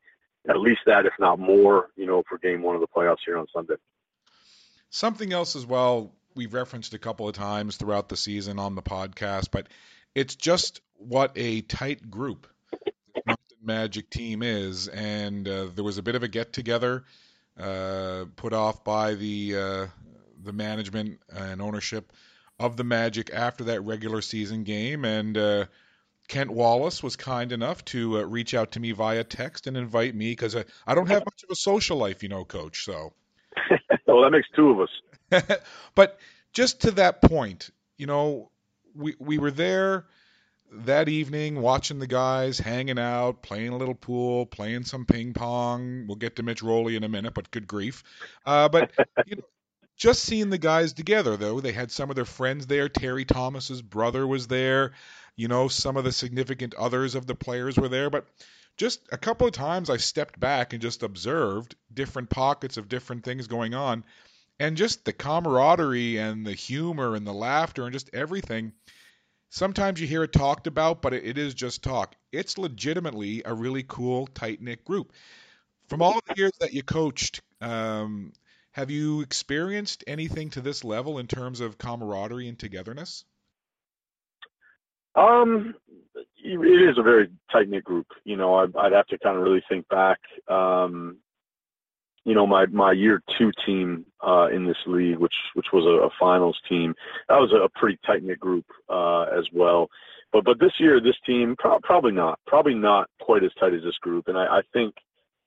at 0.49 0.59
least 0.59 0.81
that, 0.87 1.07
if 1.07 1.13
not 1.19 1.39
more, 1.39 1.89
you 1.97 2.07
know, 2.07 2.23
for 2.29 2.39
game 2.39 2.63
one 2.63 2.75
of 2.75 2.81
the 2.81 2.87
playoffs 2.87 3.19
here 3.25 3.39
on 3.39 3.47
Sunday. 3.53 3.75
Something 4.91 5.33
else 5.33 5.57
as 5.57 5.67
well, 5.67 6.13
we've 6.35 6.55
referenced 6.55 6.95
a 6.95 6.99
couple 6.99 7.29
of 7.29 7.35
times 7.35 7.77
throughout 7.77 8.09
the 8.09 8.17
season 8.17 8.59
on 8.59 8.75
the 8.75 8.83
podcast, 8.83 9.51
but 9.51 9.69
it's 10.15 10.37
just 10.37 10.81
what 10.99 11.33
a 11.37 11.61
tight 11.63 12.11
group 12.11 12.47
the 13.27 13.37
Magic 13.63 14.09
team 14.11 14.43
is. 14.43 14.89
And 14.89 15.49
uh, 15.49 15.67
there 15.75 15.85
was 15.85 15.99
a 15.99 16.03
bit 16.03 16.15
of 16.15 16.23
a 16.23 16.29
get 16.29 16.53
together 16.53 17.05
uh, 17.59 18.27
put 18.37 18.53
off 18.53 18.85
by 18.85 19.15
the 19.15 19.57
uh, 19.57 19.87
the 20.43 20.53
management 20.53 21.21
and 21.35 21.61
ownership 21.61 22.13
of 22.59 22.77
the 22.77 22.85
Magic 22.85 23.31
after 23.33 23.65
that 23.65 23.81
regular 23.83 24.23
season 24.23 24.65
game, 24.65 25.05
and 25.05 25.37
uh, 25.37 25.65
Kent 26.29 26.51
Wallace 26.51 27.03
was 27.03 27.17
kind 27.17 27.53
enough 27.53 27.85
to 27.87 28.19
uh, 28.19 28.23
reach 28.23 28.55
out 28.55 28.73
to 28.73 28.81
me 28.81 28.93
via 28.93 29.25
text 29.25 29.67
and 29.67 29.77
invite 29.77 30.15
me 30.15 30.33
because 30.33 30.57
I, 30.57 30.65
I 30.87 30.95
don't 30.95 31.09
have 31.09 31.25
much 31.25 31.43
of 31.45 31.51
a 31.51 31.57
social 31.57 31.97
life, 31.97 32.23
you 32.23 32.29
know, 32.29 32.45
coach. 32.45 32.85
So, 32.85 33.13
well, 34.07 34.23
that 34.23 34.31
makes 34.31 34.49
two 34.55 34.71
of 34.71 34.81
us. 34.81 35.59
but 35.95 36.19
just 36.53 36.83
to 36.83 36.91
that 36.93 37.23
point, 37.23 37.71
you 37.97 38.07
know, 38.07 38.51
we 38.95 39.15
we 39.19 39.39
were 39.39 39.51
there 39.51 40.07
that 40.73 41.09
evening 41.09 41.61
watching 41.61 41.99
the 41.99 42.07
guys 42.07 42.59
hanging 42.59 42.99
out, 42.99 43.43
playing 43.43 43.69
a 43.69 43.77
little 43.77 43.95
pool, 43.95 44.47
playing 44.47 44.85
some 44.85 45.05
ping 45.05 45.33
pong. 45.33 46.07
We'll 46.07 46.17
get 46.17 46.37
to 46.37 46.43
Mitch 46.43 46.63
Rowley 46.63 46.97
in 46.97 47.05
a 47.05 47.09
minute, 47.09 47.35
but 47.35 47.51
good 47.51 47.67
grief. 47.67 48.03
Uh, 48.45 48.69
but 48.69 48.91
you 49.27 49.37
know, 49.37 49.43
just 49.97 50.23
seeing 50.23 50.51
the 50.51 50.59
guys 50.59 50.93
together, 50.93 51.37
though, 51.37 51.61
they 51.61 51.73
had 51.73 51.91
some 51.91 52.11
of 52.11 52.17
their 52.17 52.25
friends 52.25 52.67
there. 52.67 52.89
Terry 52.89 53.25
Thomas's 53.25 53.81
brother 53.81 54.27
was 54.27 54.47
there. 54.47 54.93
You 55.37 55.49
know, 55.49 55.69
some 55.69 55.97
of 55.97 56.05
the 56.05 56.13
significant 56.13 56.75
others 56.75 57.15
of 57.15 57.27
the 57.27 57.35
players 57.35 57.77
were 57.77 57.89
there. 57.89 58.11
But 58.11 58.27
just 58.77 59.01
a 59.13 59.19
couple 59.19 59.47
of 59.47 59.53
times 59.53 59.91
I 59.91 59.99
stepped 59.99 60.41
back 60.41 60.73
and 60.73 60.83
just 60.83 61.03
observed 61.03 61.77
different 61.93 62.31
pockets 62.31 62.77
of 62.77 62.89
different 62.89 63.25
things 63.25 63.47
going 63.47 63.75
on. 63.75 64.05
And 64.59 64.77
just 64.77 65.05
the 65.05 65.13
camaraderie 65.13 66.19
and 66.19 66.47
the 66.47 66.55
humor 66.55 67.15
and 67.15 67.27
the 67.27 67.35
laughter 67.35 67.85
and 67.85 67.93
just 67.93 68.15
everything 68.15 68.73
sometimes 69.51 70.01
you 70.01 70.07
hear 70.07 70.23
it 70.23 70.33
talked 70.33 70.67
about, 70.67 71.03
but 71.03 71.15
it 71.15 71.39
is 71.39 71.55
just 71.55 71.83
talk. 71.83 72.15
It's 72.33 72.59
legitimately 72.59 73.43
a 73.45 73.55
really 73.55 73.85
cool, 73.87 74.27
tight 74.27 74.61
knit 74.61 74.85
group. 74.85 75.13
From 75.89 76.03
all 76.03 76.21
the 76.27 76.35
years 76.37 76.53
that 76.61 76.75
you 76.75 76.83
coached, 76.83 77.43
um, 77.61 78.33
have 78.73 78.91
you 78.91 79.21
experienced 79.23 80.05
anything 80.07 80.51
to 80.51 80.61
this 80.61 80.85
level 80.85 81.19
in 81.19 81.27
terms 81.27 81.61
of 81.61 81.79
camaraderie 81.79 82.49
and 82.49 82.59
togetherness? 82.59 83.25
Um, 85.17 85.75
it 86.15 86.91
is 86.91 86.99
a 86.99 87.03
very 87.03 87.31
tight 87.51 87.69
knit 87.69 87.85
group. 87.85 88.07
You 88.25 88.37
know, 88.37 88.55
I'd, 88.57 88.77
I'd, 88.77 88.93
have 88.93 89.07
to 89.09 89.19
kind 89.19 89.37
of 89.37 89.43
really 89.43 89.63
think 89.69 89.89
back. 89.89 90.19
Um, 90.49 91.19
you 92.25 92.35
know, 92.35 92.47
my 92.47 92.67
my 92.67 92.93
year 92.93 93.23
two 93.39 93.51
team 93.65 94.05
uh, 94.27 94.49
in 94.53 94.67
this 94.67 94.77
league, 94.87 95.19
which 95.19 95.35
which 95.55 95.67
was 95.73 95.85
a, 95.85 96.07
a 96.07 96.11
finals 96.21 96.61
team, 96.69 96.95
that 97.29 97.37
was 97.37 97.53
a 97.53 97.69
pretty 97.79 97.99
tight 98.05 98.23
knit 98.23 98.41
group 98.41 98.67
uh, 98.89 99.23
as 99.23 99.47
well. 99.53 99.89
But 100.33 100.45
but 100.45 100.59
this 100.61 100.73
year, 100.79 101.01
this 101.01 101.17
team 101.25 101.57
pro- 101.59 101.81
probably 101.81 102.13
not, 102.13 102.39
probably 102.47 102.75
not 102.75 103.09
quite 103.21 103.45
as 103.45 103.53
tight 103.59 103.75
as 103.75 103.83
this 103.83 103.99
group, 103.99 104.29
and 104.29 104.37
I, 104.37 104.59
I 104.59 104.63
think 104.73 104.95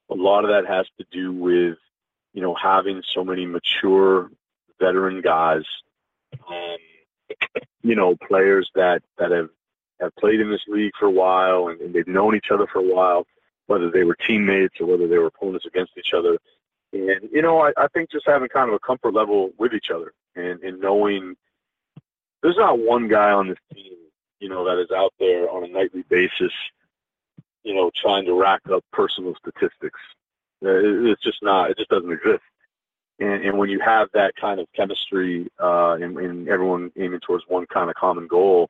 a 0.09 0.15
lot 0.15 0.45
of 0.45 0.49
that 0.49 0.65
has 0.67 0.87
to 0.97 1.05
do 1.11 1.31
with 1.33 1.77
you 2.33 2.41
know 2.41 2.55
having 2.55 3.03
so 3.13 3.23
many 3.23 3.45
mature 3.45 4.31
veteran 4.79 5.21
guys, 5.21 5.63
um, 6.49 6.77
you 7.83 7.95
know, 7.95 8.15
players 8.27 8.69
that 8.75 9.01
that 9.17 9.31
have 9.31 9.49
have 9.99 10.15
played 10.15 10.39
in 10.39 10.49
this 10.49 10.63
league 10.67 10.93
for 10.99 11.05
a 11.05 11.11
while 11.11 11.67
and, 11.67 11.79
and 11.81 11.93
they've 11.93 12.07
known 12.07 12.35
each 12.35 12.51
other 12.51 12.67
for 12.67 12.79
a 12.79 12.93
while, 12.95 13.25
whether 13.67 13.89
they 13.89 14.03
were 14.03 14.15
teammates 14.15 14.75
or 14.79 14.87
whether 14.87 15.07
they 15.07 15.17
were 15.17 15.27
opponents 15.27 15.65
against 15.65 15.97
each 15.97 16.13
other 16.13 16.37
and, 16.93 17.29
you 17.31 17.41
know, 17.41 17.61
I, 17.61 17.71
I 17.77 17.87
think 17.87 18.11
just 18.11 18.25
having 18.25 18.49
kind 18.49 18.69
of 18.69 18.75
a 18.75 18.79
comfort 18.79 19.13
level 19.13 19.51
with 19.57 19.73
each 19.73 19.91
other 19.93 20.13
and, 20.35 20.61
and 20.63 20.79
knowing 20.79 21.35
there's 22.41 22.57
not 22.57 22.79
one 22.79 23.07
guy 23.07 23.31
on 23.31 23.49
this 23.49 23.59
team, 23.73 23.93
you 24.39 24.49
know, 24.49 24.65
that 24.65 24.81
is 24.81 24.91
out 24.91 25.13
there 25.19 25.49
on 25.49 25.63
a 25.63 25.67
nightly 25.67 26.03
basis, 26.09 26.53
you 27.63 27.75
know, 27.75 27.91
trying 28.01 28.25
to 28.25 28.33
rack 28.33 28.61
up 28.73 28.83
personal 28.91 29.35
statistics. 29.35 29.99
Uh, 30.65 31.09
it's 31.09 31.21
just 31.21 31.43
not, 31.43 31.69
it 31.69 31.77
just 31.77 31.89
doesn't 31.89 32.11
exist. 32.11 32.43
And, 33.19 33.43
and 33.43 33.57
when 33.57 33.69
you 33.69 33.79
have 33.81 34.07
that 34.13 34.35
kind 34.35 34.59
of 34.59 34.67
chemistry 34.73 35.47
uh, 35.61 35.97
and, 36.01 36.17
and 36.17 36.49
everyone 36.49 36.91
aiming 36.97 37.19
towards 37.19 37.43
one 37.47 37.65
kind 37.67 37.89
of 37.89 37.95
common 37.95 38.27
goal, 38.27 38.69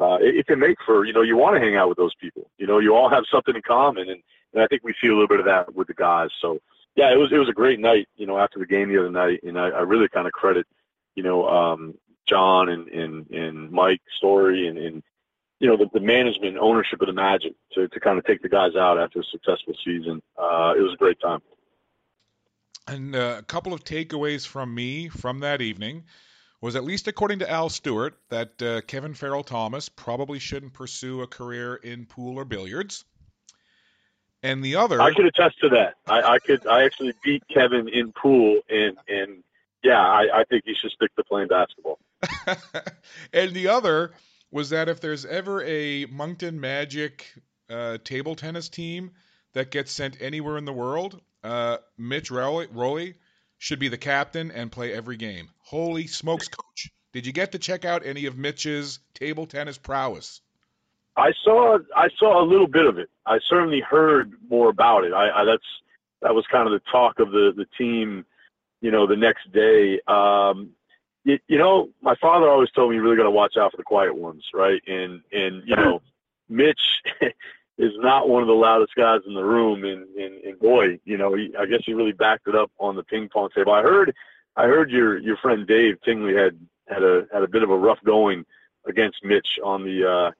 uh, 0.00 0.18
it, 0.20 0.36
it 0.36 0.46
can 0.46 0.58
make 0.58 0.78
for, 0.84 1.04
you 1.04 1.12
know, 1.12 1.22
you 1.22 1.36
want 1.36 1.56
to 1.56 1.60
hang 1.60 1.76
out 1.76 1.88
with 1.88 1.98
those 1.98 2.14
people. 2.20 2.50
You 2.58 2.66
know, 2.66 2.78
you 2.78 2.94
all 2.94 3.10
have 3.10 3.24
something 3.30 3.54
in 3.54 3.62
common. 3.62 4.08
And, 4.08 4.22
and 4.52 4.62
I 4.62 4.66
think 4.66 4.82
we 4.82 4.94
see 5.00 5.08
a 5.08 5.12
little 5.12 5.28
bit 5.28 5.40
of 5.40 5.46
that 5.46 5.74
with 5.74 5.88
the 5.88 5.94
guys. 5.94 6.30
So, 6.40 6.60
yeah, 6.94 7.12
it 7.12 7.16
was 7.16 7.32
it 7.32 7.38
was 7.38 7.48
a 7.48 7.54
great 7.54 7.80
night. 7.80 8.08
You 8.16 8.26
know, 8.26 8.38
after 8.38 8.58
the 8.58 8.66
game 8.66 8.90
the 8.90 8.98
other 8.98 9.10
night, 9.10 9.40
and 9.42 9.58
I, 9.58 9.68
I 9.68 9.80
really 9.80 10.08
kind 10.08 10.26
of 10.26 10.32
credit, 10.32 10.66
you 11.14 11.22
know, 11.22 11.48
um, 11.48 11.94
John 12.28 12.68
and 12.68 12.88
and 12.88 13.30
and 13.30 13.70
Mike 13.70 14.02
Story 14.18 14.68
and 14.68 14.76
and 14.76 15.02
you 15.58 15.68
know 15.68 15.76
the, 15.76 15.88
the 15.94 16.00
management 16.00 16.58
ownership 16.58 17.00
of 17.00 17.06
the 17.06 17.14
Magic 17.14 17.54
to 17.72 17.88
to 17.88 18.00
kind 18.00 18.18
of 18.18 18.26
take 18.26 18.42
the 18.42 18.48
guys 18.48 18.76
out 18.76 18.98
after 18.98 19.20
a 19.20 19.24
successful 19.24 19.74
season. 19.84 20.20
Uh, 20.36 20.74
it 20.76 20.82
was 20.82 20.92
a 20.92 20.98
great 20.98 21.18
time. 21.20 21.40
And 22.88 23.14
uh, 23.14 23.36
a 23.38 23.42
couple 23.42 23.72
of 23.72 23.84
takeaways 23.84 24.46
from 24.46 24.74
me 24.74 25.08
from 25.08 25.38
that 25.40 25.62
evening 25.62 26.04
was 26.62 26.76
at 26.76 26.84
least 26.84 27.08
according 27.08 27.40
to 27.40 27.50
Al 27.50 27.68
Stewart 27.68 28.18
that 28.30 28.62
uh, 28.62 28.80
Kevin 28.82 29.12
Farrell 29.12 29.42
Thomas 29.42 29.90
probably 29.90 30.38
shouldn't 30.38 30.72
pursue 30.72 31.20
a 31.20 31.26
career 31.26 31.74
in 31.74 32.06
pool 32.06 32.38
or 32.38 32.46
billiards 32.46 33.04
and 34.42 34.64
the 34.64 34.76
other. 34.76 35.00
I 35.00 35.12
could 35.12 35.26
attest 35.26 35.60
to 35.60 35.68
that. 35.70 35.94
I, 36.06 36.22
I 36.22 36.38
could. 36.38 36.66
I 36.66 36.84
actually 36.84 37.14
beat 37.22 37.42
Kevin 37.52 37.88
in 37.88 38.12
pool, 38.12 38.60
and 38.70 38.96
and 39.08 39.42
yeah, 39.82 40.00
I, 40.00 40.40
I 40.40 40.44
think 40.44 40.64
he 40.64 40.74
should 40.74 40.92
stick 40.92 41.14
to 41.16 41.24
playing 41.24 41.48
basketball. 41.48 41.98
and 43.32 43.52
the 43.52 43.68
other 43.68 44.12
was 44.50 44.70
that 44.70 44.88
if 44.88 45.00
there's 45.00 45.24
ever 45.24 45.62
a 45.64 46.06
Moncton 46.06 46.60
Magic 46.60 47.26
uh, 47.68 47.98
table 48.04 48.36
tennis 48.36 48.68
team 48.68 49.10
that 49.54 49.70
gets 49.70 49.90
sent 49.90 50.20
anywhere 50.20 50.56
in 50.58 50.64
the 50.64 50.72
world, 50.72 51.20
uh, 51.42 51.78
Mitch 51.98 52.30
Rowley, 52.30 52.68
Rowley 52.70 53.14
should 53.62 53.78
be 53.78 53.86
the 53.86 53.96
captain 53.96 54.50
and 54.50 54.72
play 54.72 54.92
every 54.92 55.16
game. 55.16 55.48
Holy 55.60 56.08
smokes, 56.08 56.48
coach! 56.48 56.90
Did 57.12 57.26
you 57.26 57.32
get 57.32 57.52
to 57.52 57.60
check 57.60 57.84
out 57.84 58.04
any 58.04 58.26
of 58.26 58.36
Mitch's 58.36 58.98
table 59.14 59.46
tennis 59.46 59.78
prowess? 59.78 60.40
I 61.16 61.30
saw 61.44 61.78
I 61.94 62.08
saw 62.18 62.42
a 62.42 62.44
little 62.44 62.66
bit 62.66 62.86
of 62.86 62.98
it. 62.98 63.08
I 63.24 63.38
certainly 63.48 63.78
heard 63.78 64.32
more 64.50 64.68
about 64.68 65.04
it. 65.04 65.12
I, 65.12 65.42
I 65.42 65.44
that's 65.44 65.62
that 66.22 66.34
was 66.34 66.44
kind 66.50 66.66
of 66.66 66.72
the 66.72 66.82
talk 66.90 67.20
of 67.20 67.30
the 67.30 67.52
the 67.56 67.66
team, 67.78 68.26
you 68.80 68.90
know, 68.90 69.06
the 69.06 69.14
next 69.14 69.52
day. 69.52 70.00
Um, 70.08 70.70
you, 71.22 71.38
you 71.46 71.56
know, 71.56 71.90
my 72.00 72.16
father 72.16 72.48
always 72.48 72.70
told 72.72 72.90
me 72.90 72.96
you 72.96 73.02
really 73.02 73.16
got 73.16 73.22
to 73.22 73.30
watch 73.30 73.56
out 73.56 73.70
for 73.70 73.76
the 73.76 73.84
quiet 73.84 74.16
ones, 74.16 74.42
right? 74.52 74.82
And 74.88 75.22
and 75.30 75.62
you 75.64 75.76
know, 75.76 76.02
Mitch 76.48 76.80
is 77.78 77.92
not 77.96 78.28
one 78.28 78.42
of 78.42 78.48
the 78.48 78.54
loudest 78.54 78.94
guys 78.94 79.20
in 79.26 79.34
the 79.34 79.44
room, 79.44 79.84
and 79.84 80.06
and, 80.16 80.44
and 80.44 80.58
boy, 80.58 80.98
you 81.04 81.16
know, 81.16 81.34
he, 81.34 81.54
I 81.58 81.66
guess 81.66 81.82
he 81.84 81.94
really 81.94 82.12
backed 82.12 82.46
it 82.48 82.54
up 82.54 82.70
on 82.78 82.96
the 82.96 83.02
ping 83.02 83.28
pong 83.28 83.48
table. 83.54 83.72
I 83.72 83.82
heard 83.82 84.14
I 84.56 84.64
heard 84.64 84.90
your 84.90 85.18
your 85.18 85.36
friend 85.38 85.66
Dave 85.66 86.00
Tingley 86.04 86.34
had 86.34 86.58
had 86.88 87.02
a 87.02 87.26
had 87.32 87.42
a 87.42 87.48
bit 87.48 87.62
of 87.62 87.70
a 87.70 87.76
rough 87.76 88.02
going 88.04 88.44
against 88.86 89.24
Mitch 89.24 89.58
on 89.64 89.84
the 89.84 90.08
uh 90.08 90.30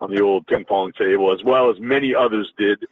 on 0.00 0.10
the 0.10 0.20
old 0.20 0.46
ping 0.46 0.64
pong 0.64 0.92
table, 0.92 1.32
as 1.32 1.42
well 1.42 1.70
as 1.70 1.80
many 1.80 2.14
others 2.14 2.52
did. 2.56 2.84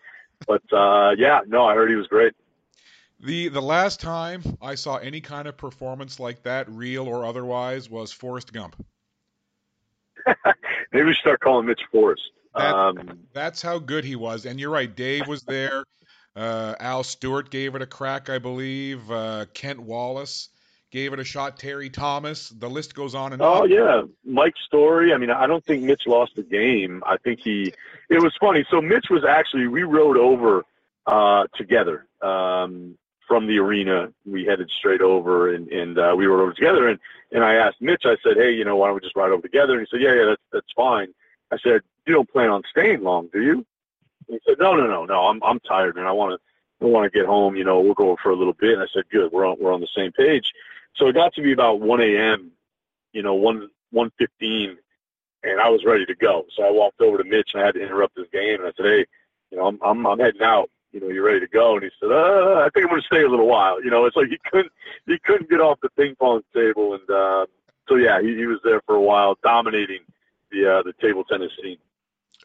But 0.47 0.63
uh, 0.73 1.15
yeah, 1.17 1.41
no, 1.47 1.65
I 1.65 1.75
heard 1.75 1.91
he 1.91 1.97
was 1.97 2.07
great. 2.07 2.35
The 3.21 3.49
the 3.49 3.63
last 3.63 4.01
time 4.01 4.43
I 4.61 4.75
saw 4.75 4.97
any 4.97 5.21
kind 5.21 5.47
of 5.47 5.57
performance 5.57 6.19
like 6.19 6.43
that, 6.43 6.69
real 6.69 7.07
or 7.07 7.25
otherwise, 7.25 7.89
was 7.89 8.13
Forrest 8.13 8.53
Gump. 8.53 8.77
Maybe 10.93 11.05
we 11.05 11.13
should 11.13 11.21
start 11.21 11.41
calling 11.41 11.67
Mitch 11.67 11.83
Forrest. 11.93 12.23
That, 12.55 12.75
um, 12.75 13.19
that's 13.33 13.61
how 13.63 13.79
good 13.79 14.05
he 14.05 14.17
was. 14.17 14.47
And 14.47 14.61
you're 14.61 14.71
right, 14.71 14.95
Dave 14.95 15.27
was 15.27 15.43
there. 15.43 15.85
Uh, 16.37 16.75
Al 16.81 17.05
Stewart 17.05 17.51
gave 17.51 17.75
it 17.75 17.83
a 17.83 17.87
crack, 17.87 18.29
I 18.29 18.39
believe. 18.39 19.11
Uh, 19.11 19.47
Kent 19.55 19.81
Wallace 19.81 20.49
gave 20.91 21.13
it 21.13 21.19
a 21.19 21.25
shot. 21.25 21.59
Terry 21.59 21.91
Thomas. 21.91 22.49
The 22.49 22.71
list 22.71 22.95
goes 22.95 23.15
on 23.15 23.33
and 23.33 23.43
oh, 23.43 23.53
on. 23.53 23.63
Oh 23.63 23.65
yeah, 23.65 24.03
Mike 24.25 24.55
Story. 24.67 25.13
I 25.13 25.19
mean, 25.19 25.31
I 25.31 25.47
don't 25.47 25.65
think 25.65 25.83
Mitch 25.83 26.03
lost 26.07 26.37
the 26.37 26.43
game. 26.43 27.03
I 27.07 27.17
think 27.19 27.41
he. 27.41 27.73
It 28.09 28.23
was 28.23 28.35
funny. 28.41 28.65
So 28.71 28.81
Mitch 28.81 29.07
was 29.11 29.25
actually 29.25 29.67
we 29.67 29.83
rode 29.83 30.17
over 30.17 30.65
uh, 31.07 31.47
together 31.57 32.07
um, 32.23 32.97
from 33.27 33.47
the 33.47 33.59
arena. 33.59 34.13
We 34.25 34.45
headed 34.45 34.71
straight 34.71 35.01
over 35.01 35.53
and 35.53 35.69
and 35.69 35.99
uh, 35.99 36.15
we 36.17 36.27
rode 36.27 36.43
over 36.43 36.53
together. 36.53 36.89
And 36.89 36.99
and 37.33 37.45
I 37.45 37.55
asked 37.55 37.81
Mitch. 37.81 38.03
I 38.05 38.17
said, 38.23 38.37
hey, 38.37 38.53
you 38.53 38.65
know, 38.65 38.77
why 38.77 38.87
don't 38.87 38.95
we 38.95 39.01
just 39.01 39.17
ride 39.17 39.31
over 39.31 39.43
together? 39.43 39.73
And 39.79 39.81
he 39.81 39.87
said, 39.91 40.03
yeah, 40.03 40.15
yeah, 40.15 40.25
that's 40.27 40.43
that's 40.53 40.73
fine. 40.77 41.09
I 41.51 41.59
said, 41.59 41.83
you 42.07 42.15
don't 42.15 42.31
plan 42.31 42.51
on 42.51 42.63
staying 42.71 43.03
long, 43.03 43.29
do 43.33 43.43
you? 43.43 43.67
And 44.29 44.39
he 44.39 44.41
said, 44.47 44.59
no, 44.59 44.75
no, 44.75 44.87
no, 44.87 45.05
no. 45.05 45.27
I'm 45.27 45.43
I'm 45.43 45.61
tired, 45.61 45.97
man. 45.97 46.07
I 46.07 46.13
want 46.13 46.39
to. 46.39 46.85
I 46.85 46.89
want 46.89 47.11
to 47.11 47.19
get 47.19 47.27
home. 47.27 47.57
You 47.57 47.65
know, 47.65 47.81
we'll 47.81 47.95
go 47.95 48.17
for 48.23 48.31
a 48.31 48.37
little 48.37 48.53
bit. 48.53 48.75
And 48.75 48.83
I 48.83 48.87
said, 48.93 49.05
good. 49.11 49.33
We're 49.33 49.47
on 49.47 49.57
we're 49.61 49.73
on 49.73 49.81
the 49.81 49.89
same 49.95 50.13
page. 50.13 50.53
So 50.97 51.09
it 51.09 51.15
got 51.15 51.35
to 51.35 51.43
be 51.43 51.53
about 51.53 51.81
1 51.81 52.01
a.m., 52.01 52.53
you 53.13 53.23
know, 53.23 53.35
1, 53.35 53.69
1.15, 53.93 54.77
and 55.43 55.61
I 55.61 55.69
was 55.69 55.85
ready 55.85 56.07
to 56.07 56.15
go. 56.15 56.47
So 56.57 56.63
I 56.63 56.71
walked 56.71 57.01
over 57.01 57.19
to 57.19 57.25
Mitch 57.25 57.51
and 57.53 57.63
I 57.63 57.67
had 57.67 57.75
to 57.75 57.83
interrupt 57.83 58.17
his 58.17 58.29
game. 58.33 58.61
And 58.61 58.69
I 58.69 58.73
said, 58.77 58.87
hey, 58.87 59.07
you 59.51 59.59
know, 59.59 59.67
I'm, 59.67 59.79
I'm, 59.83 60.07
I'm 60.07 60.19
heading 60.19 60.43
out. 60.43 60.71
You 60.93 61.01
know, 61.01 61.09
you're 61.09 61.25
ready 61.25 61.41
to 61.41 61.49
go? 61.49 61.75
And 61.75 61.83
he 61.83 61.91
said, 61.99 62.13
uh, 62.13 62.63
I 62.65 62.69
think 62.73 62.85
I'm 62.85 62.91
going 62.91 63.01
to 63.01 63.07
stay 63.07 63.23
a 63.23 63.29
little 63.29 63.49
while. 63.49 63.83
You 63.83 63.91
know, 63.91 64.05
it's 64.05 64.17
like 64.17 64.29
he 64.29 64.39
couldn't, 64.51 64.73
he 65.07 65.19
couldn't 65.19 65.51
get 65.51 65.61
off 65.61 65.81
the 65.83 65.91
ping 65.91 66.15
pong 66.15 66.43
table. 66.55 66.95
And 66.95 67.11
uh, 67.11 67.47
so, 67.89 67.97
yeah, 67.97 68.23
he, 68.23 68.37
he 68.37 68.47
was 68.47 68.61
there 68.63 68.81
for 68.87 68.95
a 68.95 69.01
while, 69.01 69.37
dominating 69.43 70.01
the 70.53 70.79
uh, 70.79 70.83
the 70.83 70.93
table 71.01 71.25
tennis 71.25 71.51
scene. 71.61 71.79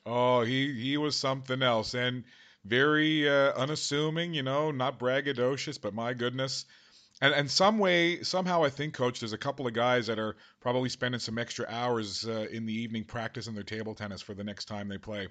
Oh, 0.05 0.41
he 0.41 0.73
he 0.73 0.97
was 0.97 1.15
something 1.15 1.61
else, 1.61 1.93
and 1.93 2.23
very 2.65 3.27
uh, 3.29 3.53
unassuming. 3.53 4.33
You 4.33 4.43
know, 4.43 4.71
not 4.71 4.99
braggadocious, 4.99 5.79
but 5.81 5.93
my 5.93 6.13
goodness, 6.13 6.65
And, 7.21 7.33
and 7.33 7.51
some 7.51 7.79
way, 7.79 8.23
somehow, 8.23 8.63
I 8.63 8.69
think, 8.69 8.93
coach, 8.93 9.19
there's 9.19 9.33
a 9.33 9.37
couple 9.37 9.67
of 9.67 9.73
guys 9.73 10.07
that 10.07 10.19
are 10.19 10.37
probably 10.61 10.89
spending 10.89 11.19
some 11.19 11.37
extra 11.37 11.65
hours 11.69 12.25
uh, 12.27 12.47
in 12.51 12.65
the 12.65 12.73
evening 12.73 13.03
practicing 13.05 13.53
their 13.55 13.63
table 13.63 13.95
tennis 13.95 14.21
for 14.21 14.33
the 14.33 14.43
next 14.43 14.65
time 14.65 14.87
they 14.87 14.97
play. 14.97 15.27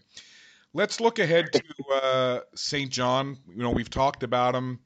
Let's 0.75 1.01
look 1.01 1.19
ahead 1.19 1.53
to 1.53 1.63
uh, 1.95 2.41
Saint 2.55 2.91
John. 2.93 3.39
You 3.49 3.63
know, 3.63 3.71
we've 3.71 3.91
talked 3.91 4.23
about 4.23 4.53
them. 4.53 4.81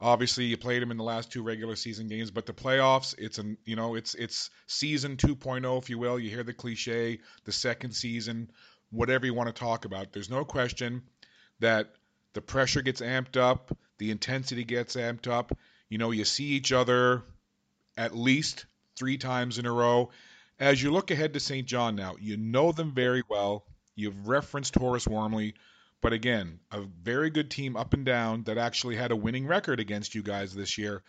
Obviously, 0.00 0.44
you 0.46 0.56
played 0.56 0.82
them 0.82 0.90
in 0.90 0.96
the 0.96 1.04
last 1.04 1.32
two 1.32 1.42
regular 1.42 1.76
season 1.76 2.08
games, 2.08 2.30
but 2.30 2.46
the 2.46 2.52
playoffs, 2.52 3.14
it's 3.18 3.38
an 3.38 3.56
you 3.64 3.76
know, 3.76 3.94
it's 3.96 4.14
it's 4.14 4.50
season 4.66 5.16
2.0, 5.16 5.78
if 5.82 5.90
you 5.90 5.98
will. 5.98 6.18
You 6.18 6.30
hear 6.30 6.44
the 6.44 6.52
cliche, 6.52 7.20
the 7.44 7.52
second 7.52 7.92
season, 7.92 8.50
whatever 8.90 9.26
you 9.26 9.34
want 9.34 9.54
to 9.54 9.58
talk 9.58 9.84
about. 9.84 10.12
There's 10.12 10.30
no 10.30 10.44
question 10.44 11.02
that 11.60 11.88
the 12.34 12.40
pressure 12.40 12.82
gets 12.82 13.00
amped 13.00 13.36
up, 13.36 13.76
the 13.98 14.10
intensity 14.10 14.64
gets 14.64 14.96
amped 14.96 15.26
up. 15.26 15.56
You 15.88 15.98
know, 15.98 16.10
you 16.10 16.24
see 16.24 16.44
each 16.44 16.72
other 16.72 17.22
at 17.96 18.16
least 18.16 18.66
three 18.96 19.18
times 19.18 19.58
in 19.58 19.66
a 19.66 19.72
row. 19.72 20.10
As 20.60 20.82
you 20.82 20.90
look 20.90 21.10
ahead 21.10 21.34
to 21.34 21.40
Saint 21.40 21.66
John 21.66 21.96
now, 21.96 22.16
you 22.20 22.36
know 22.36 22.72
them 22.72 22.92
very 22.92 23.22
well. 23.28 23.64
You've 23.94 24.28
referenced 24.28 24.74
Horace 24.76 25.06
Wormley, 25.06 25.54
but 26.00 26.12
again, 26.12 26.60
a 26.70 26.80
very 26.80 27.30
good 27.30 27.50
team 27.50 27.76
up 27.76 27.94
and 27.94 28.04
down 28.04 28.44
that 28.44 28.58
actually 28.58 28.96
had 28.96 29.10
a 29.10 29.16
winning 29.16 29.46
record 29.46 29.80
against 29.80 30.14
you 30.14 30.22
guys 30.22 30.54
this 30.54 30.78
year. 30.78 31.02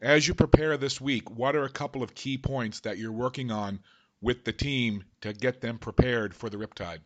As 0.00 0.26
you 0.26 0.34
prepare 0.34 0.76
this 0.76 1.00
week, 1.00 1.30
what 1.30 1.56
are 1.56 1.64
a 1.64 1.70
couple 1.70 2.02
of 2.02 2.14
key 2.14 2.38
points 2.38 2.80
that 2.80 2.98
you're 2.98 3.12
working 3.12 3.50
on 3.50 3.80
with 4.20 4.44
the 4.44 4.52
team 4.52 5.04
to 5.20 5.32
get 5.32 5.60
them 5.60 5.78
prepared 5.78 6.34
for 6.34 6.50
the 6.50 6.56
Riptide? 6.56 7.00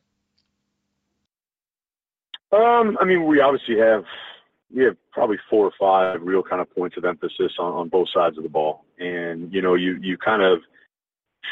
Um, 2.52 2.98
I 3.00 3.04
mean, 3.04 3.26
we 3.26 3.40
obviously 3.40 3.78
have 3.78 4.04
we 4.74 4.84
have 4.84 4.96
probably 5.10 5.38
four 5.50 5.66
or 5.66 5.72
five 5.78 6.22
real 6.22 6.42
kind 6.42 6.60
of 6.60 6.74
points 6.74 6.96
of 6.96 7.04
emphasis 7.04 7.52
on, 7.58 7.72
on 7.72 7.88
both 7.88 8.08
sides 8.12 8.36
of 8.36 8.42
the 8.42 8.48
ball, 8.48 8.84
and 8.98 9.52
you 9.52 9.62
know, 9.62 9.74
you 9.74 9.98
you 10.00 10.18
kind 10.18 10.42
of 10.42 10.60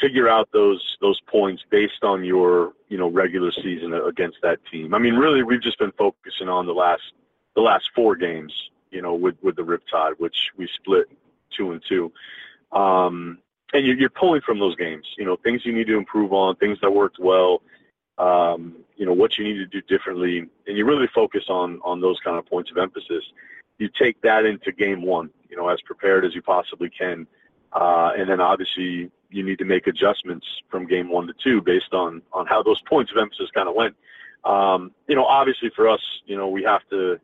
figure 0.01 0.29
out 0.29 0.49
those 0.53 0.97
those 1.01 1.21
points 1.23 1.63
based 1.71 2.03
on 2.03 2.25
your 2.25 2.73
you 2.89 2.99
know 2.99 3.09
regular 3.09 3.51
season 3.51 3.95
against 3.95 4.39
that 4.43 4.59
team. 4.71 4.95
I 4.95 4.99
mean, 4.99 5.15
really, 5.15 5.43
we've 5.43 5.63
just 5.63 5.79
been 5.79 5.93
focusing 5.93 6.49
on 6.49 6.67
the 6.67 6.75
last 6.75 7.03
the 7.55 7.63
last 7.63 7.91
four 7.95 8.15
games, 8.15 8.53
you 8.91 9.01
know, 9.03 9.15
with 9.15 9.37
with 9.43 9.57
the 9.57 9.63
Riptide, 9.63 10.19
which 10.19 10.37
we 10.57 10.69
split 10.77 11.07
two 11.57 11.73
and 11.73 11.83
two. 11.89 12.13
Um, 12.73 13.39
and 13.73 13.87
you're, 13.87 13.97
you're 13.97 14.11
pulling 14.11 14.41
from 14.41 14.59
those 14.59 14.77
games, 14.77 15.07
you 15.17 15.25
know, 15.25 15.37
things 15.37 15.63
you 15.65 15.73
need 15.73 15.87
to 15.87 15.97
improve 15.97 16.33
on, 16.33 16.57
things 16.57 16.79
that 16.83 16.91
worked 16.91 17.19
well, 17.19 17.63
um, 18.19 18.77
you 18.97 19.07
know, 19.07 19.13
what 19.13 19.39
you 19.39 19.45
need 19.45 19.59
to 19.59 19.67
do 19.67 19.81
differently, 19.83 20.47
and 20.67 20.77
you 20.77 20.85
really 20.85 21.09
focus 21.15 21.45
on 21.49 21.81
on 21.85 22.01
those 22.01 22.19
kind 22.23 22.37
of 22.37 22.47
points 22.47 22.71
of 22.71 22.77
emphasis. 22.77 23.25
You 23.79 23.89
take 23.99 24.21
that 24.23 24.45
into 24.45 24.73
game 24.73 25.03
one, 25.03 25.31
you 25.49 25.57
know, 25.57 25.69
as 25.69 25.81
prepared 25.83 26.25
as 26.25 26.35
you 26.35 26.43
possibly 26.43 26.91
can, 26.91 27.27
uh, 27.73 28.11
and 28.17 28.29
then 28.29 28.41
obviously 28.41 29.11
you 29.31 29.43
need 29.43 29.59
to 29.59 29.65
make 29.65 29.87
adjustments 29.87 30.47
from 30.69 30.87
game 30.87 31.09
one 31.09 31.27
to 31.29 31.35
two 31.43 31.63
based 31.63 31.93
on 31.95 32.21
on 32.33 32.47
how 32.47 32.63
those 32.63 32.81
points 32.83 33.11
of 33.11 33.17
emphasis 33.17 33.49
kind 33.55 33.69
of 33.69 33.75
went. 33.75 33.95
Um, 34.45 34.93
you 35.07 35.15
know, 35.15 35.25
obviously 35.25 35.71
for 35.75 35.89
us, 35.89 36.01
you 36.27 36.37
know, 36.37 36.49
we 36.49 36.63
have 36.65 36.83
to 36.91 37.19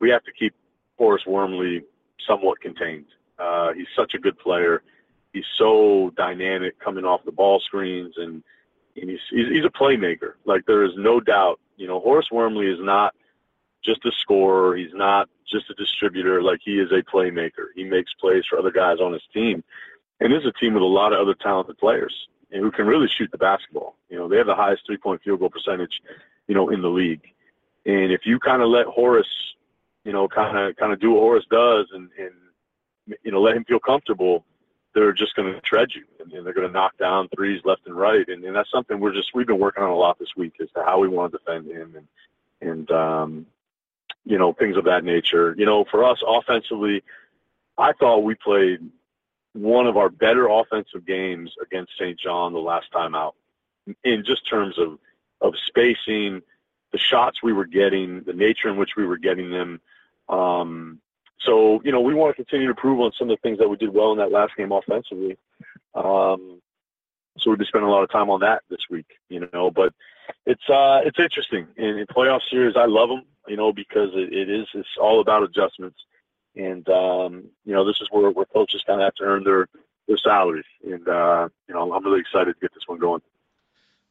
we 0.00 0.10
have 0.10 0.24
to 0.24 0.32
keep 0.32 0.54
Horace 0.98 1.24
Wormley 1.26 1.82
somewhat 2.26 2.60
contained. 2.60 3.06
Uh, 3.38 3.72
he's 3.72 3.86
such 3.96 4.14
a 4.14 4.18
good 4.18 4.38
player. 4.38 4.82
He's 5.32 5.44
so 5.56 6.12
dynamic 6.16 6.78
coming 6.78 7.04
off 7.04 7.24
the 7.24 7.32
ball 7.32 7.60
screens, 7.60 8.14
and, 8.16 8.42
and 8.96 9.10
he's, 9.10 9.20
he's 9.30 9.48
he's 9.48 9.64
a 9.64 9.70
playmaker. 9.70 10.34
Like 10.44 10.66
there 10.66 10.84
is 10.84 10.92
no 10.96 11.20
doubt. 11.20 11.58
You 11.76 11.86
know, 11.86 12.00
Horace 12.00 12.30
Wormley 12.30 12.66
is 12.66 12.78
not 12.80 13.14
just 13.84 14.04
a 14.04 14.12
scorer. 14.12 14.76
He's 14.76 14.92
not 14.92 15.28
just 15.50 15.70
a 15.70 15.74
distributor. 15.74 16.42
Like 16.42 16.60
he 16.62 16.78
is 16.78 16.92
a 16.92 17.02
playmaker. 17.02 17.68
He 17.74 17.84
makes 17.84 18.12
plays 18.14 18.44
for 18.48 18.58
other 18.58 18.70
guys 18.70 18.98
on 19.00 19.12
his 19.12 19.22
team. 19.32 19.64
And 20.20 20.32
is 20.32 20.46
a 20.46 20.52
team 20.52 20.74
with 20.74 20.84
a 20.84 20.86
lot 20.86 21.12
of 21.12 21.18
other 21.18 21.34
talented 21.34 21.78
players 21.78 22.28
and 22.52 22.62
who 22.62 22.70
can 22.70 22.86
really 22.86 23.08
shoot 23.08 23.30
the 23.32 23.38
basketball. 23.38 23.96
You 24.08 24.18
know, 24.18 24.28
they 24.28 24.36
have 24.36 24.46
the 24.46 24.54
highest 24.54 24.86
three 24.86 24.98
point 24.98 25.22
field 25.22 25.40
goal 25.40 25.50
percentage, 25.50 26.00
you 26.46 26.54
know, 26.54 26.68
in 26.68 26.82
the 26.82 26.88
league. 26.88 27.22
And 27.86 28.12
if 28.12 28.20
you 28.24 28.38
kind 28.38 28.62
of 28.62 28.68
let 28.68 28.86
Horace, 28.86 29.54
you 30.04 30.12
know, 30.12 30.28
kind 30.28 30.56
of 30.56 30.76
kind 30.76 30.92
of 30.92 31.00
do 31.00 31.12
what 31.12 31.20
Horace 31.20 31.46
does 31.50 31.86
and 31.92 32.10
and 32.18 33.16
you 33.24 33.32
know 33.32 33.40
let 33.40 33.56
him 33.56 33.64
feel 33.64 33.80
comfortable, 33.80 34.44
they're 34.94 35.12
just 35.12 35.34
going 35.34 35.52
to 35.52 35.60
tread 35.60 35.88
you 35.94 36.04
and, 36.20 36.44
they're 36.44 36.52
going 36.52 36.66
to 36.66 36.72
knock 36.72 36.96
down 36.98 37.28
threes 37.28 37.62
left 37.64 37.86
and 37.86 37.96
right. 37.96 38.28
And, 38.28 38.44
and 38.44 38.54
that's 38.54 38.70
something 38.70 39.00
we're 39.00 39.14
just 39.14 39.34
we've 39.34 39.46
been 39.46 39.58
working 39.58 39.82
on 39.82 39.90
a 39.90 39.96
lot 39.96 40.18
this 40.18 40.36
week 40.36 40.54
as 40.60 40.70
to 40.72 40.82
how 40.84 40.98
we 40.98 41.08
want 41.08 41.32
to 41.32 41.38
defend 41.38 41.66
him 41.66 41.94
and 41.96 42.06
and 42.60 42.90
um, 42.90 43.46
you 44.24 44.38
know 44.38 44.52
things 44.52 44.76
of 44.76 44.84
that 44.84 45.04
nature. 45.04 45.54
You 45.58 45.66
know, 45.66 45.84
for 45.90 46.04
us 46.04 46.22
offensively, 46.26 47.02
I 47.78 47.92
thought 47.92 48.20
we 48.20 48.34
played 48.34 48.80
one 49.52 49.86
of 49.86 49.96
our 49.96 50.08
better 50.08 50.48
offensive 50.48 51.06
games 51.06 51.52
against 51.60 51.92
Saint 51.98 52.18
John 52.18 52.52
the 52.52 52.58
last 52.58 52.90
time 52.92 53.14
out 53.14 53.34
in 54.04 54.24
just 54.24 54.48
terms 54.48 54.78
of, 54.78 54.98
of 55.40 55.54
spacing, 55.66 56.42
the 56.92 56.98
shots 56.98 57.42
we 57.42 57.52
were 57.52 57.66
getting, 57.66 58.22
the 58.22 58.32
nature 58.32 58.68
in 58.68 58.76
which 58.76 58.96
we 58.96 59.06
were 59.06 59.18
getting 59.18 59.50
them. 59.50 59.80
Um, 60.28 61.00
so, 61.44 61.80
you 61.84 61.92
know, 61.92 62.00
we 62.00 62.14
want 62.14 62.36
to 62.36 62.42
continue 62.42 62.66
to 62.66 62.72
improve 62.72 63.00
on 63.00 63.12
some 63.18 63.30
of 63.30 63.36
the 63.36 63.40
things 63.42 63.58
that 63.58 63.68
we 63.68 63.76
did 63.76 63.92
well 63.92 64.12
in 64.12 64.18
that 64.18 64.32
last 64.32 64.56
game 64.56 64.72
offensively. 64.72 65.36
Um, 65.94 66.60
so 67.38 67.50
we'll 67.50 67.56
be 67.56 67.64
spending 67.64 67.88
a 67.88 67.92
lot 67.92 68.02
of 68.02 68.10
time 68.10 68.30
on 68.30 68.40
that 68.40 68.62
this 68.68 68.86
week, 68.90 69.06
you 69.28 69.48
know, 69.52 69.70
but 69.70 69.92
it's, 70.46 70.68
uh, 70.68 71.00
it's 71.04 71.18
interesting 71.18 71.66
in, 71.76 71.98
in 71.98 72.06
playoff 72.06 72.40
series. 72.50 72.76
I 72.76 72.86
love 72.86 73.08
them, 73.08 73.22
you 73.48 73.56
know, 73.56 73.72
because 73.72 74.10
it, 74.14 74.32
it 74.32 74.50
is, 74.50 74.66
it's 74.74 74.88
all 75.00 75.20
about 75.20 75.42
adjustments. 75.42 75.98
And 76.54 76.86
um, 76.90 77.44
you 77.64 77.72
know, 77.72 77.84
this 77.86 78.00
is 78.00 78.08
where, 78.10 78.30
where 78.30 78.44
coaches 78.44 78.82
kind 78.86 79.00
of 79.00 79.06
have 79.06 79.14
to 79.14 79.24
earn 79.24 79.44
their 79.44 79.68
their 80.06 80.18
salaries. 80.18 80.66
And 80.84 81.08
uh, 81.08 81.48
you 81.66 81.74
know, 81.74 81.92
I'm 81.92 82.04
really 82.04 82.20
excited 82.20 82.54
to 82.54 82.60
get 82.60 82.74
this 82.74 82.86
one 82.86 82.98
going. 82.98 83.22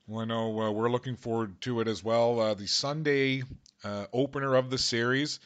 Well, 0.07 0.21
I 0.21 0.25
know 0.25 0.59
uh, 0.59 0.71
we're 0.71 0.89
looking 0.89 1.15
forward 1.15 1.61
to 1.61 1.81
it 1.81 1.87
as 1.87 2.03
well. 2.03 2.39
Uh, 2.39 2.53
the 2.55 2.67
Sunday 2.67 3.43
uh, 3.83 4.07
opener 4.11 4.55
of 4.55 4.69
the 4.69 4.79
series. 4.79 5.39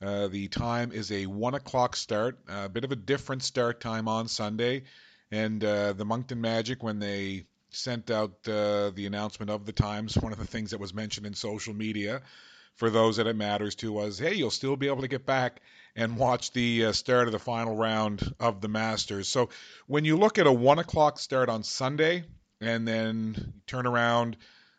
Uh, 0.00 0.28
the 0.28 0.48
time 0.48 0.92
is 0.92 1.10
a 1.10 1.26
one 1.26 1.54
o'clock 1.54 1.96
start, 1.96 2.38
a 2.48 2.68
bit 2.68 2.84
of 2.84 2.92
a 2.92 2.96
different 2.96 3.42
start 3.42 3.80
time 3.80 4.08
on 4.08 4.28
Sunday. 4.28 4.84
And 5.30 5.62
uh, 5.62 5.92
the 5.92 6.04
Moncton 6.04 6.40
Magic, 6.40 6.82
when 6.82 6.98
they 6.98 7.46
sent 7.70 8.10
out 8.10 8.42
the 8.44 9.04
announcement 9.06 9.50
of 9.50 9.66
the 9.66 9.72
times, 9.72 10.16
one 10.16 10.32
of 10.32 10.38
the 10.38 10.46
things 10.46 10.70
that 10.70 10.80
was 10.80 10.94
mentioned 10.94 11.26
in 11.26 11.34
social 11.34 11.74
media 11.74 12.22
for 12.78 12.90
those 12.90 13.16
that 13.16 13.26
it 13.26 13.34
matters 13.34 13.74
to 13.74 13.92
was, 13.92 14.20
hey, 14.20 14.34
you'll 14.34 14.52
still 14.52 14.76
be 14.76 14.86
able 14.86 15.02
to 15.02 15.08
get 15.08 15.26
back 15.26 15.60
and 15.96 16.16
watch 16.16 16.52
the 16.52 16.86
uh, 16.86 16.92
start 16.92 17.26
of 17.26 17.32
the 17.32 17.38
final 17.40 17.74
round 17.74 18.22
of 18.38 18.60
the 18.60 18.68
Masters. 18.68 19.26
So 19.26 19.48
when 19.88 20.04
you 20.04 20.16
look 20.16 20.38
at 20.38 20.46
a 20.46 20.52
one 20.52 20.78
o'clock 20.78 21.18
start 21.18 21.48
on 21.48 21.64
Sunday 21.64 22.22
and 22.60 22.86
then 22.86 23.52
turn 23.66 23.84
around 23.84 24.36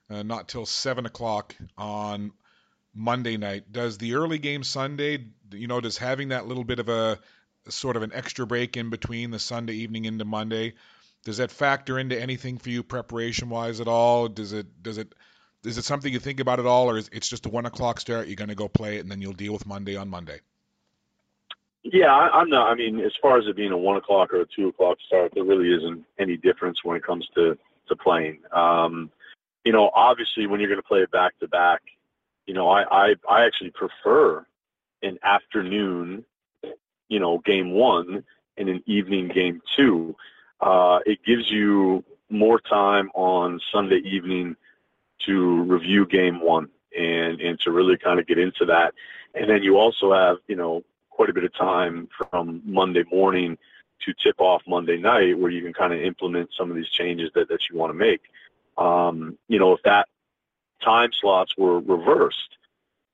uh, 0.10 0.24
not 0.24 0.48
till 0.48 0.66
seven 0.66 1.06
o'clock 1.06 1.54
on 1.78 2.32
Monday 2.94 3.38
night, 3.38 3.72
does 3.72 3.98
the 3.98 4.16
early 4.16 4.40
game 4.40 4.64
Sunday, 4.64 5.26
you 5.52 5.68
know, 5.68 5.80
does 5.80 5.98
having 5.98 6.30
that 6.30 6.48
little 6.48 6.64
bit 6.64 6.80
of 6.80 6.90
a, 6.90 7.20
sort 7.68 7.96
of 7.96 8.04
an 8.04 8.12
extra 8.14 8.48
break 8.48 8.78
in 8.78 8.90
between 8.90 9.32
the 9.32 9.40
Sunday 9.40 9.74
evening 9.74 10.06
into 10.06 10.26
Monday, 10.26 10.74
does 11.26 11.38
that 11.38 11.52
factor 11.52 12.00
into 12.00 12.20
anything 12.20 12.58
for 12.58 12.70
you 12.70 12.84
preparation 12.84 13.50
wise 13.50 13.82
at 13.82 13.88
all? 13.88 14.28
Does 14.28 14.54
it 14.54 14.82
does 14.82 14.98
it 14.98 15.14
is 15.64 15.78
it 15.78 15.84
something 15.84 16.12
you 16.12 16.20
think 16.20 16.40
about 16.40 16.60
at 16.60 16.66
all, 16.66 16.90
or 16.90 16.98
is 16.98 17.10
it's 17.12 17.30
just 17.30 17.46
a 17.46 17.50
one 17.50 17.66
o'clock 17.66 18.00
start? 18.00 18.28
You're 18.28 18.36
going 18.38 18.50
to 18.50 18.56
go 18.56 18.70
play 18.70 18.98
it, 18.98 19.02
and 19.02 19.12
then 19.12 19.22
you'll 19.22 19.34
deal 19.34 19.54
with 19.54 19.66
Monday 19.66 19.98
on 19.98 20.10
Monday. 20.10 20.40
Yeah, 21.84 22.14
I, 22.14 22.40
I'm 22.40 22.50
not. 22.50 22.72
I 22.72 22.76
mean, 22.76 23.00
as 23.02 23.12
far 23.22 23.38
as 23.38 23.46
it 23.48 23.56
being 23.56 23.72
a 23.72 23.78
one 23.78 23.98
o'clock 23.98 24.34
or 24.34 24.42
a 24.42 24.46
two 24.46 24.70
o'clock 24.70 24.98
start, 25.06 25.34
there 25.34 25.44
really 25.44 25.70
isn't 25.70 26.06
any 26.18 26.38
difference 26.38 26.80
when 26.84 26.96
it 26.96 27.04
comes 27.04 27.28
to 27.36 27.58
to 27.90 27.96
playing. 27.96 28.40
Um, 28.54 29.12
you 29.66 29.74
know, 29.74 29.92
obviously, 29.94 30.48
when 30.48 30.60
you're 30.62 30.70
going 30.70 30.82
to 30.82 30.88
play 30.88 31.00
it 31.00 31.12
back 31.12 31.38
to 31.40 31.48
back, 31.48 31.82
you 32.50 32.56
know, 32.56 32.68
I, 32.68 32.82
I 32.90 33.16
I 33.30 33.46
actually 33.46 33.70
prefer 33.70 34.44
an 35.04 35.20
afternoon, 35.22 36.26
you 37.08 37.20
know, 37.20 37.38
game 37.46 37.70
one 37.70 38.24
and 38.58 38.68
an 38.68 38.82
evening 38.88 39.28
game 39.28 39.62
two. 39.76 40.16
Uh, 40.60 40.98
it 41.06 41.20
gives 41.24 41.52
you 41.52 42.04
more 42.32 42.60
time 42.60 43.12
on 43.14 43.62
Sunday 43.72 43.98
evening 43.98 44.56
to 45.28 45.62
review 45.66 46.08
game 46.08 46.42
one 46.42 46.70
and 46.98 47.40
and 47.40 47.60
to 47.60 47.70
really 47.70 47.98
kind 48.00 48.20
of 48.20 48.26
get 48.26 48.40
into 48.40 48.66
that. 48.66 48.96
And 49.36 49.48
then 49.48 49.62
you 49.62 49.78
also 49.78 50.12
have, 50.12 50.38
you 50.48 50.56
know, 50.56 50.84
quite 51.12 51.30
a 51.30 51.34
bit 51.34 51.44
of 51.44 51.54
time 51.54 52.10
from 52.18 52.64
Monday 52.66 53.04
morning 53.12 53.60
to 54.08 54.14
tip 54.24 54.40
off 54.40 54.64
Monday 54.68 54.98
night 54.98 55.38
where 55.38 55.52
you 55.52 55.62
can 55.62 55.74
kind 55.74 55.94
of 55.94 56.02
implement 56.02 56.50
some 56.58 56.72
of 56.72 56.76
these 56.76 56.90
changes 56.90 57.30
that, 57.36 57.48
that 57.50 57.60
you 57.70 57.78
want 57.78 57.92
to 57.92 57.94
make. 57.94 58.22
Um, 58.76 59.38
you 59.48 59.60
know, 59.60 59.74
if 59.74 59.84
that 59.84 60.08
time 60.84 61.12
slots 61.14 61.56
were 61.58 61.80
reversed, 61.80 62.58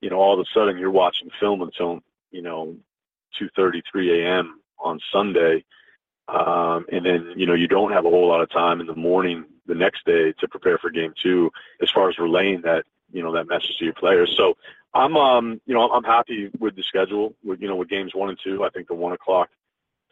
you 0.01 0.10
know, 0.10 0.17
all 0.17 0.34
of 0.34 0.39
a 0.39 0.45
sudden 0.54 0.78
you're 0.78 0.91
watching 0.91 1.30
film 1.39 1.62
until, 1.62 2.01
you 2.32 2.41
know, 2.41 2.75
2.30, 3.41 3.82
3 3.91 4.23
a.m. 4.23 4.60
on 4.80 4.99
Sunday. 5.12 5.63
Um, 6.28 6.86
and 6.91 7.06
then, 7.06 7.34
you 7.36 7.45
know, 7.45 7.54
you 7.54 7.67
don't 7.67 7.91
have 7.91 8.06
a 8.06 8.10
whole 8.10 8.28
lot 8.28 8.41
of 8.41 8.49
time 8.49 8.82
in 8.82 8.88
the 8.88 8.95
morning 8.95 9.45
the 9.67 9.75
next 9.75 10.06
day 10.06 10.34
to 10.39 10.47
prepare 10.47 10.78
for 10.78 10.89
game 10.89 11.13
two 11.21 11.51
as 11.82 11.89
far 11.91 12.10
as 12.10 12.17
relaying 12.17 12.62
that, 12.62 12.86
you 13.12 13.21
know, 13.21 13.32
that 13.34 13.47
message 13.47 13.78
to 13.78 13.86
your 13.86 13.93
players. 13.93 14.34
So 14.36 14.56
I'm 14.95 15.17
um 15.17 15.62
you 15.65 15.75
know 15.75 15.91
I'm 15.91 16.06
happy 16.06 16.49
with 16.58 16.75
the 16.75 16.84
schedule 16.84 17.36
with 17.43 17.62
you 17.62 17.67
know 17.67 17.75
with 17.75 17.89
games 17.89 18.15
one 18.15 18.30
and 18.30 18.39
two. 18.41 18.63
I 18.63 18.69
think 18.69 18.88
the 18.88 18.95
one 18.95 19.12
o'clock 19.12 19.49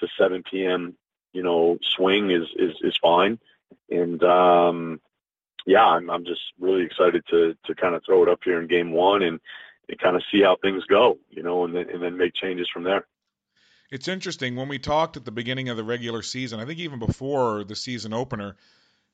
to 0.01 0.07
7 0.17 0.43
p.m. 0.43 0.95
you 1.31 1.41
know 1.41 1.77
swing 1.81 2.31
is 2.31 2.47
is 2.57 2.75
is 2.81 2.97
fine, 3.01 3.39
and 3.89 4.21
um, 4.23 4.99
yeah, 5.65 5.83
I'm 5.83 6.09
I'm 6.09 6.25
just 6.25 6.41
really 6.59 6.83
excited 6.83 7.23
to 7.29 7.55
to 7.65 7.75
kind 7.75 7.95
of 7.95 8.03
throw 8.05 8.23
it 8.23 8.29
up 8.29 8.39
here 8.43 8.61
in 8.61 8.67
game 8.67 8.91
one 8.91 9.23
and 9.23 9.39
and 9.89 9.99
kind 9.99 10.15
of 10.15 10.23
see 10.31 10.41
how 10.41 10.57
things 10.61 10.83
go, 10.89 11.17
you 11.29 11.43
know, 11.43 11.65
and 11.65 11.75
then 11.75 11.89
and 11.91 12.01
then 12.01 12.17
make 12.17 12.33
changes 12.33 12.67
from 12.73 12.83
there. 12.83 13.05
It's 13.91 14.07
interesting 14.07 14.55
when 14.55 14.69
we 14.69 14.79
talked 14.79 15.17
at 15.17 15.25
the 15.25 15.31
beginning 15.31 15.69
of 15.69 15.77
the 15.77 15.83
regular 15.83 16.23
season. 16.23 16.59
I 16.59 16.65
think 16.65 16.79
even 16.79 16.99
before 16.99 17.63
the 17.63 17.75
season 17.75 18.11
opener, 18.11 18.55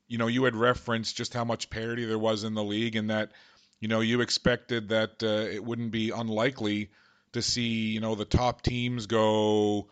you 0.07 0.17
know, 0.17 0.27
you 0.27 0.45
had 0.45 0.55
referenced 0.55 1.17
just 1.17 1.33
how 1.33 1.43
much 1.43 1.69
parity 1.69 2.05
there 2.05 2.19
was 2.19 2.43
in 2.43 2.53
the 2.53 2.63
league, 2.63 2.95
and 2.95 3.09
that 3.09 3.31
you 3.79 3.87
know 3.87 3.99
you 3.99 4.21
expected 4.21 4.89
that 4.89 5.21
uh, 5.21 5.53
it 5.53 5.63
wouldn't 5.63 5.91
be 5.91 6.11
unlikely 6.11 6.89
to 7.33 7.41
see 7.43 7.91
you 7.91 7.99
know 7.99 8.15
the 8.15 8.25
top 8.25 8.61
teams 8.61 9.05
go 9.05 9.87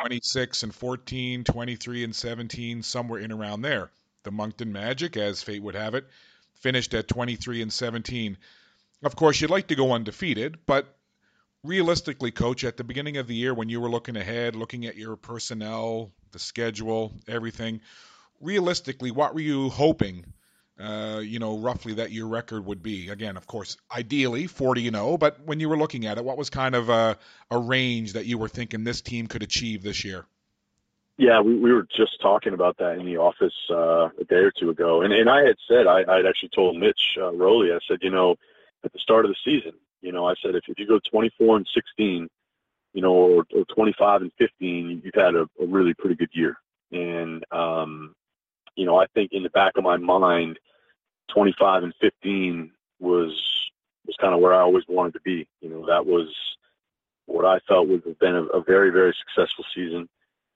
26 0.00 0.62
and 0.64 0.74
14, 0.74 1.44
23 1.44 2.04
and 2.04 2.16
17, 2.16 2.82
somewhere 2.82 3.20
in 3.20 3.32
around 3.32 3.62
there. 3.62 3.90
The 4.22 4.30
Moncton 4.30 4.72
Magic, 4.72 5.16
as 5.16 5.42
fate 5.42 5.62
would 5.62 5.74
have 5.74 5.94
it, 5.94 6.06
finished 6.54 6.92
at 6.94 7.08
23 7.08 7.62
and 7.62 7.72
17. 7.72 8.36
Of 9.02 9.16
course, 9.16 9.40
you'd 9.40 9.50
like 9.50 9.68
to 9.68 9.74
go 9.74 9.92
undefeated, 9.92 10.58
but 10.66 10.94
realistically, 11.62 12.30
coach, 12.30 12.64
at 12.64 12.76
the 12.76 12.84
beginning 12.84 13.16
of 13.16 13.26
the 13.26 13.34
year 13.34 13.54
when 13.54 13.68
you 13.68 13.80
were 13.80 13.90
looking 13.90 14.16
ahead, 14.16 14.56
looking 14.56 14.86
at 14.86 14.96
your 14.96 15.16
personnel, 15.16 16.12
the 16.32 16.38
schedule, 16.38 17.12
everything, 17.26 17.80
realistically, 18.40 19.10
what 19.10 19.34
were 19.34 19.40
you 19.40 19.70
hoping? 19.70 20.24
Uh, 20.78 21.20
you 21.22 21.38
know, 21.38 21.58
roughly 21.58 21.94
that 21.94 22.10
your 22.10 22.26
record 22.26 22.64
would 22.64 22.82
be. 22.82 23.10
Again, 23.10 23.36
of 23.36 23.46
course, 23.46 23.76
ideally 23.94 24.46
40 24.46 24.86
and 24.88 24.96
0, 24.96 25.18
but 25.18 25.44
when 25.44 25.60
you 25.60 25.68
were 25.68 25.76
looking 25.76 26.06
at 26.06 26.16
it, 26.16 26.24
what 26.24 26.38
was 26.38 26.48
kind 26.48 26.74
of 26.74 26.88
a, 26.88 27.18
a 27.50 27.58
range 27.58 28.14
that 28.14 28.24
you 28.24 28.38
were 28.38 28.48
thinking 28.48 28.82
this 28.82 29.02
team 29.02 29.26
could 29.26 29.42
achieve 29.42 29.82
this 29.82 30.04
year? 30.04 30.24
Yeah, 31.20 31.38
we, 31.42 31.54
we 31.54 31.70
were 31.70 31.86
just 31.94 32.18
talking 32.22 32.54
about 32.54 32.78
that 32.78 32.98
in 32.98 33.04
the 33.04 33.18
office 33.18 33.52
uh, 33.68 34.08
a 34.18 34.24
day 34.26 34.36
or 34.36 34.50
two 34.50 34.70
ago, 34.70 35.02
and 35.02 35.12
and 35.12 35.28
I 35.28 35.44
had 35.44 35.56
said 35.68 35.86
I 35.86 35.98
I'd 36.08 36.24
actually 36.24 36.48
told 36.48 36.78
Mitch 36.78 37.18
uh, 37.18 37.30
Rowley 37.34 37.72
I 37.72 37.78
said 37.86 37.98
you 38.00 38.08
know 38.08 38.36
at 38.84 38.92
the 38.94 38.98
start 38.98 39.26
of 39.26 39.30
the 39.30 39.36
season 39.44 39.72
you 40.00 40.12
know 40.12 40.26
I 40.26 40.32
said 40.42 40.54
if, 40.54 40.64
if 40.66 40.78
you 40.78 40.86
go 40.86 40.98
24 41.10 41.58
and 41.58 41.68
16, 41.74 42.26
you 42.94 43.02
know 43.02 43.12
or, 43.12 43.44
or 43.54 43.66
25 43.66 44.22
and 44.22 44.32
15, 44.38 45.02
you've 45.04 45.14
had 45.14 45.34
a, 45.34 45.42
a 45.60 45.66
really 45.66 45.92
pretty 45.92 46.16
good 46.16 46.30
year, 46.32 46.56
and 46.90 47.44
um, 47.52 48.14
you 48.74 48.86
know 48.86 48.96
I 48.96 49.04
think 49.08 49.32
in 49.34 49.42
the 49.42 49.50
back 49.50 49.76
of 49.76 49.84
my 49.84 49.98
mind, 49.98 50.58
25 51.34 51.82
and 51.82 51.94
15 52.00 52.70
was 52.98 53.32
was 54.06 54.16
kind 54.18 54.32
of 54.32 54.40
where 54.40 54.54
I 54.54 54.60
always 54.60 54.84
wanted 54.88 55.12
to 55.12 55.20
be. 55.20 55.46
You 55.60 55.68
know 55.68 55.86
that 55.86 56.06
was 56.06 56.34
what 57.26 57.44
I 57.44 57.58
felt 57.68 57.88
would 57.88 58.04
have 58.06 58.18
been 58.18 58.36
a, 58.36 58.44
a 58.44 58.62
very 58.62 58.88
very 58.88 59.14
successful 59.20 59.66
season. 59.74 60.08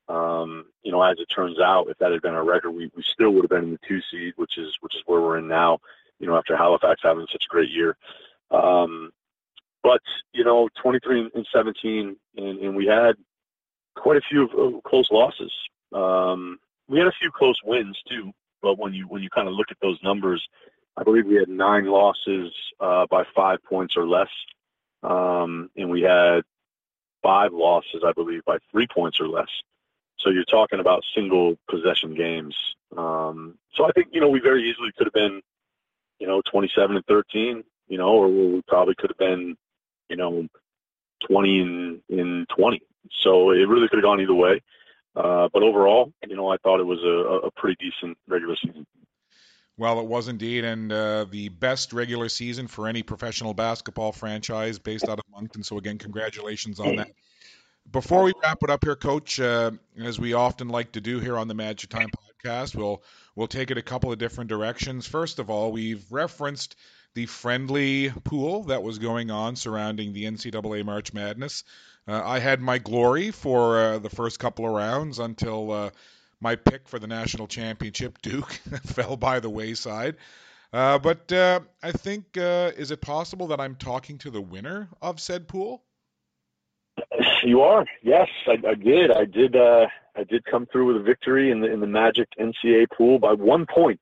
Um, 0.09 0.67
you 0.83 0.93
know, 0.93 1.03
as 1.03 1.19
it 1.19 1.27
turns 1.35 1.59
out, 1.59 1.89
if 1.89 1.99
that 1.99 2.13
had 2.13 2.23
been 2.23 2.35
our 2.35 2.45
record, 2.45 2.73
we, 2.73 2.91
we 2.95 3.03
still 3.03 3.31
would 3.31 3.45
have 3.45 3.51
been 3.51 3.65
in 3.65 3.73
the 3.73 3.81
two 3.89 4.01
seed, 4.11 4.35
which 4.37 4.59
is 4.59 4.77
which 4.81 4.95
is 4.95 5.03
where 5.07 5.21
we're 5.21 5.39
in 5.39 5.49
now. 5.49 5.79
You 6.19 6.27
know, 6.27 6.37
after 6.37 6.57
Halifax 6.57 7.01
having 7.03 7.27
such 7.31 7.45
a 7.49 7.53
great 7.53 7.71
year. 7.71 7.97
Um, 8.51 9.13
but 9.83 10.01
you 10.33 10.45
know, 10.45 10.69
23 10.83 11.31
and 11.35 11.47
17, 11.53 12.17
and, 12.37 12.59
and 12.59 12.77
we 12.77 12.87
had 12.87 13.17
quite 13.95 14.17
a 14.17 14.23
few 14.23 14.81
close 14.85 15.11
losses. 15.11 15.53
Um, 15.93 16.59
we 16.89 16.99
had 16.99 17.07
a 17.07 17.13
few 17.13 17.31
close 17.31 17.59
wins 17.65 18.01
too, 18.09 18.33
but 18.63 18.79
when 18.79 18.93
you 18.93 19.07
when 19.09 19.23
you 19.23 19.31
kind 19.31 19.49
of 19.49 19.55
look 19.55 19.71
at 19.71 19.79
those 19.81 19.99
numbers, 20.03 20.47
I 20.97 21.03
believe 21.03 21.27
we 21.27 21.37
had 21.37 21.49
nine 21.49 21.87
losses 21.87 22.53
uh, 22.81 23.07
by 23.11 23.25
five 23.35 23.59
points 23.65 23.97
or 23.97 24.07
less, 24.07 24.29
um, 25.03 25.71
and 25.77 25.91
we 25.91 26.03
had 26.03 26.43
five 27.23 27.53
losses, 27.53 28.03
I 28.07 28.13
believe, 28.13 28.45
by 28.45 28.59
three 28.71 28.87
points 28.87 29.21
or 29.21 29.29
less. 29.29 29.49
So 30.19 30.31
you're 30.31 30.45
talking 30.45 30.81
about 30.81 31.03
single 31.15 31.57
possession 31.69 32.15
games. 32.15 32.57
Um, 32.97 33.59
so 33.75 33.85
I 33.85 33.93
think 33.93 34.09
you 34.13 34.21
know 34.21 34.29
we 34.29 34.41
very 34.41 34.69
easily 34.69 34.91
could 34.97 35.07
have 35.07 35.13
been, 35.13 35.43
you 36.19 36.27
know, 36.27 36.43
27 36.51 36.97
and 36.97 37.05
13, 37.07 37.65
you 37.89 37.99
know, 37.99 38.09
or 38.09 38.29
we 38.29 38.63
probably 38.67 38.95
could 38.95 39.11
have 39.11 39.19
been, 39.19 39.57
you 40.09 40.17
know, 40.17 40.47
20 41.27 41.61
and 41.61 42.01
in 42.09 42.47
20. 42.57 42.81
So 43.21 43.51
it 43.51 43.69
really 43.69 43.89
could 43.89 43.99
have 43.99 44.05
gone 44.05 44.21
either 44.21 44.35
way. 44.35 44.61
Uh, 45.17 45.49
but 45.53 45.63
overall, 45.63 46.13
you 46.27 46.37
know, 46.37 46.49
I 46.49 46.57
thought 46.59 46.81
it 46.81 46.85
was 46.85 47.03
a, 47.03 47.47
a 47.47 47.51
pretty 47.53 47.77
decent 47.79 48.17
regular 48.27 48.57
season. 48.57 48.87
Well, 49.77 49.99
it 49.99 50.07
was 50.07 50.29
indeed, 50.29 50.65
and 50.65 50.93
uh, 50.93 51.27
the 51.29 51.49
best 51.49 51.93
regular 51.93 52.29
season 52.29 52.69
for 52.69 52.87
any 52.87 53.03
professional 53.03 53.55
basketball 53.55 54.13
franchise 54.13 54.79
based 54.79 55.09
out 55.09 55.19
of 55.19 55.25
Moncton. 55.33 55.65
So 55.65 55.79
again, 55.79 55.99
congratulations 55.99 56.79
on 56.79 56.97
that. 56.97 57.11
Before 57.91 58.25
we 58.25 58.33
wrap 58.43 58.63
it 58.63 58.71
up 58.71 58.85
here, 58.85 58.97
Coach, 58.97 59.39
uh, 59.39 59.71
as 59.99 60.19
we 60.19 60.33
often 60.33 60.69
like 60.69 60.93
to 60.93 61.01
do 61.01 61.21
here 61.21 61.37
on 61.37 61.49
the 61.49 61.55
Magic 61.55 61.91
Time 61.91 62.09
podcast, 62.11 62.75
we'll 62.75 63.03
we'll 63.37 63.47
take 63.47 63.71
it 63.71 63.79
a 63.79 63.83
couple 63.83 64.11
of 64.11 64.19
different 64.19 64.49
directions. 64.49 65.07
First 65.07 65.39
of 65.39 65.51
all, 65.51 65.71
we've 65.71 66.05
referenced 66.11 66.77
the 67.15 67.27
friendly 67.27 68.11
pool 68.25 68.65
that 68.65 68.83
was 68.83 68.99
going 68.99 69.31
on 69.31 69.55
surrounding 69.55 70.13
the 70.13 70.25
NCAA 70.25 70.85
March 70.85 71.13
Madness. 71.13 71.63
Uh, 72.09 72.21
I 72.25 72.41
had 72.41 72.61
my 72.61 72.79
glory 72.79 73.31
for 73.31 73.79
uh, 73.79 73.99
the 73.99 74.11
first 74.11 74.39
couple 74.39 74.67
of 74.67 74.73
rounds 74.73 75.21
until 75.21 75.71
uh, 75.71 75.91
my 76.41 76.57
pick 76.57 76.89
for 76.89 76.99
the 76.99 77.07
national 77.07 77.47
championship, 77.47 78.19
Duke, 78.23 78.51
fell 78.85 79.17
by 79.17 79.41
the 79.41 79.51
wayside. 79.51 80.17
Uh, 80.73 80.99
but 80.99 81.31
uh, 81.33 81.61
I 81.83 81.93
think, 81.93 82.37
uh, 82.37 82.73
is 82.77 82.91
it 82.91 83.01
possible 83.01 83.47
that 83.49 83.61
I'm 83.61 83.77
talking 83.77 84.19
to 84.19 84.31
the 84.31 84.41
winner 84.41 84.89
of 85.01 85.21
said 85.21 85.47
pool? 85.47 85.85
You 87.45 87.61
are. 87.61 87.85
Yes, 88.03 88.29
I, 88.47 88.59
I 88.67 88.75
did. 88.75 89.11
I 89.11 89.25
did. 89.25 89.57
Uh, 89.57 89.87
I 90.17 90.25
did 90.25 90.45
come 90.45 90.67
through 90.67 90.87
with 90.87 90.97
a 90.97 91.05
victory 91.05 91.51
in 91.51 91.61
the 91.61 91.71
in 91.71 91.81
the 91.81 91.87
Magic 91.87 92.29
NCAA 92.39 92.87
pool 92.97 93.19
by 93.19 93.33
one 93.33 93.67
point, 93.67 94.01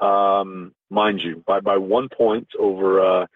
um, 0.00 0.74
mind 0.90 1.20
you, 1.22 1.42
by 1.46 1.60
by 1.60 1.76
one 1.76 2.08
point 2.08 2.48
over 2.58 3.00
uh, 3.00 3.26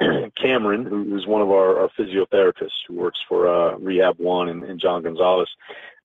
Cameron, 0.36 0.84
who's 0.84 1.26
one 1.26 1.42
of 1.42 1.50
our, 1.50 1.80
our 1.80 1.90
physiotherapists 1.98 2.84
who 2.86 2.94
works 2.94 3.18
for 3.28 3.48
uh, 3.48 3.76
Rehab 3.78 4.18
One 4.18 4.48
and, 4.48 4.62
and 4.64 4.80
John 4.80 5.02
Gonzalez. 5.02 5.48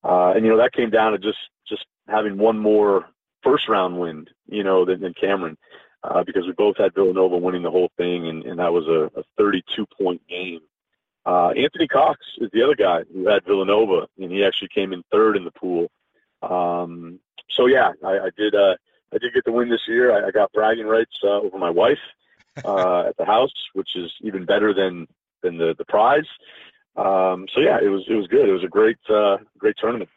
Uh, 0.03 0.33
and 0.35 0.45
you 0.45 0.51
know 0.51 0.57
that 0.57 0.73
came 0.73 0.89
down 0.89 1.11
to 1.11 1.17
just 1.17 1.39
just 1.67 1.85
having 2.07 2.37
one 2.37 2.57
more 2.57 3.05
first 3.43 3.67
round 3.67 3.99
win, 3.99 4.25
you 4.47 4.63
know, 4.63 4.85
than, 4.85 5.01
than 5.01 5.13
Cameron, 5.13 5.57
uh, 6.03 6.23
because 6.23 6.45
we 6.45 6.53
both 6.53 6.77
had 6.77 6.93
Villanova 6.93 7.37
winning 7.37 7.63
the 7.63 7.71
whole 7.71 7.91
thing, 7.97 8.27
and, 8.27 8.43
and 8.43 8.59
that 8.59 8.71
was 8.71 8.87
a, 8.87 9.19
a 9.19 9.23
32 9.37 9.85
point 9.97 10.21
game. 10.27 10.59
Uh, 11.25 11.49
Anthony 11.49 11.87
Cox 11.87 12.19
is 12.39 12.49
the 12.51 12.63
other 12.63 12.75
guy 12.75 13.03
who 13.13 13.27
had 13.27 13.45
Villanova, 13.45 14.07
and 14.19 14.31
he 14.31 14.43
actually 14.43 14.69
came 14.73 14.91
in 14.91 15.03
third 15.11 15.37
in 15.37 15.43
the 15.43 15.51
pool. 15.51 15.91
Um, 16.41 17.19
so 17.55 17.67
yeah, 17.67 17.91
I, 18.03 18.11
I 18.11 18.29
did. 18.37 18.55
Uh, 18.55 18.75
I 19.13 19.17
did 19.17 19.33
get 19.33 19.43
the 19.45 19.51
win 19.51 19.69
this 19.69 19.81
year. 19.87 20.11
I, 20.11 20.27
I 20.27 20.31
got 20.31 20.51
bragging 20.53 20.87
rights 20.87 21.11
uh, 21.23 21.41
over 21.41 21.57
my 21.57 21.69
wife 21.69 21.99
uh, 22.65 23.01
at 23.07 23.17
the 23.17 23.25
house, 23.25 23.53
which 23.73 23.95
is 23.95 24.11
even 24.21 24.45
better 24.45 24.73
than 24.73 25.07
than 25.43 25.57
the 25.57 25.75
the 25.77 25.85
prize. 25.85 26.27
Um, 26.95 27.45
so 27.53 27.61
yeah, 27.61 27.77
it 27.81 27.89
was 27.89 28.03
it 28.09 28.15
was 28.15 28.27
good. 28.27 28.49
It 28.49 28.53
was 28.53 28.63
a 28.63 28.67
great 28.67 28.97
uh, 29.09 29.37
great 29.57 29.75
tournament. 29.79 30.09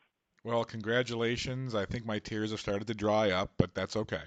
Well, 0.44 0.64
congratulations. 0.64 1.74
I 1.74 1.86
think 1.86 2.04
my 2.04 2.18
tears 2.18 2.50
have 2.50 2.60
started 2.60 2.86
to 2.88 2.94
dry 2.94 3.30
up, 3.30 3.52
but 3.58 3.74
that's 3.74 3.96
okay. 3.96 4.20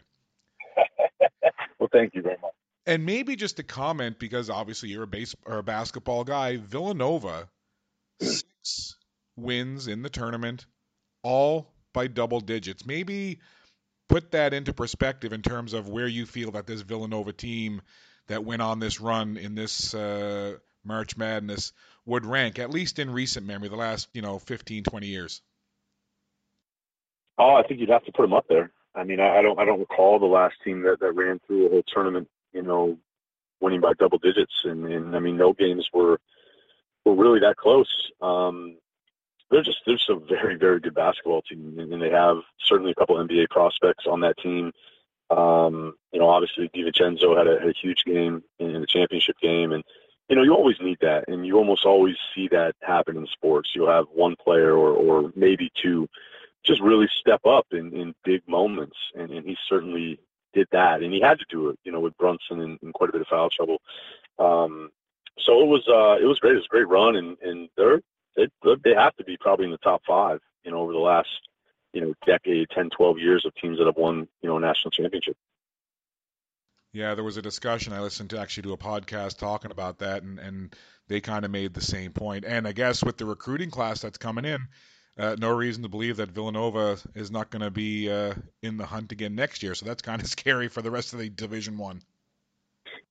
well, 1.79 1.89
thank 1.91 2.15
you 2.15 2.23
very 2.23 2.37
much. 2.41 2.53
And 2.87 3.05
maybe 3.05 3.35
just 3.35 3.59
a 3.59 3.63
comment 3.63 4.17
because 4.17 4.49
obviously 4.49 4.89
you're 4.89 5.03
a 5.03 5.07
base 5.07 5.35
or 5.45 5.57
a 5.57 5.63
basketball 5.63 6.23
guy. 6.23 6.55
Villanova 6.55 7.49
six 8.21 8.95
wins 9.35 9.87
in 9.87 10.01
the 10.01 10.09
tournament, 10.09 10.65
all 11.21 11.73
by 11.93 12.07
double 12.07 12.39
digits. 12.39 12.85
Maybe 12.85 13.39
put 14.07 14.31
that 14.31 14.53
into 14.53 14.71
perspective 14.71 15.33
in 15.33 15.41
terms 15.41 15.73
of 15.73 15.89
where 15.89 16.07
you 16.07 16.25
feel 16.25 16.51
that 16.51 16.65
this 16.65 16.81
Villanova 16.81 17.33
team 17.33 17.81
that 18.27 18.45
went 18.45 18.61
on 18.61 18.79
this 18.79 19.01
run 19.01 19.35
in 19.35 19.53
this 19.53 19.93
uh, 19.93 20.55
March 20.85 21.17
Madness 21.17 21.73
would 22.05 22.25
rank, 22.25 22.57
at 22.57 22.69
least 22.69 22.99
in 22.99 23.11
recent 23.11 23.45
memory, 23.45 23.67
the 23.67 23.75
last 23.75 24.07
you 24.13 24.21
know 24.21 24.39
15, 24.39 24.83
20 24.83 25.07
years. 25.07 25.41
Oh, 27.37 27.53
I 27.53 27.67
think 27.67 27.81
you'd 27.81 27.89
have 27.89 28.05
to 28.05 28.13
put 28.13 28.23
them 28.23 28.33
up 28.33 28.45
there. 28.47 28.71
I 28.95 29.03
mean, 29.03 29.19
I, 29.19 29.39
I 29.39 29.41
don't, 29.41 29.59
I 29.59 29.65
don't 29.65 29.79
recall 29.79 30.19
the 30.19 30.25
last 30.25 30.55
team 30.63 30.81
that, 30.83 31.01
that 31.01 31.11
ran 31.11 31.39
through 31.45 31.67
a 31.67 31.69
whole 31.69 31.83
tournament 31.93 32.27
you 32.57 32.63
know, 32.63 32.97
winning 33.61 33.81
by 33.81 33.93
double 33.93 34.17
digits. 34.17 34.63
And, 34.63 34.85
and 34.85 35.15
I 35.15 35.19
mean, 35.19 35.37
no 35.37 35.53
games 35.53 35.87
were 35.93 36.19
were 37.05 37.15
really 37.15 37.39
that 37.39 37.55
close. 37.55 38.11
Um, 38.21 38.77
they're 39.49 39.63
just 39.63 39.77
they're 39.85 39.95
just 39.95 40.09
a 40.09 40.15
very 40.15 40.55
very 40.55 40.79
good 40.79 40.95
basketball 40.95 41.43
team, 41.43 41.77
and 41.79 42.01
they 42.01 42.09
have 42.09 42.37
certainly 42.59 42.91
a 42.91 42.95
couple 42.95 43.15
NBA 43.15 43.49
prospects 43.49 44.05
on 44.05 44.21
that 44.21 44.37
team. 44.39 44.73
Um, 45.29 45.95
you 46.11 46.19
know, 46.19 46.29
obviously 46.29 46.69
DiVincenzo 46.69 47.37
had 47.37 47.47
a, 47.47 47.59
had 47.59 47.69
a 47.69 47.79
huge 47.79 48.03
game 48.05 48.43
in, 48.59 48.81
the 48.81 48.87
championship 48.87 49.37
game, 49.41 49.71
and 49.71 49.83
you 50.27 50.35
know 50.35 50.43
you 50.43 50.53
always 50.53 50.77
need 50.81 50.97
that, 51.01 51.29
and 51.29 51.45
you 51.45 51.57
almost 51.57 51.85
always 51.85 52.15
see 52.35 52.47
that 52.49 52.75
happen 52.81 53.15
in 53.15 53.27
sports. 53.27 53.69
You'll 53.73 53.91
have 53.91 54.07
one 54.13 54.35
player 54.35 54.73
or 54.75 54.91
or 54.91 55.31
maybe 55.35 55.71
two 55.81 56.09
just 56.65 56.81
really 56.81 57.07
step 57.07 57.45
up 57.45 57.67
in, 57.71 57.93
in 57.93 58.13
big 58.25 58.41
moments, 58.47 58.97
and, 59.15 59.31
and 59.31 59.47
he 59.47 59.55
certainly 59.69 60.19
did 60.57 60.67
that, 60.71 61.03
and 61.03 61.13
he 61.13 61.21
had 61.21 61.39
to 61.39 61.45
do 61.49 61.69
it, 61.69 61.79
you 61.83 61.91
know, 61.91 61.99
with 61.99 62.17
Brunson 62.17 62.61
in, 62.61 62.79
in 62.81 62.91
quite 62.91 63.09
a 63.09 63.13
bit 63.13 63.21
of 63.21 63.27
foul 63.27 63.49
trouble. 63.49 63.77
Um, 64.39 64.89
so 65.39 65.61
it 65.61 65.67
was 65.67 65.87
uh, 65.87 66.21
it 66.21 66.27
was 66.27 66.39
great. 66.39 66.53
It 66.53 66.57
was 66.57 66.65
a 66.65 66.75
great 66.75 66.87
run, 66.87 67.15
and 67.15 67.37
and 67.41 67.69
they're 67.77 68.01
they 68.35 68.47
they 68.83 68.93
have 68.95 69.15
to 69.17 69.23
be 69.23 69.37
probably 69.37 69.65
in 69.65 69.71
the 69.71 69.77
top 69.77 70.01
five, 70.07 70.39
you 70.63 70.71
know, 70.71 70.79
over 70.79 70.93
the 70.93 70.99
last, 70.99 71.29
you 71.93 72.01
know, 72.01 72.13
decade, 72.25 72.69
10, 72.69 72.89
12 72.89 73.19
years 73.19 73.45
of 73.45 73.53
teams 73.55 73.77
that 73.77 73.85
have 73.85 73.97
won, 73.97 74.27
you 74.41 74.49
know, 74.49 74.57
a 74.57 74.59
national 74.59 74.91
championship. 74.91 75.35
Yeah, 76.93 77.15
there 77.15 77.23
was 77.23 77.37
a 77.37 77.41
discussion. 77.41 77.93
I 77.93 78.01
listened 78.01 78.31
to 78.31 78.39
actually 78.39 78.63
to 78.63 78.73
a 78.73 78.77
podcast 78.77 79.37
talking 79.37 79.71
about 79.71 79.99
that, 79.99 80.23
and, 80.23 80.39
and 80.39 80.75
they 81.07 81.21
kind 81.21 81.45
of 81.45 81.51
made 81.51 81.73
the 81.73 81.81
same 81.81 82.11
point. 82.11 82.45
And 82.45 82.67
I 82.67 82.71
guess 82.71 83.03
with 83.03 83.17
the 83.17 83.25
recruiting 83.25 83.69
class 83.69 84.01
that's 84.01 84.17
coming 84.17 84.45
in, 84.45 84.67
uh, 85.17 85.35
no 85.39 85.51
reason 85.55 85.83
to 85.83 85.89
believe 85.89 86.17
that 86.17 86.29
Villanova 86.29 86.97
is 87.15 87.31
not 87.31 87.49
going 87.49 87.61
to 87.61 87.71
be 87.71 88.09
uh, 88.09 88.33
in 88.61 88.77
the 88.77 88.85
hunt 88.85 89.11
again 89.11 89.35
next 89.35 89.63
year. 89.63 89.75
So 89.75 89.85
that's 89.85 90.01
kind 90.01 90.21
of 90.21 90.27
scary 90.37 90.67
for 90.67 90.81
the 90.81 90.91
rest 90.91 91.13
of 91.13 91.19
the 91.19 91.29
Division 91.29 91.77
One. 91.77 92.01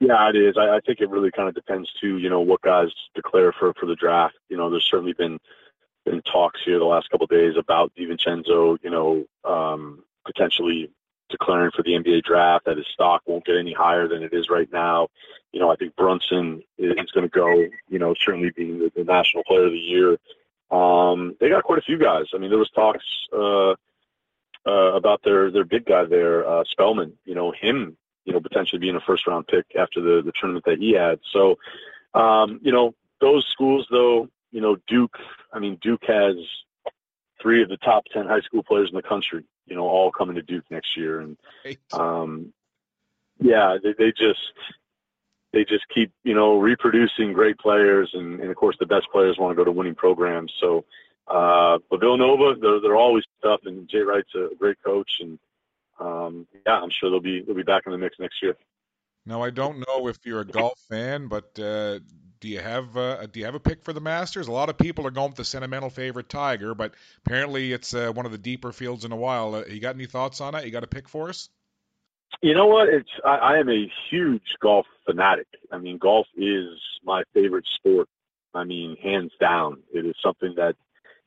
Yeah, 0.01 0.29
it 0.29 0.37
is. 0.37 0.57
I, 0.59 0.77
I 0.77 0.81
think 0.85 1.01
it 1.01 1.09
really 1.09 1.31
kind 1.31 1.49
of 1.49 1.55
depends 1.55 1.91
too. 2.01 2.19
You 2.19 2.29
know 2.29 2.41
what 2.41 2.61
guys 2.61 2.89
declare 3.15 3.53
for 3.53 3.73
for 3.75 3.87
the 3.87 3.95
draft. 3.95 4.35
You 4.49 4.57
know, 4.57 4.71
there's 4.71 4.87
certainly 4.91 5.15
been 5.15 5.39
been 6.05 6.23
talks 6.23 6.61
here 6.65 6.79
the 6.79 6.85
last 6.85 7.11
couple 7.11 7.25
of 7.25 7.31
days 7.31 7.55
about 7.59 7.93
DiVincenzo. 7.99 8.79
You 8.83 8.91
know, 8.91 9.25
um, 9.45 10.05
potentially 10.25 10.91
declaring 11.31 11.71
for 11.75 11.83
the 11.83 11.93
NBA 11.93 12.25
draft. 12.25 12.67
That 12.67 12.77
his 12.77 12.87
stock 12.93 13.23
won't 13.27 13.47
get 13.47 13.57
any 13.57 13.73
higher 13.73 14.07
than 14.07 14.23
it 14.23 14.35
is 14.35 14.51
right 14.51 14.71
now. 14.71 15.09
You 15.53 15.61
know, 15.61 15.71
I 15.71 15.77
think 15.77 15.97
Brunson 15.97 16.63
is, 16.77 17.11
going 17.13 17.29
to 17.29 17.29
go. 17.29 17.67
You 17.89 17.99
know, 17.99 18.15
certainly 18.15 18.51
being 18.51 18.79
the, 18.79 18.93
the 18.95 19.05
national 19.05 19.45
player 19.45 19.67
of 19.67 19.73
the 19.73 19.79
year. 19.79 20.19
Um, 20.71 21.37
they 21.41 21.49
got 21.49 21.65
quite 21.65 21.79
a 21.79 21.83
few 21.83 21.99
guys. 21.99 22.27
I 22.35 22.39
mean, 22.39 22.51
there 22.51 22.59
was 22.59 22.71
talks 22.71 23.05
uh, 23.33 23.71
uh, 24.67 24.95
about 24.95 25.23
their 25.23 25.51
their 25.51 25.65
big 25.65 25.87
guy 25.87 26.05
there, 26.05 26.47
uh, 26.49 26.65
Spellman. 26.65 27.13
You 27.25 27.35
know, 27.35 27.53
him 27.53 27.97
you 28.27 28.33
know, 28.33 28.41
potentially 28.41 28.81
being 28.81 28.97
a 28.97 29.01
first 29.01 29.27
round 29.27 29.47
pick 29.47 29.65
after 29.79 30.01
the, 30.01 30.21
the 30.23 30.33
tournament 30.39 30.65
that 30.67 30.79
he 30.79 30.93
had. 30.93 31.21
So, 31.33 31.57
um, 32.13 32.61
you 32.63 32.73
know, 32.73 32.95
those 33.21 33.47
schools 33.47 33.87
though, 33.91 34.29
you 34.51 34.61
know, 34.61 34.77
Duke, 34.89 35.17
I 35.53 35.61
mean, 35.61 35.79
Duke 35.81 36.03
has 36.07 36.35
three 37.41 37.63
of 37.63 37.69
the 37.69 37.77
top 37.79 38.05
10 38.13 38.27
high 38.27 38.41
school 38.41 38.63
players 38.65 38.91
in 38.91 38.97
the 38.97 39.03
country, 39.03 39.45
you 39.67 39.77
know, 39.77 39.85
all 39.85 40.11
coming 40.11 40.35
to 40.35 40.43
Duke 40.43 40.65
next 40.71 40.97
year. 40.97 41.21
And, 41.21 41.37
um, 41.93 42.53
yeah, 43.39 43.77
they, 43.83 43.93
they 43.93 44.11
just, 44.11 44.41
they 45.57 45.65
just 45.65 45.87
keep, 45.89 46.13
you 46.23 46.35
know, 46.35 46.59
reproducing 46.59 47.33
great 47.33 47.59
players. 47.59 48.11
And, 48.13 48.41
and 48.41 48.51
of 48.51 48.57
course 48.57 48.77
the 48.79 48.87
best 48.87 49.07
players 49.11 49.39
want 49.39 49.53
to 49.53 49.57
go 49.57 49.65
to 49.65 49.73
winning 49.73 49.95
programs. 49.95 50.53
So, 50.61 50.85
uh, 51.27 51.79
but 51.91 52.01
Villanova, 52.01 52.61
they're, 52.61 52.81
they're 52.81 52.97
always 52.97 53.25
tough 53.43 53.61
and 53.65 53.89
Jay 53.89 54.01
Wright's 54.01 54.35
a 54.35 54.55
great 54.59 54.77
coach 54.85 55.11
and, 55.21 55.39
um, 55.99 56.47
yeah, 56.67 56.79
I'm 56.79 56.91
sure 56.91 57.09
they'll 57.11 57.21
be 57.21 57.41
they'll 57.41 57.57
be 57.57 57.63
back 57.63 57.85
in 57.87 57.93
the 57.93 57.97
mix 57.97 58.17
next 58.19 58.43
year. 58.43 58.55
Now, 59.25 59.43
I 59.43 59.49
don't 59.49 59.79
know 59.79 60.09
if 60.09 60.19
you're 60.25 60.41
a 60.41 60.45
golf 60.45 60.79
fan, 60.91 61.29
but 61.29 61.59
uh, 61.59 62.01
do 62.41 62.49
you 62.49 62.61
have 62.61 62.97
uh, 62.97 63.27
do 63.27 63.41
you 63.41 63.47
have 63.47 63.55
a 63.55 63.61
pick 63.61 63.83
for 63.83 63.93
the 63.93 64.01
Masters? 64.01 64.49
A 64.49 64.53
lot 64.53 64.69
of 64.69 64.77
people 64.77 65.07
are 65.07 65.11
going 65.11 65.31
with 65.31 65.37
the 65.37 65.45
sentimental 65.45 65.91
favorite 65.91 66.29
Tiger, 66.29 66.75
but 66.75 66.95
apparently 67.25 67.73
it's 67.73 67.95
uh, 67.95 68.13
one 68.13 68.27
of 68.27 68.33
the 68.33 68.39
deeper 68.39 68.73
fields 68.73 69.05
in 69.05 69.13
a 69.13 69.17
while. 69.17 69.55
Uh, 69.55 69.65
you 69.65 69.81
got 69.81 69.95
any 69.95 70.07
thoughts 70.07 70.41
on 70.41 70.55
it? 70.55 70.65
You 70.65 70.71
got 70.71 70.85
a 70.85 70.89
pick 70.89 71.09
for 71.09 71.31
us? 71.31 71.49
You 72.43 72.55
know 72.55 72.67
what? 72.67 72.89
It's 72.89 73.11
I, 73.25 73.37
I 73.37 73.59
am 73.59 73.69
a 73.71 73.91
huge 74.11 74.57
golf 74.61 74.87
fanatic. 75.07 75.47
I 75.73 75.79
mean, 75.79 75.99
golf 75.99 76.27
is 76.37 76.69
my 77.05 77.23
favorite 77.35 77.67
sport. 77.75 78.09
I 78.55 78.65
mean, 78.65 78.97
hands 78.97 79.33
down, 79.39 79.83
it 79.93 80.07
is 80.07 80.17
something 80.23 80.55
that 80.57 80.77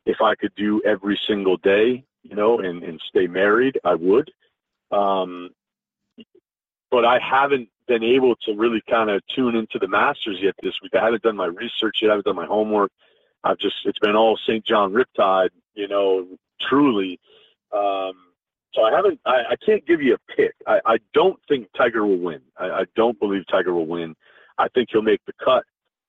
if 0.05 0.21
I 0.21 0.35
could 0.35 0.53
do 0.55 0.81
every 0.85 1.19
single 1.27 1.57
day, 1.57 2.03
you 2.23 2.35
know, 2.35 2.59
and, 2.59 2.83
and 2.83 2.99
stay 3.07 3.27
married, 3.27 3.79
I 3.83 3.95
would. 3.95 4.31
Um, 4.91 5.51
but 6.89 7.05
I 7.05 7.19
haven't 7.19 7.69
been 7.87 8.03
able 8.03 8.35
to 8.37 8.55
really 8.55 8.81
kind 8.89 9.09
of 9.09 9.21
tune 9.27 9.55
into 9.55 9.77
the 9.79 9.87
Masters 9.87 10.39
yet 10.41 10.55
this 10.63 10.73
week. 10.81 10.95
I 10.95 11.03
haven't 11.03 11.21
done 11.21 11.35
my 11.35 11.45
research 11.45 11.99
yet. 12.01 12.09
I 12.09 12.13
haven't 12.13 12.25
done 12.25 12.35
my 12.35 12.45
homework. 12.45 12.91
I've 13.43 13.59
just 13.59 13.75
it's 13.85 13.99
been 13.99 14.15
all 14.15 14.37
Saint 14.47 14.65
John 14.65 14.93
Riptide, 14.93 15.49
you 15.75 15.87
know, 15.87 16.27
truly. 16.61 17.19
Um, 17.71 18.13
so 18.74 18.84
I 18.84 18.91
haven't. 18.91 19.20
I, 19.26 19.43
I 19.51 19.55
can't 19.55 19.86
give 19.86 20.01
you 20.01 20.15
a 20.15 20.34
pick. 20.36 20.55
I, 20.67 20.80
I 20.86 20.97
don't 21.13 21.39
think 21.47 21.70
Tiger 21.76 22.05
will 22.05 22.20
win. 22.20 22.41
I, 22.57 22.70
I 22.70 22.86
don't 22.95 23.20
believe 23.20 23.47
Tiger 23.47 23.74
will 23.74 23.88
win. 23.88 24.15
I 24.57 24.67
think 24.70 24.89
he'll 24.91 25.01
make 25.01 25.26
the 25.26 25.34
cut. 25.34 25.63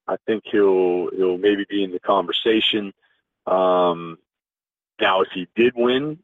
I 0.08 0.16
think 0.26 0.44
he'll 0.50 1.10
he'll 1.16 1.38
maybe 1.38 1.64
be 1.68 1.84
in 1.84 1.92
the 1.92 2.00
conversation. 2.00 2.92
Um, 3.46 4.18
now, 5.00 5.22
if 5.22 5.28
he 5.32 5.48
did 5.56 5.72
win, 5.76 6.18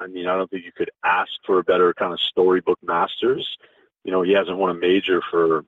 I 0.00 0.08
mean, 0.08 0.26
I 0.26 0.36
don't 0.36 0.50
think 0.50 0.64
you 0.64 0.72
could 0.72 0.90
ask 1.04 1.30
for 1.44 1.58
a 1.58 1.64
better 1.64 1.94
kind 1.94 2.12
of 2.12 2.20
storybook 2.20 2.78
Masters. 2.82 3.56
You 4.04 4.12
know, 4.12 4.22
he 4.22 4.32
hasn't 4.32 4.58
won 4.58 4.70
a 4.70 4.74
major 4.74 5.20
for 5.30 5.64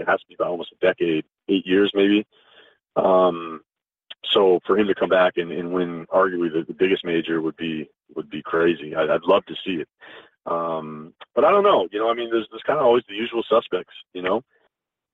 it 0.00 0.08
has 0.08 0.20
to 0.20 0.26
be 0.26 0.34
about 0.34 0.48
almost 0.48 0.72
a 0.72 0.86
decade, 0.86 1.24
eight 1.48 1.66
years 1.66 1.92
maybe. 1.94 2.26
Um, 2.96 3.60
so 4.30 4.60
for 4.66 4.78
him 4.78 4.86
to 4.86 4.94
come 4.94 5.08
back 5.08 5.36
and, 5.36 5.50
and 5.50 5.72
win 5.72 6.06
arguably 6.06 6.52
the, 6.52 6.64
the 6.66 6.74
biggest 6.74 7.04
major 7.04 7.40
would 7.40 7.56
be 7.56 7.88
would 8.14 8.30
be 8.30 8.42
crazy. 8.42 8.94
I, 8.94 9.02
I'd 9.02 9.24
love 9.24 9.44
to 9.46 9.54
see 9.64 9.82
it. 9.82 9.88
Um, 10.46 11.14
but 11.34 11.44
I 11.44 11.50
don't 11.50 11.64
know. 11.64 11.88
You 11.92 11.98
know, 11.98 12.10
I 12.10 12.14
mean, 12.14 12.30
there's 12.30 12.46
there's 12.50 12.62
kind 12.62 12.78
of 12.78 12.86
always 12.86 13.04
the 13.08 13.14
usual 13.14 13.42
suspects. 13.42 13.94
You 14.14 14.22
know, 14.22 14.44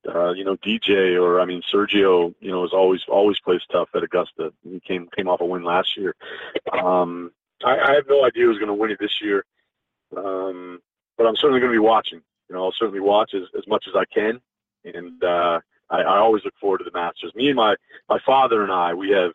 uh, 0.08 0.32
you 0.32 0.44
know 0.44 0.56
DJ 0.56 1.20
or 1.20 1.40
I 1.40 1.44
mean 1.44 1.62
Sergio. 1.72 2.34
You 2.40 2.50
know, 2.50 2.64
is 2.64 2.72
always 2.72 3.02
always 3.08 3.38
plays 3.40 3.62
tough 3.70 3.88
at 3.94 4.02
Augusta. 4.02 4.52
He 4.62 4.80
came 4.80 5.08
came 5.14 5.28
off 5.28 5.40
a 5.40 5.44
win 5.44 5.64
last 5.64 5.96
year. 5.96 6.14
Um, 6.72 7.32
I, 7.64 7.78
I 7.78 7.94
have 7.94 8.08
no 8.08 8.24
idea 8.24 8.44
who's 8.44 8.58
going 8.58 8.68
to 8.68 8.74
win 8.74 8.90
it 8.90 8.98
this 9.00 9.20
year, 9.22 9.44
um, 10.16 10.80
but 11.16 11.26
I'm 11.26 11.36
certainly 11.36 11.60
going 11.60 11.72
to 11.72 11.78
be 11.80 11.86
watching. 11.86 12.20
You 12.48 12.54
know, 12.54 12.64
I'll 12.64 12.72
certainly 12.72 13.00
watch 13.00 13.34
as, 13.34 13.42
as 13.58 13.66
much 13.66 13.86
as 13.88 13.94
I 13.96 14.04
can, 14.04 14.40
and 14.84 15.22
uh, 15.24 15.60
I, 15.90 15.98
I 15.98 16.18
always 16.18 16.44
look 16.44 16.54
forward 16.60 16.78
to 16.78 16.84
the 16.84 16.90
Masters. 16.92 17.34
Me 17.34 17.48
and 17.48 17.56
my 17.56 17.76
my 18.08 18.18
father 18.24 18.62
and 18.62 18.72
I, 18.72 18.94
we 18.94 19.10
have 19.10 19.32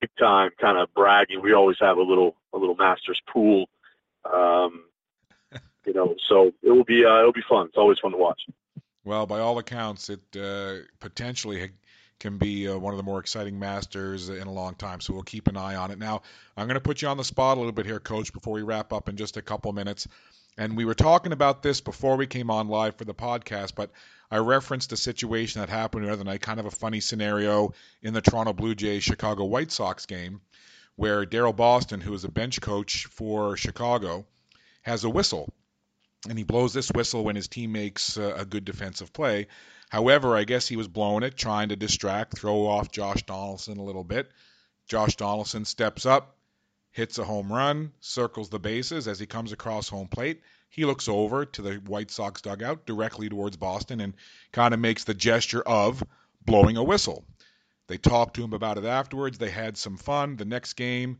big 0.00 0.10
time 0.18 0.50
kind 0.60 0.78
of 0.78 0.92
bragging. 0.94 1.42
We 1.42 1.52
always 1.52 1.76
have 1.80 1.96
a 1.96 2.02
little 2.02 2.36
a 2.52 2.58
little 2.58 2.74
Masters 2.74 3.20
pool. 3.32 3.66
Um, 4.30 4.84
you 5.86 5.94
know, 5.94 6.14
so 6.28 6.52
it 6.62 6.70
will 6.70 6.84
be 6.84 7.04
uh, 7.04 7.20
it'll 7.20 7.32
be 7.32 7.44
fun. 7.48 7.66
It's 7.66 7.76
always 7.76 7.98
fun 7.98 8.12
to 8.12 8.18
watch. 8.18 8.40
Well, 9.04 9.26
by 9.26 9.40
all 9.40 9.58
accounts, 9.58 10.10
it 10.10 10.20
uh, 10.36 10.84
potentially 11.00 11.70
can 12.22 12.38
be 12.38 12.68
uh, 12.68 12.78
one 12.78 12.94
of 12.94 12.98
the 12.98 13.02
more 13.02 13.18
exciting 13.18 13.58
masters 13.58 14.28
in 14.28 14.46
a 14.46 14.52
long 14.52 14.76
time. 14.76 15.00
So 15.00 15.12
we'll 15.12 15.24
keep 15.24 15.48
an 15.48 15.56
eye 15.56 15.74
on 15.74 15.90
it. 15.90 15.98
Now, 15.98 16.22
I'm 16.56 16.68
going 16.68 16.76
to 16.76 16.80
put 16.80 17.02
you 17.02 17.08
on 17.08 17.16
the 17.16 17.24
spot 17.24 17.56
a 17.56 17.60
little 17.60 17.72
bit 17.72 17.84
here, 17.84 17.98
Coach, 17.98 18.32
before 18.32 18.54
we 18.54 18.62
wrap 18.62 18.92
up 18.92 19.08
in 19.08 19.16
just 19.16 19.36
a 19.36 19.42
couple 19.42 19.72
minutes. 19.72 20.06
And 20.56 20.76
we 20.76 20.84
were 20.84 20.94
talking 20.94 21.32
about 21.32 21.64
this 21.64 21.80
before 21.80 22.16
we 22.16 22.28
came 22.28 22.48
on 22.48 22.68
live 22.68 22.94
for 22.96 23.04
the 23.04 23.14
podcast, 23.14 23.74
but 23.74 23.90
I 24.30 24.36
referenced 24.36 24.92
a 24.92 24.96
situation 24.96 25.60
that 25.60 25.68
happened 25.68 26.06
the 26.06 26.12
other 26.12 26.22
night, 26.22 26.42
kind 26.42 26.60
of 26.60 26.66
a 26.66 26.70
funny 26.70 27.00
scenario 27.00 27.74
in 28.02 28.14
the 28.14 28.20
Toronto 28.20 28.52
Blue 28.52 28.76
Jays 28.76 29.02
Chicago 29.02 29.44
White 29.44 29.72
Sox 29.72 30.06
game, 30.06 30.42
where 30.94 31.26
Daryl 31.26 31.56
Boston, 31.56 32.00
who 32.00 32.14
is 32.14 32.22
a 32.22 32.30
bench 32.30 32.60
coach 32.60 33.06
for 33.06 33.56
Chicago, 33.56 34.26
has 34.82 35.02
a 35.02 35.10
whistle. 35.10 35.52
And 36.28 36.38
he 36.38 36.44
blows 36.44 36.72
this 36.72 36.92
whistle 36.92 37.24
when 37.24 37.34
his 37.34 37.48
team 37.48 37.72
makes 37.72 38.16
uh, 38.16 38.34
a 38.36 38.44
good 38.44 38.64
defensive 38.64 39.12
play. 39.12 39.48
However, 39.92 40.34
I 40.34 40.44
guess 40.44 40.66
he 40.66 40.76
was 40.76 40.88
blowing 40.88 41.22
it, 41.22 41.36
trying 41.36 41.68
to 41.68 41.76
distract, 41.76 42.38
throw 42.38 42.66
off 42.66 42.90
Josh 42.90 43.24
Donaldson 43.24 43.76
a 43.76 43.84
little 43.84 44.04
bit. 44.04 44.30
Josh 44.88 45.16
Donaldson 45.16 45.66
steps 45.66 46.06
up, 46.06 46.34
hits 46.92 47.18
a 47.18 47.24
home 47.24 47.52
run, 47.52 47.92
circles 48.00 48.48
the 48.48 48.58
bases 48.58 49.06
as 49.06 49.18
he 49.20 49.26
comes 49.26 49.52
across 49.52 49.90
home 49.90 50.08
plate. 50.08 50.40
He 50.70 50.86
looks 50.86 51.08
over 51.08 51.44
to 51.44 51.60
the 51.60 51.74
White 51.74 52.10
Sox 52.10 52.40
dugout 52.40 52.86
directly 52.86 53.28
towards 53.28 53.58
Boston 53.58 54.00
and 54.00 54.14
kind 54.50 54.72
of 54.72 54.80
makes 54.80 55.04
the 55.04 55.12
gesture 55.12 55.60
of 55.60 56.02
blowing 56.46 56.78
a 56.78 56.82
whistle. 56.82 57.26
They 57.86 57.98
talked 57.98 58.36
to 58.36 58.44
him 58.44 58.54
about 58.54 58.78
it 58.78 58.86
afterwards. 58.86 59.36
They 59.36 59.50
had 59.50 59.76
some 59.76 59.98
fun. 59.98 60.36
The 60.36 60.46
next 60.46 60.72
game 60.72 61.18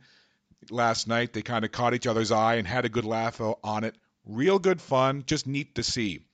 last 0.71 1.07
night, 1.07 1.35
they 1.35 1.43
kind 1.43 1.67
of 1.67 1.73
caught 1.73 1.93
each 1.93 2.07
other's 2.07 2.33
eye 2.33 2.55
and 2.55 2.67
had 2.67 2.87
a 2.87 2.89
good 2.89 3.05
laugh 3.05 3.39
on 3.39 3.85
it. 3.85 3.97
Real 4.25 4.59
good 4.59 4.81
fun, 4.81 5.25
just 5.27 5.47
neat 5.47 5.75
to 5.75 5.83
see. 5.83 6.25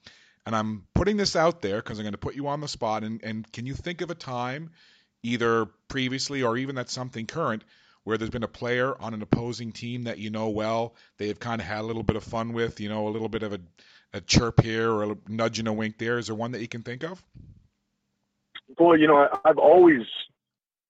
And 0.49 0.57
I'm 0.57 0.85
putting 0.95 1.19
this 1.19 1.37
out 1.37 1.61
there 1.61 1.77
because 1.77 1.99
I'm 1.99 2.05
going 2.05 2.13
to 2.13 2.19
put 2.19 2.35
you 2.35 2.49
on 2.49 2.63
the 2.63 2.69
spot. 2.69 3.05
And, 3.05 3.23
and 3.23 3.53
can 3.53 3.67
you 3.67 3.75
think 3.75 4.01
of 4.01 4.11
a 4.11 4.15
time, 4.15 4.71
either 5.23 5.67
previously 5.89 6.43
or 6.43 6.57
even 6.57 6.75
that's 6.75 6.91
something 6.91 7.27
current, 7.27 7.65
where 8.05 8.17
there's 8.17 8.31
been 8.31 8.43
a 8.43 8.49
player 8.49 8.99
on 8.99 9.13
an 9.13 9.21
opposing 9.21 9.73
team 9.73 10.05
that 10.05 10.17
you 10.17 10.31
know 10.31 10.49
well, 10.49 10.95
they 11.19 11.29
have 11.29 11.39
kind 11.39 11.61
of 11.61 11.67
had 11.67 11.81
a 11.81 11.83
little 11.83 12.03
bit 12.03 12.17
of 12.17 12.25
fun 12.25 12.55
with, 12.55 12.81
you 12.81 12.89
know, 12.89 13.09
a 13.09 13.11
little 13.11 13.29
bit 13.29 13.43
of 13.43 13.53
a, 13.53 13.61
a 14.15 14.23
chirp 14.23 14.63
here 14.63 14.91
or 14.91 15.13
a 15.13 15.17
nudge 15.29 15.59
and 15.59 15.69
a 15.69 15.73
wink 15.75 15.99
there? 15.99 16.17
Is 16.17 16.29
there 16.29 16.35
one 16.35 16.53
that 16.53 16.63
you 16.63 16.69
can 16.69 16.83
think 16.83 17.05
of? 17.05 17.23
Boy, 18.79 18.95
you 18.95 19.07
know, 19.07 19.19
I, 19.19 19.39
I've 19.45 19.59
always 19.59 20.07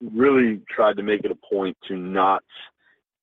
really 0.01 0.61
tried 0.71 0.99
to 0.99 1.03
make 1.03 1.25
it 1.25 1.33
a 1.33 1.35
point 1.53 1.77
to 1.89 1.97
not 1.97 2.45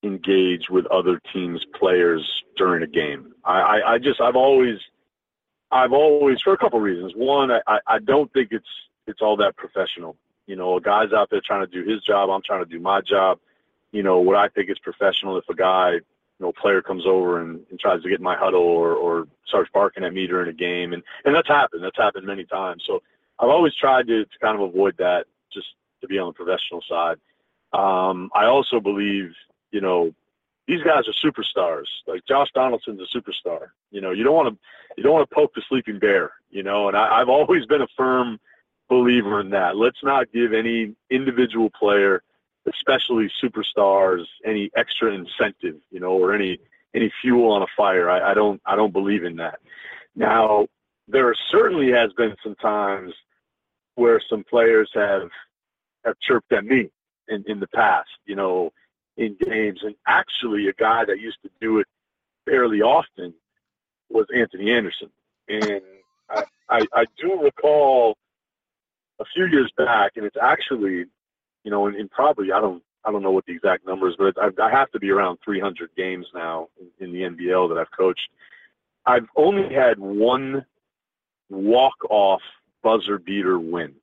engage 0.04 0.70
with 0.70 0.86
other 0.88 1.22
teams' 1.32 1.64
players 1.80 2.30
during 2.58 2.84
a 2.84 2.88
game. 2.88 3.32
I, 3.46 3.62
I, 3.62 3.94
I 3.94 3.98
just, 4.00 4.20
I've 4.20 4.36
always– 4.36 4.80
I've 5.72 5.94
always, 5.94 6.42
for 6.42 6.54
a 6.54 6.58
couple 6.58 6.80
reasons. 6.80 7.14
One, 7.16 7.52
I, 7.52 7.80
I 7.88 8.00
don't 8.00 8.32
think 8.34 8.50
it's 8.52 8.68
it's 9.08 9.22
all 9.22 9.38
that 9.38 9.56
professional. 9.58 10.16
You 10.48 10.56
know, 10.56 10.78
a 10.78 10.82
guy's 10.82 11.12
out 11.12 11.30
there 11.30 11.42
trying 11.44 11.66
to 11.66 11.72
do 11.72 11.90
his 11.90 12.02
job. 12.04 12.30
I'm 12.30 12.42
trying 12.44 12.64
to 12.64 12.70
do 12.70 12.80
my 12.80 13.02
job. 13.02 13.40
You 13.92 14.04
know, 14.04 14.20
what 14.20 14.36
I 14.36 14.48
think 14.50 14.70
is 14.70 14.80
professional. 14.80 15.38
If 15.38 15.50
a 15.50 15.56
guy, 15.56 15.92
you 15.94 16.02
know, 16.40 16.52
player 16.52 16.82
comes 16.82 17.06
over 17.06 17.42
and, 17.42 17.62
and 17.70 17.80
tries 17.80 18.02
to 18.04 18.10
get 18.10 18.20
in 18.20 18.24
my 18.24 18.36
huddle 18.36 18.62
or, 18.62 18.94
or 18.94 19.28
starts 19.48 19.70
barking 19.74 20.04
at 20.04 20.14
me 20.14 20.28
during 20.28 20.50
a 20.50 20.54
game, 20.54 20.94
and 20.94 21.04
and 21.24 21.36
that's 21.36 21.48
happened. 21.48 21.84
That's 21.84 21.98
happened 21.98 22.28
many 22.28 22.46
times. 22.46 22.84
So 22.86 23.02
I've 23.40 23.50
always 23.50 23.76
tried 23.76 24.08
to, 24.08 24.26
to 24.26 24.40
kind 24.40 24.56
of 24.56 24.70
avoid 24.70 24.96
that, 24.98 25.26
just 25.52 25.68
to 26.02 26.08
be 26.08 26.20
on 26.20 26.28
the 26.28 26.34
professional 26.34 26.84
side. 26.88 27.18
Um, 27.74 28.30
I 28.34 28.46
also 28.46 28.80
believe, 28.80 29.34
you 29.72 29.82
know, 29.82 30.14
these 30.68 30.82
guys 30.82 31.04
are 31.08 31.14
superstars. 31.30 31.86
Like 32.08 32.26
Josh 32.28 32.50
Donaldson's 32.54 33.02
a 33.02 33.18
superstar. 33.18 33.68
You 33.92 34.02
know, 34.02 34.12
you 34.12 34.24
don't 34.24 34.36
want 34.36 34.50
to 34.50 34.58
you 34.98 35.04
don't 35.04 35.14
want 35.14 35.30
to 35.30 35.36
poke 35.36 35.54
the 35.54 35.62
sleeping 35.68 36.00
bear. 36.00 36.32
You 36.50 36.64
know, 36.64 36.88
and 36.88 36.98
I, 36.98 37.22
I've 37.22 37.30
always 37.30 37.66
been 37.66 37.82
a 37.82 37.88
firm 37.96 38.40
believer 38.90 39.40
in 39.40 39.50
that. 39.52 39.76
Let's 39.76 40.04
not 40.04 40.32
give 40.32 40.54
any 40.54 40.96
individual 41.10 41.70
player, 41.70 42.24
especially 42.68 43.30
superstars, 43.44 44.26
any 44.44 44.72
extra 44.76 45.14
incentive. 45.14 45.80
You 45.92 46.00
know, 46.00 46.12
or 46.12 46.34
any 46.34 46.60
any 46.94 47.12
fuel 47.22 47.52
on 47.52 47.62
a 47.62 47.68
fire. 47.78 48.10
I, 48.10 48.32
I 48.32 48.34
don't 48.34 48.62
I 48.66 48.76
don't 48.76 48.94
believe 48.94 49.24
in 49.24 49.36
that. 49.38 49.60
Now, 50.16 50.68
there 51.08 51.34
certainly 51.52 51.92
has 51.92 52.12
been 52.14 52.36
some 52.44 52.56
times 52.56 53.14
where 53.96 54.22
some 54.30 54.44
players 54.44 54.90
have 54.94 55.30
have 56.06 56.16
chirped 56.20 56.52
at 56.54 56.66
me 56.66 56.90
in, 57.28 57.44
in 57.48 57.60
the 57.60 57.68
past, 57.68 58.10
you 58.26 58.36
know, 58.36 58.72
in 59.18 59.38
games. 59.42 59.80
And 59.84 59.96
actually, 60.08 60.68
a 60.68 60.74
guy 60.74 61.06
that 61.06 61.20
used 61.20 61.42
to 61.44 61.50
do 61.62 61.80
it 61.80 61.88
fairly 62.46 62.82
often 62.82 63.34
was 64.10 64.28
Anthony 64.36 64.72
Anderson. 64.72 65.10
And 65.48 65.82
I, 66.30 66.44
I, 66.70 66.86
I 66.94 67.06
do 67.20 67.42
recall 67.42 68.18
a 69.20 69.26
few 69.34 69.46
years 69.46 69.72
back, 69.78 70.14
and 70.16 70.26
it's 70.26 70.38
actually, 70.42 71.06
you 71.64 71.72
know, 71.72 71.88
in 71.88 72.10
probably 72.10 72.52
I 72.52 72.60
don't 72.60 72.84
I 73.06 73.12
don't 73.12 73.22
know 73.22 73.32
what 73.32 73.46
the 73.46 73.54
exact 73.54 73.86
numbers, 73.86 74.16
but 74.18 74.36
I, 74.38 74.50
I 74.62 74.72
have 74.72 74.92
to 74.92 75.00
be 75.00 75.12
around 75.12 75.38
300 75.46 75.92
games 75.96 76.26
now 76.34 76.70
in, 76.80 77.06
in 77.06 77.14
the 77.14 77.22
NBL 77.22 77.70
that 77.70 77.78
I've 77.78 77.92
coached. 77.96 78.30
I've 79.06 79.28
only 79.36 79.74
had 79.74 80.00
one 80.00 80.66
walk 81.50 81.94
off 82.10 82.42
buzzer 82.84 83.20
beater 83.20 83.60
win 83.60 83.94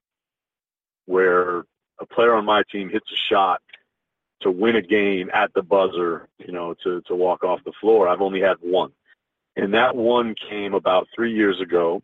where 1.07 1.65
a 2.01 2.07
player 2.07 2.35
on 2.35 2.45
my 2.45 2.63
team 2.71 2.89
hits 2.89 3.07
a 3.11 3.33
shot 3.33 3.61
to 4.43 4.51
win 4.51 4.77
a 4.77 4.83
game 4.83 5.31
at 5.33 5.53
the 5.55 5.63
buzzer, 5.63 6.29
you 6.39 6.53
know, 6.53 6.75
to, 6.85 7.01
to 7.03 7.15
walk 7.15 7.45
off 7.45 7.61
the 7.65 7.73
floor. 7.81 8.09
I've 8.09 8.21
only 8.21 8.41
had 8.41 8.57
one. 8.61 8.93
And 9.57 9.75
that 9.75 9.95
one 9.95 10.35
came 10.49 10.75
about 10.75 11.09
three 11.15 11.33
years 11.35 11.61
ago 11.61 12.03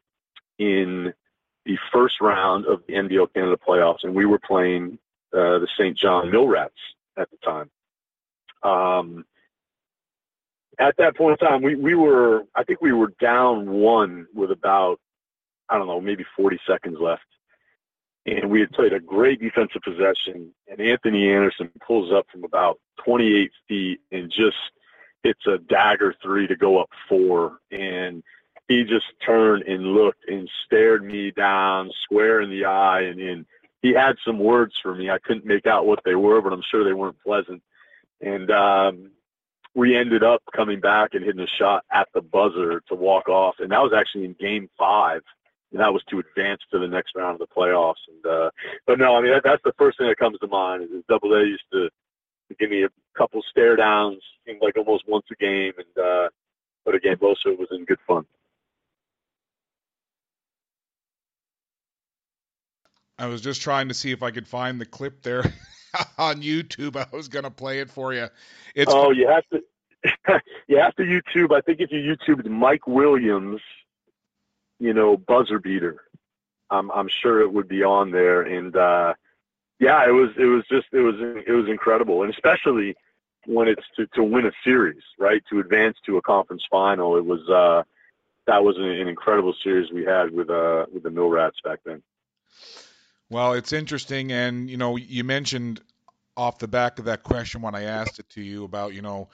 in 0.59 1.12
the 1.64 1.78
first 1.93 2.20
round 2.20 2.66
of 2.66 2.82
the 2.86 2.95
NBL 2.95 3.32
Canada 3.34 3.57
playoffs, 3.57 4.03
and 4.03 4.14
we 4.14 4.26
were 4.26 4.39
playing 4.39 4.99
uh, 5.32 5.59
the 5.59 5.68
Saint 5.78 5.97
John 5.97 6.26
Millrats 6.26 6.70
at 7.16 7.28
the 7.30 7.36
time. 7.39 7.70
Um, 8.62 9.24
at 10.78 10.97
that 10.99 11.16
point 11.16 11.41
in 11.41 11.47
time, 11.47 11.62
we, 11.62 11.74
we 11.74 11.95
were, 11.95 12.45
I 12.55 12.64
think 12.64 12.80
we 12.80 12.93
were 12.93 13.12
down 13.20 13.68
one 13.70 14.26
with 14.34 14.51
about, 14.51 15.01
I 15.68 15.76
don't 15.76 15.86
know, 15.86 16.01
maybe 16.01 16.24
40 16.36 16.59
seconds 16.66 16.99
left 17.01 17.24
and 18.37 18.51
we 18.51 18.61
had 18.61 18.72
played 18.72 18.93
a 18.93 19.01
great 19.01 19.41
defensive 19.41 19.83
possession. 19.83 20.53
And 20.68 20.81
Anthony 20.81 21.31
Anderson 21.31 21.70
pulls 21.87 22.12
up 22.12 22.26
from 22.31 22.45
about 22.45 22.81
28 23.05 23.51
feet 23.66 24.01
and 24.12 24.31
just 24.31 24.57
hits 25.22 25.47
a 25.47 25.59
dagger 25.59 26.14
three 26.22 26.47
to 26.47 26.57
go 26.57 26.81
up 26.81 26.91
four. 27.09 27.59
And 27.70 28.22
he 28.68 28.85
just 28.85 29.07
turned 29.24 29.64
and 29.64 29.95
looked 29.95 30.29
and 30.29 30.49
stared 30.66 31.05
me 31.05 31.31
down 31.31 31.91
square 32.03 32.41
in 32.43 32.51
the 32.51 32.64
eye. 32.66 33.03
And, 33.03 33.20
and 33.20 33.47
he 33.83 33.93
had 33.93 34.16
some 34.24 34.39
words 34.39 34.74
for 34.83 34.95
me. 34.95 35.11
I 35.11 35.18
couldn't 35.18 35.47
make 35.47 35.66
out 35.66 35.87
what 35.87 36.01
they 36.05 36.14
were, 36.14 36.43
but 36.43 36.53
I'm 36.53 36.62
sure 36.70 36.85
they 36.85 36.93
weren't 36.93 37.22
pleasant. 37.24 37.62
And 38.20 38.51
um, 38.51 39.11
we 39.74 39.97
ended 39.97 40.22
up 40.22 40.43
coming 40.55 40.81
back 40.81 41.14
and 41.14 41.24
hitting 41.24 41.41
a 41.41 41.47
shot 41.47 41.85
at 41.93 42.09
the 42.12 42.20
buzzer 42.20 42.83
to 42.89 42.95
walk 42.95 43.29
off. 43.29 43.57
And 43.61 43.70
that 43.70 43.83
was 43.83 43.93
actually 43.97 44.24
in 44.24 44.35
game 44.35 44.68
five 44.76 45.22
that 45.72 45.92
was 45.92 46.02
to 46.10 46.18
advance 46.18 46.62
to 46.70 46.78
the 46.78 46.88
next 46.88 47.14
round 47.14 47.40
of 47.40 47.48
the 47.48 47.54
playoffs. 47.54 48.02
And 48.08 48.26
uh, 48.26 48.50
but 48.86 48.98
no, 48.98 49.16
I 49.16 49.20
mean 49.20 49.32
that, 49.32 49.42
that's 49.44 49.62
the 49.64 49.74
first 49.78 49.98
thing 49.98 50.08
that 50.08 50.18
comes 50.18 50.38
to 50.38 50.46
mind. 50.46 50.84
Is, 50.84 50.90
is 50.90 51.04
Double 51.08 51.34
A 51.34 51.44
used 51.44 51.64
to, 51.72 51.88
to 52.48 52.54
give 52.58 52.70
me 52.70 52.84
a 52.84 52.88
couple 53.16 53.42
stare 53.50 53.76
downs, 53.76 54.22
seemed 54.46 54.62
like 54.62 54.76
almost 54.76 55.04
once 55.06 55.26
a 55.30 55.36
game, 55.36 55.72
and 55.76 56.04
uh, 56.04 56.28
but 56.84 56.94
again, 56.94 57.16
most 57.20 57.44
of 57.44 57.52
it 57.52 57.58
was 57.58 57.68
in 57.70 57.84
good 57.84 58.00
fun. 58.06 58.24
I 63.18 63.26
was 63.26 63.40
just 63.40 63.62
trying 63.62 63.88
to 63.88 63.94
see 63.94 64.12
if 64.12 64.22
I 64.22 64.30
could 64.30 64.46
find 64.46 64.80
the 64.80 64.86
clip 64.86 65.22
there 65.22 65.42
on 66.18 66.40
YouTube. 66.40 66.96
I 66.96 67.06
was 67.14 67.28
going 67.28 67.42
to 67.42 67.50
play 67.50 67.80
it 67.80 67.90
for 67.90 68.14
you. 68.14 68.28
It's 68.74 68.92
oh, 68.94 69.10
you 69.10 69.28
have 69.28 69.44
to. 69.52 69.60
you 70.68 70.78
have 70.78 70.94
to 70.94 71.02
YouTube. 71.02 71.52
I 71.52 71.60
think 71.60 71.80
if 71.80 71.90
you 71.90 71.98
YouTube 71.98 72.46
Mike 72.46 72.86
Williams, 72.86 73.60
you 74.79 74.93
know, 74.93 75.16
buzzer 75.16 75.59
beater. 75.59 76.03
I'm 76.70 76.91
I'm 76.91 77.09
sure 77.09 77.41
it 77.41 77.53
would 77.53 77.68
be 77.68 77.83
on 77.83 78.11
there, 78.11 78.43
and 78.43 78.76
uh, 78.76 79.14
yeah, 79.79 80.07
it 80.07 80.12
was 80.12 80.31
it 80.39 80.45
was 80.45 80.64
just 80.70 80.87
it 80.93 81.01
was 81.01 81.14
it 81.18 81.53
was 81.53 81.68
incredible, 81.68 82.22
and 82.22 82.33
especially 82.33 82.97
when 83.47 83.68
it's 83.68 83.85
to 83.97 84.07
to 84.09 84.22
win 84.22 84.47
a 84.47 84.53
series, 84.64 85.03
right? 85.18 85.43
To 85.51 85.61
advance 85.61 85.97
to 86.07 86.16
a 86.18 86.22
conference 86.22 86.62
final, 86.70 87.16
it 87.16 87.24
was 87.24 87.49
uh, 87.49 87.85
that 88.47 88.64
was 88.64 88.76
an, 88.76 88.85
an 88.85 89.09
incredible 89.09 89.55
series 89.62 89.91
we 89.93 90.05
had 90.05 90.31
with 90.31 90.51
uh 90.51 90.87
with 90.93 91.03
the 91.03 91.11
Mill 91.11 91.29
Rats 91.29 91.59
back 91.64 91.81
then. 91.85 92.03
Well, 93.31 93.53
it's 93.53 93.72
interesting, 93.72 94.33
and 94.33 94.68
you 94.68 94.76
know, 94.76 94.97
you 94.97 95.24
mentioned 95.24 95.81
off 96.37 96.59
the 96.59 96.68
back 96.68 96.99
of 96.99 97.07
that 97.07 97.22
question 97.22 97.62
when 97.62 97.74
I 97.74 97.83
asked 97.85 98.18
it 98.18 98.29
to 98.31 98.43
you 98.43 98.64
about 98.64 98.95
you 98.95 99.03
know 99.03 99.29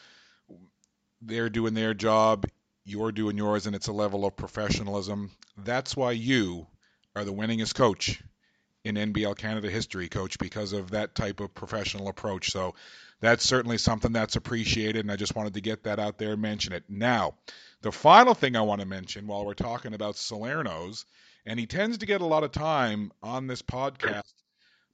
they're 1.20 1.50
doing 1.50 1.74
their 1.74 1.94
job 1.94 2.46
you're 2.84 3.12
doing 3.12 3.36
yours, 3.36 3.66
and 3.66 3.74
it's 3.74 3.88
a 3.88 3.92
level 3.92 4.24
of 4.24 4.36
professionalism. 4.36 5.30
That's 5.56 5.96
why 5.96 6.12
you 6.12 6.66
are 7.16 7.24
the 7.24 7.32
winningest 7.32 7.74
coach 7.74 8.22
in 8.84 8.96
NBL 8.96 9.36
Canada 9.36 9.70
history, 9.70 10.08
coach, 10.08 10.38
because 10.38 10.72
of 10.72 10.90
that 10.90 11.14
type 11.14 11.40
of 11.40 11.54
professional 11.54 12.08
approach. 12.08 12.50
So 12.50 12.74
that's 13.20 13.44
certainly 13.44 13.78
something 13.78 14.12
that's 14.12 14.36
appreciated, 14.36 15.00
and 15.00 15.10
I 15.10 15.16
just 15.16 15.34
wanted 15.34 15.54
to 15.54 15.62
get 15.62 15.84
that 15.84 15.98
out 15.98 16.18
there 16.18 16.32
and 16.32 16.42
mention 16.42 16.74
it. 16.74 16.84
Now, 16.88 17.34
the 17.80 17.92
final 17.92 18.34
thing 18.34 18.56
I 18.56 18.60
want 18.60 18.82
to 18.82 18.86
mention 18.86 19.26
while 19.26 19.46
we're 19.46 19.54
talking 19.54 19.94
about 19.94 20.16
Salerno's, 20.16 21.06
and 21.46 21.58
he 21.58 21.66
tends 21.66 21.98
to 21.98 22.06
get 22.06 22.20
a 22.20 22.26
lot 22.26 22.44
of 22.44 22.52
time 22.52 23.12
on 23.22 23.46
this 23.46 23.62
podcast, 23.62 24.32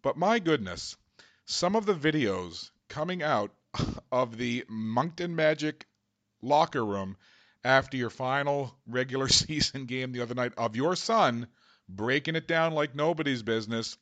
but 0.03 0.17
my 0.17 0.39
goodness, 0.39 0.97
some 1.45 1.75
of 1.75 1.87
the 1.87 1.95
videos 1.95 2.71
coming 2.89 3.23
out 3.23 3.53
of 4.13 4.37
the 4.37 4.65
Moncton 4.69 5.35
Magic 5.35 5.87
locker 6.43 6.85
room 6.85 7.17
after 7.65 7.97
your 7.97 8.11
final 8.11 8.75
regular 8.87 9.29
season 9.29 9.87
game 9.87 10.13
the 10.13 10.23
other 10.23 10.35
night 10.35 10.53
of 10.57 10.77
your 10.77 10.97
son 10.97 11.47
breaking 11.89 12.37
it 12.37 12.47
down 12.47 12.73
like 12.73 12.95
nobody's 12.95 13.43
business 13.43 13.97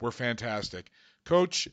were 0.00 0.12
fantastic. 0.12 0.90
Coach, 1.24 1.68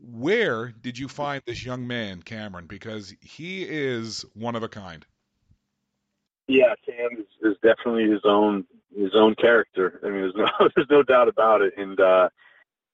where 0.00 0.68
did 0.68 0.98
you 0.98 1.08
find 1.08 1.42
this 1.46 1.64
young 1.64 1.86
man, 1.86 2.22
Cameron? 2.22 2.66
Because 2.66 3.14
he 3.20 3.62
is 3.62 4.24
one 4.34 4.56
of 4.56 4.62
a 4.62 4.68
kind. 4.68 5.04
Yeah, 6.46 6.74
Cam 6.86 7.18
is, 7.18 7.26
is 7.42 7.56
definitely 7.62 8.10
his 8.10 8.22
own 8.24 8.64
his 8.96 9.14
own 9.14 9.34
character. 9.34 10.00
I 10.02 10.08
mean, 10.08 10.20
there's 10.22 10.34
no 10.34 10.48
there's 10.74 10.90
no 10.90 11.02
doubt 11.02 11.28
about 11.28 11.60
it, 11.62 11.74
and 11.76 12.00
uh, 12.00 12.30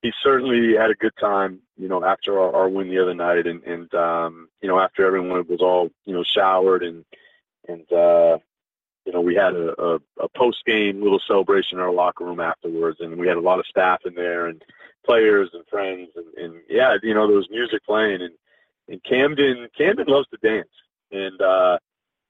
he 0.02 0.12
certainly 0.22 0.74
had 0.76 0.90
a 0.90 0.94
good 0.94 1.16
time. 1.20 1.60
You 1.76 1.88
know, 1.88 2.04
after 2.04 2.38
our, 2.40 2.54
our 2.54 2.68
win 2.68 2.88
the 2.88 2.98
other 2.98 3.14
night, 3.14 3.46
and 3.46 3.62
and 3.62 3.94
um, 3.94 4.48
you 4.60 4.68
know 4.68 4.80
after 4.80 5.06
everyone 5.06 5.46
was 5.48 5.60
all 5.60 5.90
you 6.04 6.14
know 6.14 6.24
showered 6.24 6.82
and 6.82 7.04
and 7.68 7.90
uh, 7.92 8.38
you 9.04 9.12
know 9.12 9.20
we 9.20 9.34
had 9.34 9.54
a, 9.54 9.80
a, 9.80 9.94
a 10.20 10.28
post 10.36 10.58
game 10.66 11.02
little 11.02 11.20
celebration 11.26 11.78
in 11.78 11.84
our 11.84 11.92
locker 11.92 12.24
room 12.24 12.40
afterwards, 12.40 12.98
and 13.00 13.18
we 13.18 13.28
had 13.28 13.36
a 13.36 13.40
lot 13.40 13.58
of 13.58 13.66
staff 13.66 14.00
in 14.04 14.14
there 14.14 14.46
and 14.46 14.62
players 15.04 15.50
and 15.52 15.66
friends, 15.66 16.08
and, 16.16 16.26
and 16.36 16.60
yeah, 16.68 16.96
you 17.02 17.14
know 17.14 17.26
there 17.26 17.36
was 17.36 17.48
music 17.50 17.84
playing, 17.84 18.22
and 18.22 18.34
and 18.88 19.02
Camden 19.04 19.68
Camden 19.76 20.06
loves 20.08 20.28
to 20.28 20.36
dance, 20.38 20.68
and 21.10 21.40
uh, 21.40 21.78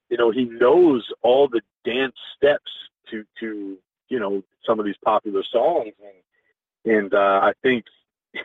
you 0.09 0.17
know 0.17 0.31
he 0.31 0.45
knows 0.45 1.07
all 1.21 1.47
the 1.47 1.61
dance 1.83 2.15
steps 2.35 2.71
to 3.09 3.23
to 3.39 3.77
you 4.09 4.19
know 4.19 4.43
some 4.65 4.79
of 4.79 4.85
these 4.85 4.97
popular 5.03 5.43
songs, 5.51 5.93
and 6.03 6.95
and 6.97 7.13
uh, 7.13 7.39
I 7.43 7.53
think 7.61 7.85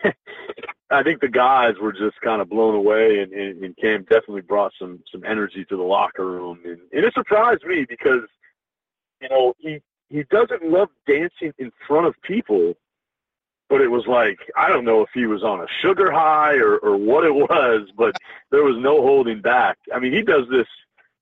I 0.91 1.03
think 1.03 1.21
the 1.21 1.29
guys 1.29 1.75
were 1.81 1.93
just 1.93 2.21
kind 2.21 2.43
of 2.43 2.49
blown 2.49 2.75
away, 2.75 3.21
and, 3.21 3.33
and, 3.33 3.63
and 3.63 3.77
Cam 3.77 4.03
definitely 4.03 4.43
brought 4.43 4.73
some 4.79 5.01
some 5.11 5.25
energy 5.25 5.65
to 5.67 5.77
the 5.77 5.83
locker 5.83 6.27
room, 6.27 6.59
and, 6.65 6.81
and 6.93 7.05
it 7.05 7.15
surprised 7.15 7.65
me 7.65 7.87
because 7.89 8.23
you 9.21 9.29
know 9.29 9.55
he 9.59 9.81
he 10.09 10.25
doesn't 10.25 10.65
love 10.65 10.89
dancing 11.07 11.53
in 11.59 11.71
front 11.87 12.07
of 12.07 12.21
people, 12.23 12.75
but 13.69 13.81
it 13.81 13.89
was 13.89 14.07
like 14.09 14.39
I 14.57 14.69
don't 14.69 14.85
know 14.85 15.03
if 15.03 15.11
he 15.15 15.27
was 15.27 15.45
on 15.45 15.61
a 15.61 15.67
sugar 15.81 16.11
high 16.11 16.57
or 16.57 16.79
or 16.79 16.97
what 16.97 17.25
it 17.25 17.35
was, 17.35 17.89
but 17.97 18.17
there 18.51 18.65
was 18.65 18.77
no 18.79 19.01
holding 19.01 19.41
back. 19.41 19.79
I 19.95 20.01
mean, 20.01 20.13
he 20.13 20.23
does 20.23 20.49
this 20.51 20.67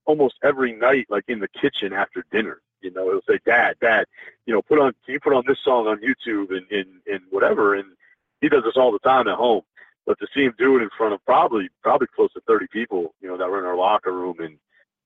almost 0.06 0.36
every 0.42 0.72
night, 0.72 1.06
like 1.10 1.24
in 1.28 1.40
the 1.40 1.48
kitchen 1.48 1.92
after 1.92 2.24
dinner. 2.32 2.62
You 2.80 2.92
know, 2.92 3.10
he'll 3.10 3.20
say, 3.28 3.38
"Dad, 3.44 3.76
Dad, 3.80 4.06
you 4.46 4.54
know, 4.54 4.62
put 4.62 4.78
on 4.78 4.94
can 5.04 5.14
you 5.14 5.20
put 5.20 5.34
on 5.34 5.44
this 5.46 5.58
song 5.62 5.86
on 5.86 6.00
YouTube 6.00 6.56
and 6.56 6.66
and 6.70 6.88
and 7.06 7.20
whatever." 7.30 7.74
And 7.74 7.88
he 8.41 8.49
does 8.49 8.64
this 8.64 8.76
all 8.76 8.93
the 8.93 8.99
time 9.01 9.28
at 9.28 9.36
home. 9.36 9.62
But 10.07 10.18
to 10.20 10.26
see 10.34 10.45
him 10.45 10.55
do 10.59 10.78
it 10.78 10.82
in 10.82 10.89
front 10.97 11.12
of 11.12 11.24
probably 11.26 11.68
probably 11.82 12.07
close 12.14 12.32
to 12.32 12.41
30 12.47 12.66
people, 12.72 13.14
you 13.20 13.28
know, 13.28 13.36
that 13.36 13.49
were 13.49 13.59
in 13.59 13.66
our 13.66 13.76
locker 13.76 14.12
room 14.12 14.36
and 14.41 14.59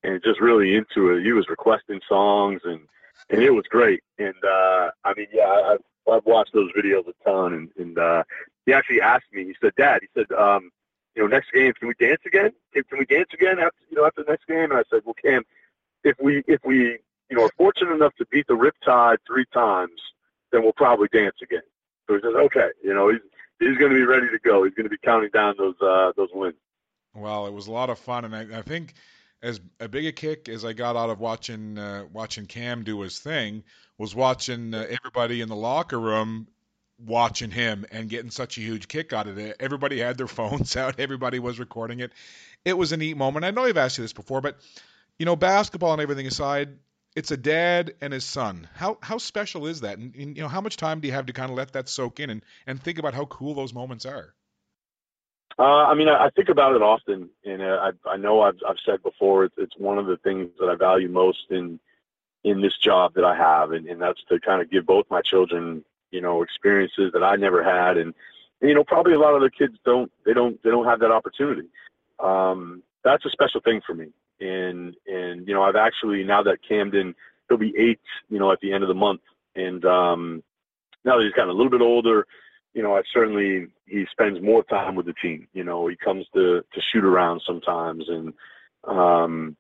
and 0.04 0.22
just 0.22 0.40
really 0.40 0.74
into 0.74 1.10
it. 1.10 1.24
He 1.24 1.32
was 1.32 1.48
requesting 1.48 2.00
songs 2.08 2.60
and 2.64 2.80
and 3.30 3.42
it 3.42 3.50
was 3.50 3.64
great. 3.68 4.02
And 4.18 4.34
uh, 4.44 4.90
I 5.04 5.14
mean, 5.16 5.26
yeah, 5.32 5.74
I've, 5.74 6.12
I've 6.12 6.26
watched 6.26 6.52
those 6.52 6.70
videos 6.72 7.04
a 7.08 7.24
ton. 7.24 7.52
And, 7.54 7.70
and 7.78 7.98
uh, 7.98 8.24
he 8.66 8.72
actually 8.72 9.00
asked 9.00 9.26
me. 9.32 9.44
He 9.44 9.54
said, 9.60 9.72
"Dad," 9.76 10.02
he 10.02 10.08
said, 10.14 10.30
um, 10.36 10.70
you 11.14 11.22
know, 11.22 11.28
next 11.28 11.52
game, 11.52 11.72
can 11.74 11.88
we 11.88 11.94
dance 11.98 12.20
again? 12.26 12.52
Can, 12.72 12.84
can 12.84 12.98
we 12.98 13.04
dance 13.04 13.28
again 13.34 13.58
after 13.58 13.78
you 13.90 13.96
know 13.96 14.06
after 14.06 14.22
the 14.22 14.30
next 14.30 14.46
game? 14.46 14.70
And 14.70 14.74
I 14.74 14.84
said, 14.90 15.02
well, 15.04 15.16
Cam, 15.22 15.44
if 16.04 16.16
we 16.20 16.42
if 16.46 16.60
we 16.64 16.98
you 17.30 17.36
know 17.36 17.44
are 17.44 17.52
fortunate 17.56 17.92
enough 17.92 18.14
to 18.16 18.26
beat 18.26 18.46
the 18.46 18.54
Riptide 18.54 19.18
three 19.26 19.46
times, 19.52 20.00
then 20.50 20.62
we'll 20.62 20.72
probably 20.72 21.08
dance 21.12 21.36
again. 21.42 21.62
So 22.12 22.16
he 22.16 22.34
says, 22.34 22.44
okay, 22.46 22.68
you 22.84 22.92
know, 22.92 23.10
he's 23.10 23.20
he's 23.58 23.78
going 23.78 23.90
to 23.90 23.96
be 23.96 24.04
ready 24.04 24.28
to 24.28 24.38
go. 24.44 24.64
He's 24.64 24.74
going 24.74 24.84
to 24.84 24.90
be 24.90 24.98
counting 24.98 25.30
down 25.32 25.54
those 25.56 25.74
uh, 25.80 26.12
those 26.16 26.28
wins. 26.32 26.54
Well, 27.14 27.46
it 27.46 27.52
was 27.52 27.66
a 27.68 27.72
lot 27.72 27.90
of 27.90 27.98
fun, 27.98 28.24
and 28.24 28.34
I, 28.36 28.58
I 28.58 28.62
think 28.62 28.94
as 29.42 29.60
a 29.80 29.88
big 29.88 30.06
a 30.06 30.12
kick 30.12 30.48
as 30.48 30.64
I 30.64 30.72
got 30.72 30.96
out 30.96 31.10
of 31.10 31.20
watching 31.20 31.78
uh, 31.78 32.04
watching 32.12 32.46
Cam 32.46 32.84
do 32.84 33.00
his 33.00 33.18
thing 33.18 33.64
was 33.98 34.14
watching 34.14 34.74
uh, 34.74 34.86
everybody 34.88 35.40
in 35.40 35.48
the 35.48 35.56
locker 35.56 35.98
room 35.98 36.48
watching 36.98 37.50
him 37.50 37.84
and 37.90 38.08
getting 38.08 38.30
such 38.30 38.58
a 38.58 38.60
huge 38.60 38.88
kick 38.88 39.12
out 39.12 39.26
of 39.26 39.38
it. 39.38 39.56
Everybody 39.58 39.98
had 39.98 40.18
their 40.18 40.26
phones 40.28 40.76
out, 40.76 41.00
everybody 41.00 41.38
was 41.38 41.58
recording 41.58 42.00
it. 42.00 42.12
It 42.64 42.76
was 42.76 42.92
a 42.92 42.96
neat 42.96 43.16
moment. 43.16 43.44
I 43.44 43.50
know 43.50 43.64
I've 43.64 43.76
asked 43.76 43.98
you 43.98 44.04
this 44.04 44.12
before, 44.12 44.40
but 44.40 44.58
you 45.18 45.24
know, 45.24 45.36
basketball 45.36 45.92
and 45.92 46.02
everything 46.02 46.26
aside, 46.26 46.76
it's 47.14 47.30
a 47.30 47.36
dad 47.36 47.94
and 48.00 48.12
his 48.12 48.24
son. 48.24 48.68
How 48.74 48.98
how 49.02 49.18
special 49.18 49.66
is 49.66 49.82
that? 49.82 49.98
And, 49.98 50.14
and 50.14 50.36
you 50.36 50.42
know, 50.42 50.48
how 50.48 50.60
much 50.60 50.76
time 50.76 51.00
do 51.00 51.08
you 51.08 51.14
have 51.14 51.26
to 51.26 51.32
kind 51.32 51.50
of 51.50 51.56
let 51.56 51.72
that 51.72 51.88
soak 51.88 52.20
in 52.20 52.30
and 52.30 52.42
and 52.66 52.82
think 52.82 52.98
about 52.98 53.14
how 53.14 53.26
cool 53.26 53.54
those 53.54 53.74
moments 53.74 54.06
are? 54.06 54.34
Uh, 55.58 55.84
I 55.84 55.94
mean, 55.94 56.08
I, 56.08 56.26
I 56.26 56.30
think 56.30 56.48
about 56.48 56.74
it 56.74 56.82
often, 56.82 57.28
and 57.44 57.60
uh, 57.60 57.90
I, 58.06 58.10
I 58.10 58.16
know 58.16 58.40
I've, 58.40 58.58
I've 58.66 58.78
said 58.86 59.02
before 59.02 59.44
it's, 59.44 59.54
it's 59.58 59.76
one 59.76 59.98
of 59.98 60.06
the 60.06 60.16
things 60.16 60.50
that 60.58 60.68
I 60.68 60.76
value 60.76 61.08
most 61.08 61.50
in 61.50 61.78
in 62.44 62.60
this 62.60 62.76
job 62.76 63.14
that 63.14 63.24
I 63.24 63.36
have, 63.36 63.72
and, 63.72 63.86
and 63.86 64.00
that's 64.00 64.22
to 64.28 64.40
kind 64.40 64.60
of 64.62 64.70
give 64.70 64.86
both 64.86 65.06
my 65.10 65.20
children, 65.20 65.84
you 66.10 66.20
know, 66.20 66.42
experiences 66.42 67.12
that 67.12 67.22
I 67.22 67.36
never 67.36 67.62
had, 67.62 67.98
and, 67.98 68.14
and 68.60 68.68
you 68.68 68.74
know, 68.74 68.82
probably 68.82 69.12
a 69.12 69.18
lot 69.18 69.34
of 69.34 69.42
the 69.42 69.50
kids 69.50 69.76
don't 69.84 70.10
they 70.24 70.32
don't 70.32 70.60
they 70.62 70.70
don't 70.70 70.86
have 70.86 71.00
that 71.00 71.12
opportunity. 71.12 71.68
Um, 72.18 72.82
that's 73.04 73.24
a 73.26 73.30
special 73.30 73.60
thing 73.60 73.82
for 73.86 73.94
me, 73.94 74.08
and 74.42 74.94
and 75.06 75.46
you 75.46 75.54
know, 75.54 75.62
I've 75.62 75.76
actually 75.76 76.24
now 76.24 76.42
that 76.42 76.58
Camden 76.68 77.14
he'll 77.48 77.58
be 77.58 77.74
eight, 77.78 78.00
you 78.28 78.38
know, 78.38 78.52
at 78.52 78.60
the 78.60 78.72
end 78.72 78.82
of 78.82 78.88
the 78.88 78.94
month, 78.94 79.20
and 79.54 79.84
um, 79.84 80.42
now 81.04 81.16
that 81.16 81.24
he's 81.24 81.32
gotten 81.32 81.50
a 81.50 81.54
little 81.54 81.70
bit 81.70 81.80
older 81.80 82.26
you 82.74 82.82
know, 82.82 82.96
I 82.96 83.02
certainly 83.12 83.68
he 83.86 84.06
spends 84.10 84.40
more 84.42 84.62
time 84.64 84.94
with 84.94 85.06
the 85.06 85.14
team. 85.14 85.46
You 85.52 85.64
know, 85.64 85.88
he 85.88 85.96
comes 85.96 86.26
to 86.34 86.62
to 86.62 86.80
shoot 86.92 87.04
around 87.04 87.42
sometimes, 87.46 88.04
and 88.08 88.32
um, 88.84 89.56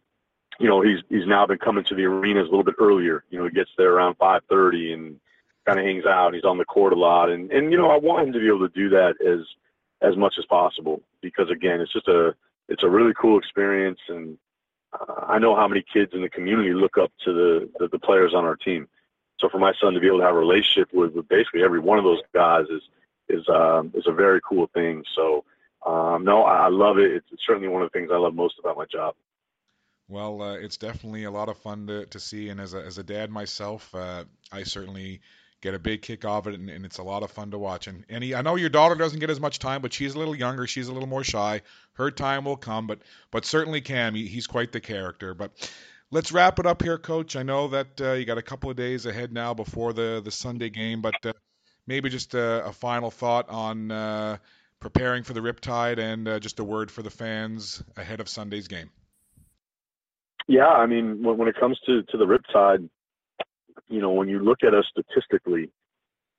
you 0.58 0.68
know, 0.68 0.80
he's 0.80 0.98
he's 1.08 1.26
now 1.26 1.46
been 1.46 1.58
coming 1.58 1.84
to 1.84 1.94
the 1.94 2.04
arenas 2.04 2.48
a 2.48 2.50
little 2.50 2.64
bit 2.64 2.76
earlier. 2.80 3.24
You 3.30 3.38
know, 3.38 3.44
he 3.44 3.50
gets 3.50 3.70
there 3.76 3.92
around 3.92 4.16
five 4.16 4.42
thirty 4.48 4.92
and 4.92 5.20
kind 5.66 5.78
of 5.78 5.84
hangs 5.84 6.06
out. 6.06 6.34
He's 6.34 6.44
on 6.44 6.58
the 6.58 6.64
court 6.64 6.92
a 6.92 6.98
lot, 6.98 7.28
and 7.28 7.50
and 7.52 7.70
you 7.70 7.78
know, 7.78 7.90
I 7.90 7.98
want 7.98 8.26
him 8.26 8.32
to 8.32 8.40
be 8.40 8.48
able 8.48 8.66
to 8.66 8.74
do 8.74 8.88
that 8.90 9.14
as 9.20 9.40
as 10.00 10.16
much 10.16 10.34
as 10.38 10.46
possible 10.46 11.02
because 11.20 11.50
again, 11.50 11.80
it's 11.80 11.92
just 11.92 12.08
a 12.08 12.34
it's 12.68 12.82
a 12.82 12.90
really 12.90 13.12
cool 13.20 13.38
experience, 13.38 14.00
and 14.08 14.38
I 15.26 15.38
know 15.38 15.56
how 15.56 15.68
many 15.68 15.84
kids 15.92 16.12
in 16.14 16.22
the 16.22 16.28
community 16.28 16.74
look 16.74 16.98
up 16.98 17.12
to 17.24 17.32
the, 17.32 17.70
the 17.78 17.88
the 17.88 17.98
players 17.98 18.34
on 18.34 18.44
our 18.44 18.56
team. 18.56 18.88
So 19.40 19.48
for 19.48 19.58
my 19.58 19.72
son 19.80 19.94
to 19.94 20.00
be 20.00 20.06
able 20.06 20.18
to 20.18 20.24
have 20.24 20.34
a 20.34 20.38
relationship 20.38 20.88
with, 20.92 21.14
with 21.14 21.28
basically 21.28 21.62
every 21.64 21.80
one 21.80 21.98
of 21.98 22.04
those 22.04 22.20
guys 22.34 22.66
is 22.70 22.82
is 23.28 23.48
um, 23.48 23.92
is 23.94 24.04
a 24.06 24.12
very 24.12 24.40
cool 24.48 24.68
thing. 24.74 25.02
So 25.16 25.44
um, 25.86 26.24
no, 26.24 26.42
I, 26.44 26.66
I 26.66 26.68
love 26.68 26.98
it. 26.98 27.10
It's, 27.10 27.26
it's 27.32 27.42
certainly 27.46 27.68
one 27.68 27.82
of 27.82 27.90
the 27.90 27.98
things 27.98 28.10
I 28.12 28.18
love 28.18 28.34
most 28.34 28.54
about 28.58 28.76
my 28.76 28.84
job. 28.84 29.14
Well, 30.08 30.42
uh, 30.42 30.56
it's 30.56 30.76
definitely 30.76 31.24
a 31.24 31.30
lot 31.30 31.48
of 31.48 31.56
fun 31.58 31.86
to, 31.86 32.06
to 32.06 32.20
see, 32.20 32.50
and 32.50 32.60
as 32.60 32.74
a, 32.74 32.84
as 32.84 32.98
a 32.98 33.02
dad 33.02 33.30
myself, 33.30 33.94
uh, 33.94 34.24
I 34.52 34.62
certainly 34.64 35.20
get 35.62 35.74
a 35.74 35.78
big 35.78 36.02
kick 36.02 36.24
off 36.24 36.46
it, 36.46 36.54
and, 36.54 36.68
and, 36.68 36.84
it's 36.84 36.98
a 36.98 37.02
lot 37.02 37.22
of 37.22 37.30
fun 37.30 37.52
to 37.52 37.58
watch. 37.58 37.86
And, 37.86 38.04
and 38.08 38.22
he, 38.22 38.34
I 38.34 38.42
know 38.42 38.56
your 38.56 38.68
daughter 38.68 38.96
doesn't 38.96 39.20
get 39.20 39.30
as 39.30 39.40
much 39.40 39.58
time, 39.58 39.80
but 39.80 39.92
she's 39.92 40.14
a 40.14 40.18
little 40.18 40.34
younger, 40.34 40.66
she's 40.66 40.88
a 40.88 40.92
little 40.92 41.08
more 41.08 41.24
shy. 41.24 41.62
Her 41.94 42.10
time 42.10 42.44
will 42.44 42.56
come, 42.56 42.86
but 42.86 43.00
but 43.30 43.44
certainly 43.46 43.80
Cam, 43.80 44.14
he, 44.14 44.26
he's 44.26 44.46
quite 44.46 44.72
the 44.72 44.80
character. 44.80 45.32
But 45.34 45.72
let's 46.10 46.32
wrap 46.32 46.58
it 46.58 46.66
up 46.66 46.82
here, 46.82 46.98
Coach. 46.98 47.36
I 47.36 47.44
know 47.44 47.68
that 47.68 48.00
uh, 48.00 48.12
you 48.12 48.24
got 48.24 48.38
a 48.38 48.42
couple 48.42 48.70
of 48.70 48.76
days 48.76 49.06
ahead 49.06 49.32
now 49.32 49.54
before 49.54 49.92
the 49.92 50.20
the 50.22 50.30
Sunday 50.30 50.68
game, 50.68 51.00
but 51.00 51.24
uh, 51.24 51.32
maybe 51.86 52.10
just 52.10 52.34
a, 52.34 52.66
a 52.66 52.72
final 52.72 53.10
thought 53.10 53.48
on 53.48 53.90
uh, 53.90 54.36
preparing 54.80 55.22
for 55.22 55.32
the 55.32 55.40
Riptide 55.40 55.98
and 55.98 56.26
uh, 56.26 56.38
just 56.40 56.58
a 56.58 56.64
word 56.64 56.90
for 56.90 57.02
the 57.02 57.10
fans 57.10 57.82
ahead 57.96 58.20
of 58.20 58.28
Sunday's 58.28 58.68
game. 58.68 58.90
Yeah, 60.48 60.66
I 60.66 60.86
mean, 60.86 61.22
when, 61.22 61.38
when 61.38 61.48
it 61.48 61.54
comes 61.58 61.78
to, 61.86 62.02
to 62.02 62.16
the 62.16 62.26
Riptide, 62.26 62.88
you 63.88 64.00
know, 64.00 64.10
when 64.12 64.28
you 64.28 64.38
look 64.38 64.62
at 64.62 64.74
us 64.74 64.86
statistically, 64.90 65.70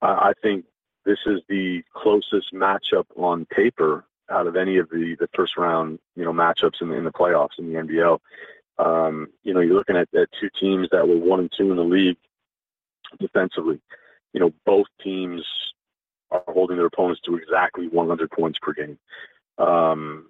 I, 0.01 0.07
I 0.07 0.33
think 0.41 0.65
this 1.05 1.19
is 1.25 1.41
the 1.49 1.83
closest 1.93 2.53
matchup 2.53 3.05
on 3.15 3.45
paper 3.45 4.05
out 4.31 4.47
of 4.47 4.55
any 4.55 4.77
of 4.77 4.89
the, 4.89 5.15
the 5.19 5.27
first 5.35 5.57
round, 5.57 5.99
you 6.15 6.23
know, 6.23 6.31
matchups 6.31 6.81
in 6.81 6.89
the, 6.89 6.95
in 6.95 7.03
the 7.03 7.11
playoffs 7.11 7.59
in 7.59 7.71
the 7.71 7.79
NBL. 7.79 8.19
Um, 8.79 9.27
you 9.43 9.53
know, 9.53 9.59
you're 9.59 9.75
looking 9.75 9.97
at, 9.97 10.07
at 10.15 10.29
two 10.39 10.49
teams 10.59 10.87
that 10.91 11.07
were 11.07 11.17
one 11.17 11.41
and 11.41 11.51
two 11.55 11.69
in 11.71 11.77
the 11.77 11.83
league 11.83 12.17
defensively 13.19 13.79
you 14.33 14.39
know, 14.39 14.51
both 14.65 14.87
teams 15.01 15.45
are 16.31 16.43
holding 16.47 16.77
their 16.77 16.87
opponents 16.87 17.21
to 17.25 17.37
exactly 17.37 17.87
100 17.87 18.31
points 18.31 18.59
per 18.61 18.73
game. 18.73 18.97
Um, 19.59 20.29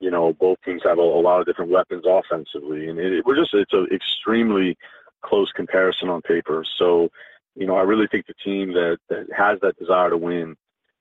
you 0.00 0.10
know, 0.10 0.32
both 0.32 0.58
teams 0.64 0.82
have 0.84 0.98
a, 0.98 1.02
a, 1.02 1.22
lot 1.22 1.40
of 1.40 1.46
different 1.46 1.70
weapons 1.70 2.04
offensively, 2.06 2.88
and 2.88 2.98
it, 2.98 3.24
we're 3.24 3.36
just 3.36 3.54
it's 3.54 3.72
an 3.72 3.86
extremely 3.92 4.76
close 5.24 5.50
comparison 5.52 6.08
on 6.08 6.22
paper. 6.22 6.64
So, 6.78 7.08
you 7.54 7.66
know, 7.66 7.76
I 7.76 7.82
really 7.82 8.06
think 8.06 8.26
the 8.26 8.34
team 8.44 8.72
that, 8.74 8.98
that 9.08 9.26
has 9.36 9.58
that 9.62 9.78
desire 9.78 10.10
to 10.10 10.16
win, 10.16 10.56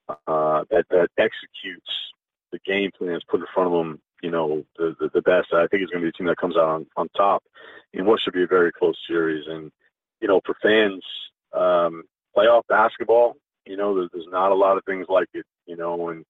uh, 0.10 0.64
that 0.70 0.86
that 0.90 1.10
executes 1.18 1.90
the 2.52 2.60
game 2.66 2.92
plans 2.98 3.24
put 3.30 3.40
in 3.40 3.48
front 3.54 3.68
of 3.68 3.74
them, 3.74 4.00
you 4.22 4.32
know, 4.32 4.64
the 4.78 4.96
the, 5.00 5.10
the 5.14 5.22
best. 5.22 5.54
I 5.54 5.68
think 5.68 5.84
is 5.84 5.90
going 5.90 6.02
to 6.02 6.06
be 6.06 6.10
a 6.10 6.12
team 6.12 6.28
that 6.28 6.38
comes 6.38 6.58
out 6.58 6.70
on, 6.70 6.86
on 6.96 7.10
top 7.16 7.44
in 7.94 8.06
what 8.06 8.20
should 8.22 8.34
be 8.34 8.44
a 8.44 8.48
very 8.48 8.72
close 8.72 8.98
series. 9.08 9.46
And 9.48 9.72
you 10.22 10.28
know, 10.28 10.42
for 10.46 10.56
fans, 10.62 11.04
um, 11.54 12.04
playoff 12.36 12.64
basketball, 12.68 13.36
you 13.66 13.78
know, 13.78 13.96
there's, 13.96 14.10
there's 14.14 14.28
not 14.32 14.52
a 14.52 14.56
lot 14.56 14.78
of 14.78 14.86
things 14.86 15.08
like 15.10 15.28
it, 15.34 15.46
you 15.66 15.76
know, 15.76 16.10
and 16.10 16.26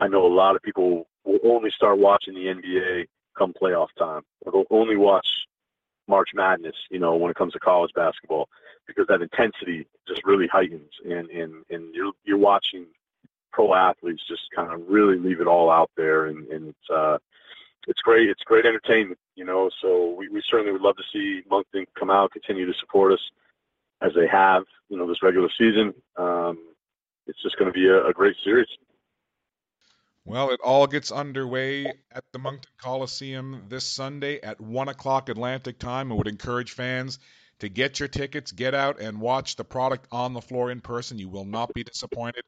I 0.00 0.08
know 0.08 0.26
a 0.26 0.34
lot 0.34 0.56
of 0.56 0.62
people 0.62 1.06
will 1.24 1.38
only 1.44 1.70
start 1.70 1.98
watching 1.98 2.34
the 2.34 2.46
NBA 2.46 3.06
come 3.36 3.52
playoff 3.60 3.88
time. 3.98 4.22
They'll 4.44 4.64
only 4.70 4.96
watch 4.96 5.26
March 6.08 6.30
Madness, 6.34 6.76
you 6.90 6.98
know, 6.98 7.16
when 7.16 7.30
it 7.30 7.36
comes 7.36 7.52
to 7.52 7.58
college 7.58 7.92
basketball, 7.94 8.48
because 8.86 9.06
that 9.08 9.22
intensity 9.22 9.86
just 10.06 10.24
really 10.24 10.46
heightens, 10.46 10.90
and 11.04 11.28
and 11.30 11.64
and 11.70 11.94
you're 11.94 12.12
you're 12.24 12.38
watching 12.38 12.86
pro 13.52 13.74
athletes 13.74 14.22
just 14.28 14.42
kind 14.54 14.72
of 14.72 14.82
really 14.88 15.18
leave 15.18 15.40
it 15.40 15.46
all 15.46 15.70
out 15.70 15.90
there, 15.96 16.26
and 16.26 16.46
and 16.48 16.68
it's 16.68 16.90
uh, 16.90 17.18
it's 17.86 18.00
great. 18.00 18.28
It's 18.28 18.42
great 18.42 18.66
entertainment, 18.66 19.18
you 19.34 19.44
know. 19.44 19.70
So 19.80 20.14
we, 20.16 20.28
we 20.28 20.42
certainly 20.48 20.72
would 20.72 20.82
love 20.82 20.96
to 20.96 21.04
see 21.12 21.42
Moncton 21.48 21.86
come 21.98 22.10
out, 22.10 22.32
continue 22.32 22.66
to 22.66 22.78
support 22.78 23.12
us 23.12 23.20
as 24.02 24.12
they 24.14 24.26
have, 24.26 24.64
you 24.88 24.96
know, 24.96 25.06
this 25.06 25.22
regular 25.22 25.48
season. 25.56 25.94
Um, 26.16 26.58
it's 27.26 27.42
just 27.42 27.56
going 27.58 27.72
to 27.72 27.72
be 27.72 27.88
a, 27.88 28.06
a 28.06 28.12
great 28.12 28.36
series. 28.44 28.68
Well, 30.28 30.50
it 30.50 30.58
all 30.60 30.88
gets 30.88 31.12
underway 31.12 31.86
at 32.10 32.24
the 32.32 32.40
Moncton 32.40 32.72
Coliseum 32.82 33.62
this 33.68 33.86
Sunday 33.86 34.40
at 34.40 34.60
1 34.60 34.88
o'clock 34.88 35.28
Atlantic 35.28 35.78
time. 35.78 36.10
I 36.10 36.16
would 36.16 36.26
encourage 36.26 36.72
fans 36.72 37.20
to 37.60 37.68
get 37.68 38.00
your 38.00 38.08
tickets, 38.08 38.50
get 38.50 38.74
out 38.74 39.00
and 39.00 39.20
watch 39.20 39.54
the 39.54 39.62
product 39.62 40.08
on 40.10 40.32
the 40.32 40.40
floor 40.40 40.72
in 40.72 40.80
person. 40.80 41.20
You 41.20 41.28
will 41.28 41.44
not 41.44 41.72
be 41.74 41.84
disappointed. 41.84 42.42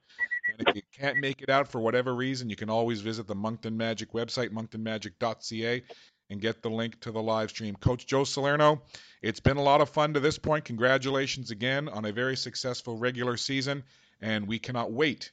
And 0.48 0.68
if 0.68 0.74
you 0.74 0.82
can't 0.92 1.18
make 1.18 1.40
it 1.40 1.50
out 1.50 1.68
for 1.68 1.80
whatever 1.80 2.12
reason, 2.12 2.50
you 2.50 2.56
can 2.56 2.68
always 2.68 3.00
visit 3.00 3.28
the 3.28 3.36
Moncton 3.36 3.76
Magic 3.76 4.10
website, 4.12 4.50
monctonmagic.ca, 4.50 5.82
and 6.30 6.40
get 6.40 6.62
the 6.62 6.70
link 6.70 6.98
to 7.02 7.12
the 7.12 7.22
live 7.22 7.50
stream. 7.50 7.76
Coach 7.76 8.08
Joe 8.08 8.24
Salerno, 8.24 8.82
it's 9.22 9.38
been 9.38 9.56
a 9.56 9.62
lot 9.62 9.82
of 9.82 9.88
fun 9.88 10.14
to 10.14 10.20
this 10.20 10.36
point. 10.36 10.64
Congratulations 10.64 11.52
again 11.52 11.88
on 11.88 12.06
a 12.06 12.12
very 12.12 12.36
successful 12.36 12.98
regular 12.98 13.36
season, 13.36 13.84
and 14.20 14.48
we 14.48 14.58
cannot 14.58 14.90
wait 14.90 15.30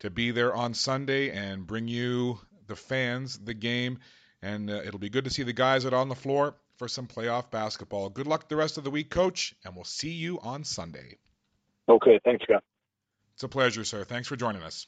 to 0.00 0.10
be 0.10 0.30
there 0.30 0.54
on 0.54 0.74
Sunday 0.74 1.30
and 1.30 1.66
bring 1.66 1.88
you 1.88 2.38
the 2.66 2.76
fans 2.76 3.38
the 3.38 3.54
game. 3.54 3.98
And 4.42 4.70
uh, 4.70 4.82
it'll 4.84 4.98
be 4.98 5.10
good 5.10 5.24
to 5.24 5.30
see 5.30 5.42
the 5.42 5.52
guys 5.52 5.84
out 5.84 5.94
on 5.94 6.08
the 6.08 6.14
floor 6.14 6.54
for 6.76 6.88
some 6.88 7.06
playoff 7.06 7.50
basketball. 7.50 8.08
Good 8.08 8.26
luck 8.26 8.48
the 8.48 8.56
rest 8.56 8.78
of 8.78 8.84
the 8.84 8.90
week, 8.90 9.10
Coach, 9.10 9.54
and 9.64 9.74
we'll 9.74 9.84
see 9.84 10.12
you 10.12 10.38
on 10.40 10.64
Sunday. 10.64 11.18
Okay, 11.88 12.20
thanks, 12.24 12.44
Scott. 12.44 12.62
It's 13.34 13.42
a 13.42 13.48
pleasure, 13.48 13.84
sir. 13.84 14.04
Thanks 14.04 14.28
for 14.28 14.36
joining 14.36 14.62
us. 14.62 14.86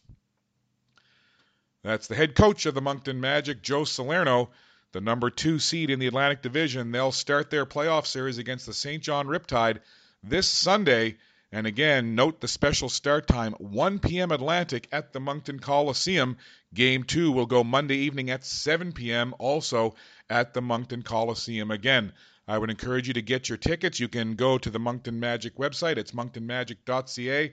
That's 1.82 2.08
the 2.08 2.14
head 2.14 2.34
coach 2.34 2.66
of 2.66 2.74
the 2.74 2.80
Moncton 2.80 3.20
Magic, 3.20 3.62
Joe 3.62 3.84
Salerno 3.84 4.50
the 4.92 5.00
number 5.00 5.30
two 5.30 5.58
seed 5.58 5.90
in 5.90 5.98
the 5.98 6.06
Atlantic 6.06 6.42
Division. 6.42 6.90
They'll 6.90 7.12
start 7.12 7.50
their 7.50 7.66
playoff 7.66 8.06
series 8.06 8.38
against 8.38 8.66
the 8.66 8.74
Saint 8.74 9.02
John 9.02 9.26
Riptide 9.26 9.80
this 10.22 10.48
Sunday. 10.48 11.16
And 11.52 11.66
again, 11.66 12.14
note 12.14 12.40
the 12.40 12.46
special 12.48 12.88
start 12.88 13.26
time 13.26 13.54
1 13.54 13.98
p.m. 13.98 14.30
Atlantic 14.30 14.86
at 14.92 15.12
the 15.12 15.18
Moncton 15.20 15.58
Coliseum. 15.58 16.36
Game 16.72 17.02
two 17.02 17.32
will 17.32 17.46
go 17.46 17.64
Monday 17.64 17.96
evening 17.96 18.30
at 18.30 18.44
7 18.44 18.92
p.m. 18.92 19.34
also 19.38 19.96
at 20.28 20.54
the 20.54 20.62
Moncton 20.62 21.02
Coliseum. 21.02 21.70
Again, 21.72 22.12
I 22.46 22.56
would 22.56 22.70
encourage 22.70 23.08
you 23.08 23.14
to 23.14 23.22
get 23.22 23.48
your 23.48 23.58
tickets. 23.58 23.98
You 23.98 24.08
can 24.08 24.36
go 24.36 24.58
to 24.58 24.70
the 24.70 24.78
Moncton 24.78 25.18
Magic 25.18 25.56
website. 25.56 25.96
It's 25.96 26.12
monctonmagic.ca. 26.12 27.52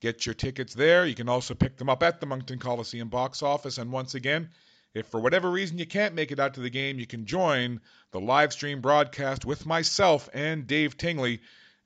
Get 0.00 0.24
your 0.24 0.34
tickets 0.34 0.72
there. 0.72 1.04
You 1.04 1.14
can 1.14 1.28
also 1.28 1.54
pick 1.54 1.76
them 1.76 1.90
up 1.90 2.02
at 2.02 2.20
the 2.20 2.26
Moncton 2.26 2.58
Coliseum 2.58 3.08
box 3.10 3.42
office. 3.42 3.76
And 3.76 3.92
once 3.92 4.14
again, 4.14 4.48
If 4.92 5.06
for 5.06 5.20
whatever 5.20 5.50
reason 5.50 5.78
you 5.78 5.86
can't 5.86 6.16
make 6.16 6.32
it 6.32 6.40
out 6.40 6.54
to 6.54 6.60
the 6.60 6.70
game, 6.70 6.98
you 6.98 7.06
can 7.06 7.24
join 7.24 7.80
the 8.10 8.20
live 8.20 8.52
stream 8.52 8.80
broadcast 8.80 9.44
with 9.44 9.64
myself 9.64 10.28
and 10.34 10.66
Dave 10.66 10.96
Tingley, 10.96 11.40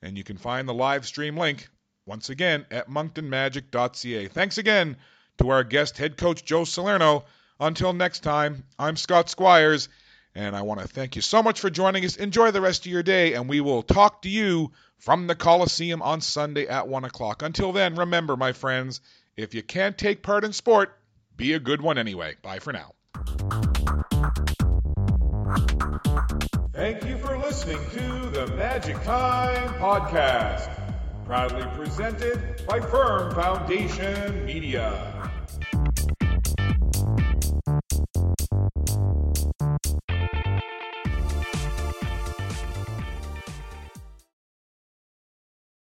and 0.05 0.17
you 0.17 0.23
can 0.23 0.37
find 0.37 0.69
the 0.69 0.73
live 0.73 1.05
stream 1.05 1.35
link 1.35 1.67
once 2.05 2.29
again 2.29 2.65
at 2.69 2.87
monctonmagic.ca. 2.87 4.27
Thanks 4.27 4.57
again 4.57 4.97
to 5.39 5.49
our 5.49 5.63
guest 5.63 5.97
head 5.97 6.15
coach 6.15 6.45
Joe 6.45 6.63
Salerno. 6.63 7.25
Until 7.59 7.91
next 7.93 8.19
time, 8.19 8.63
I'm 8.77 8.97
Scott 8.97 9.29
Squires, 9.29 9.89
and 10.35 10.55
I 10.55 10.61
want 10.61 10.81
to 10.81 10.87
thank 10.87 11.15
you 11.15 11.21
so 11.21 11.41
much 11.41 11.59
for 11.59 11.69
joining 11.69 12.05
us. 12.05 12.17
Enjoy 12.17 12.51
the 12.51 12.61
rest 12.61 12.85
of 12.85 12.91
your 12.91 13.01
day, 13.01 13.33
and 13.33 13.49
we 13.49 13.61
will 13.61 13.81
talk 13.81 14.21
to 14.21 14.29
you 14.29 14.71
from 14.99 15.27
the 15.27 15.35
Coliseum 15.35 16.01
on 16.01 16.21
Sunday 16.21 16.67
at 16.67 16.87
1 16.87 17.03
o'clock. 17.05 17.41
Until 17.41 17.71
then, 17.71 17.95
remember, 17.95 18.37
my 18.37 18.53
friends, 18.53 19.01
if 19.35 19.55
you 19.55 19.63
can't 19.63 19.97
take 19.97 20.21
part 20.21 20.43
in 20.43 20.53
sport, 20.53 20.95
be 21.35 21.53
a 21.53 21.59
good 21.59 21.81
one 21.81 21.97
anyway. 21.97 22.35
Bye 22.41 22.59
for 22.59 22.73
now. 22.73 22.93
Thank 26.73 27.05
you 27.05 27.17
for 27.17 27.37
listening 27.37 27.79
to 27.91 28.29
the 28.29 28.47
Magic 28.55 29.01
Time 29.03 29.73
Podcast, 29.75 30.69
proudly 31.25 31.65
presented 31.75 32.65
by 32.67 32.79
Firm 32.79 33.33
Foundation 33.33 34.45
Media. 34.45 35.31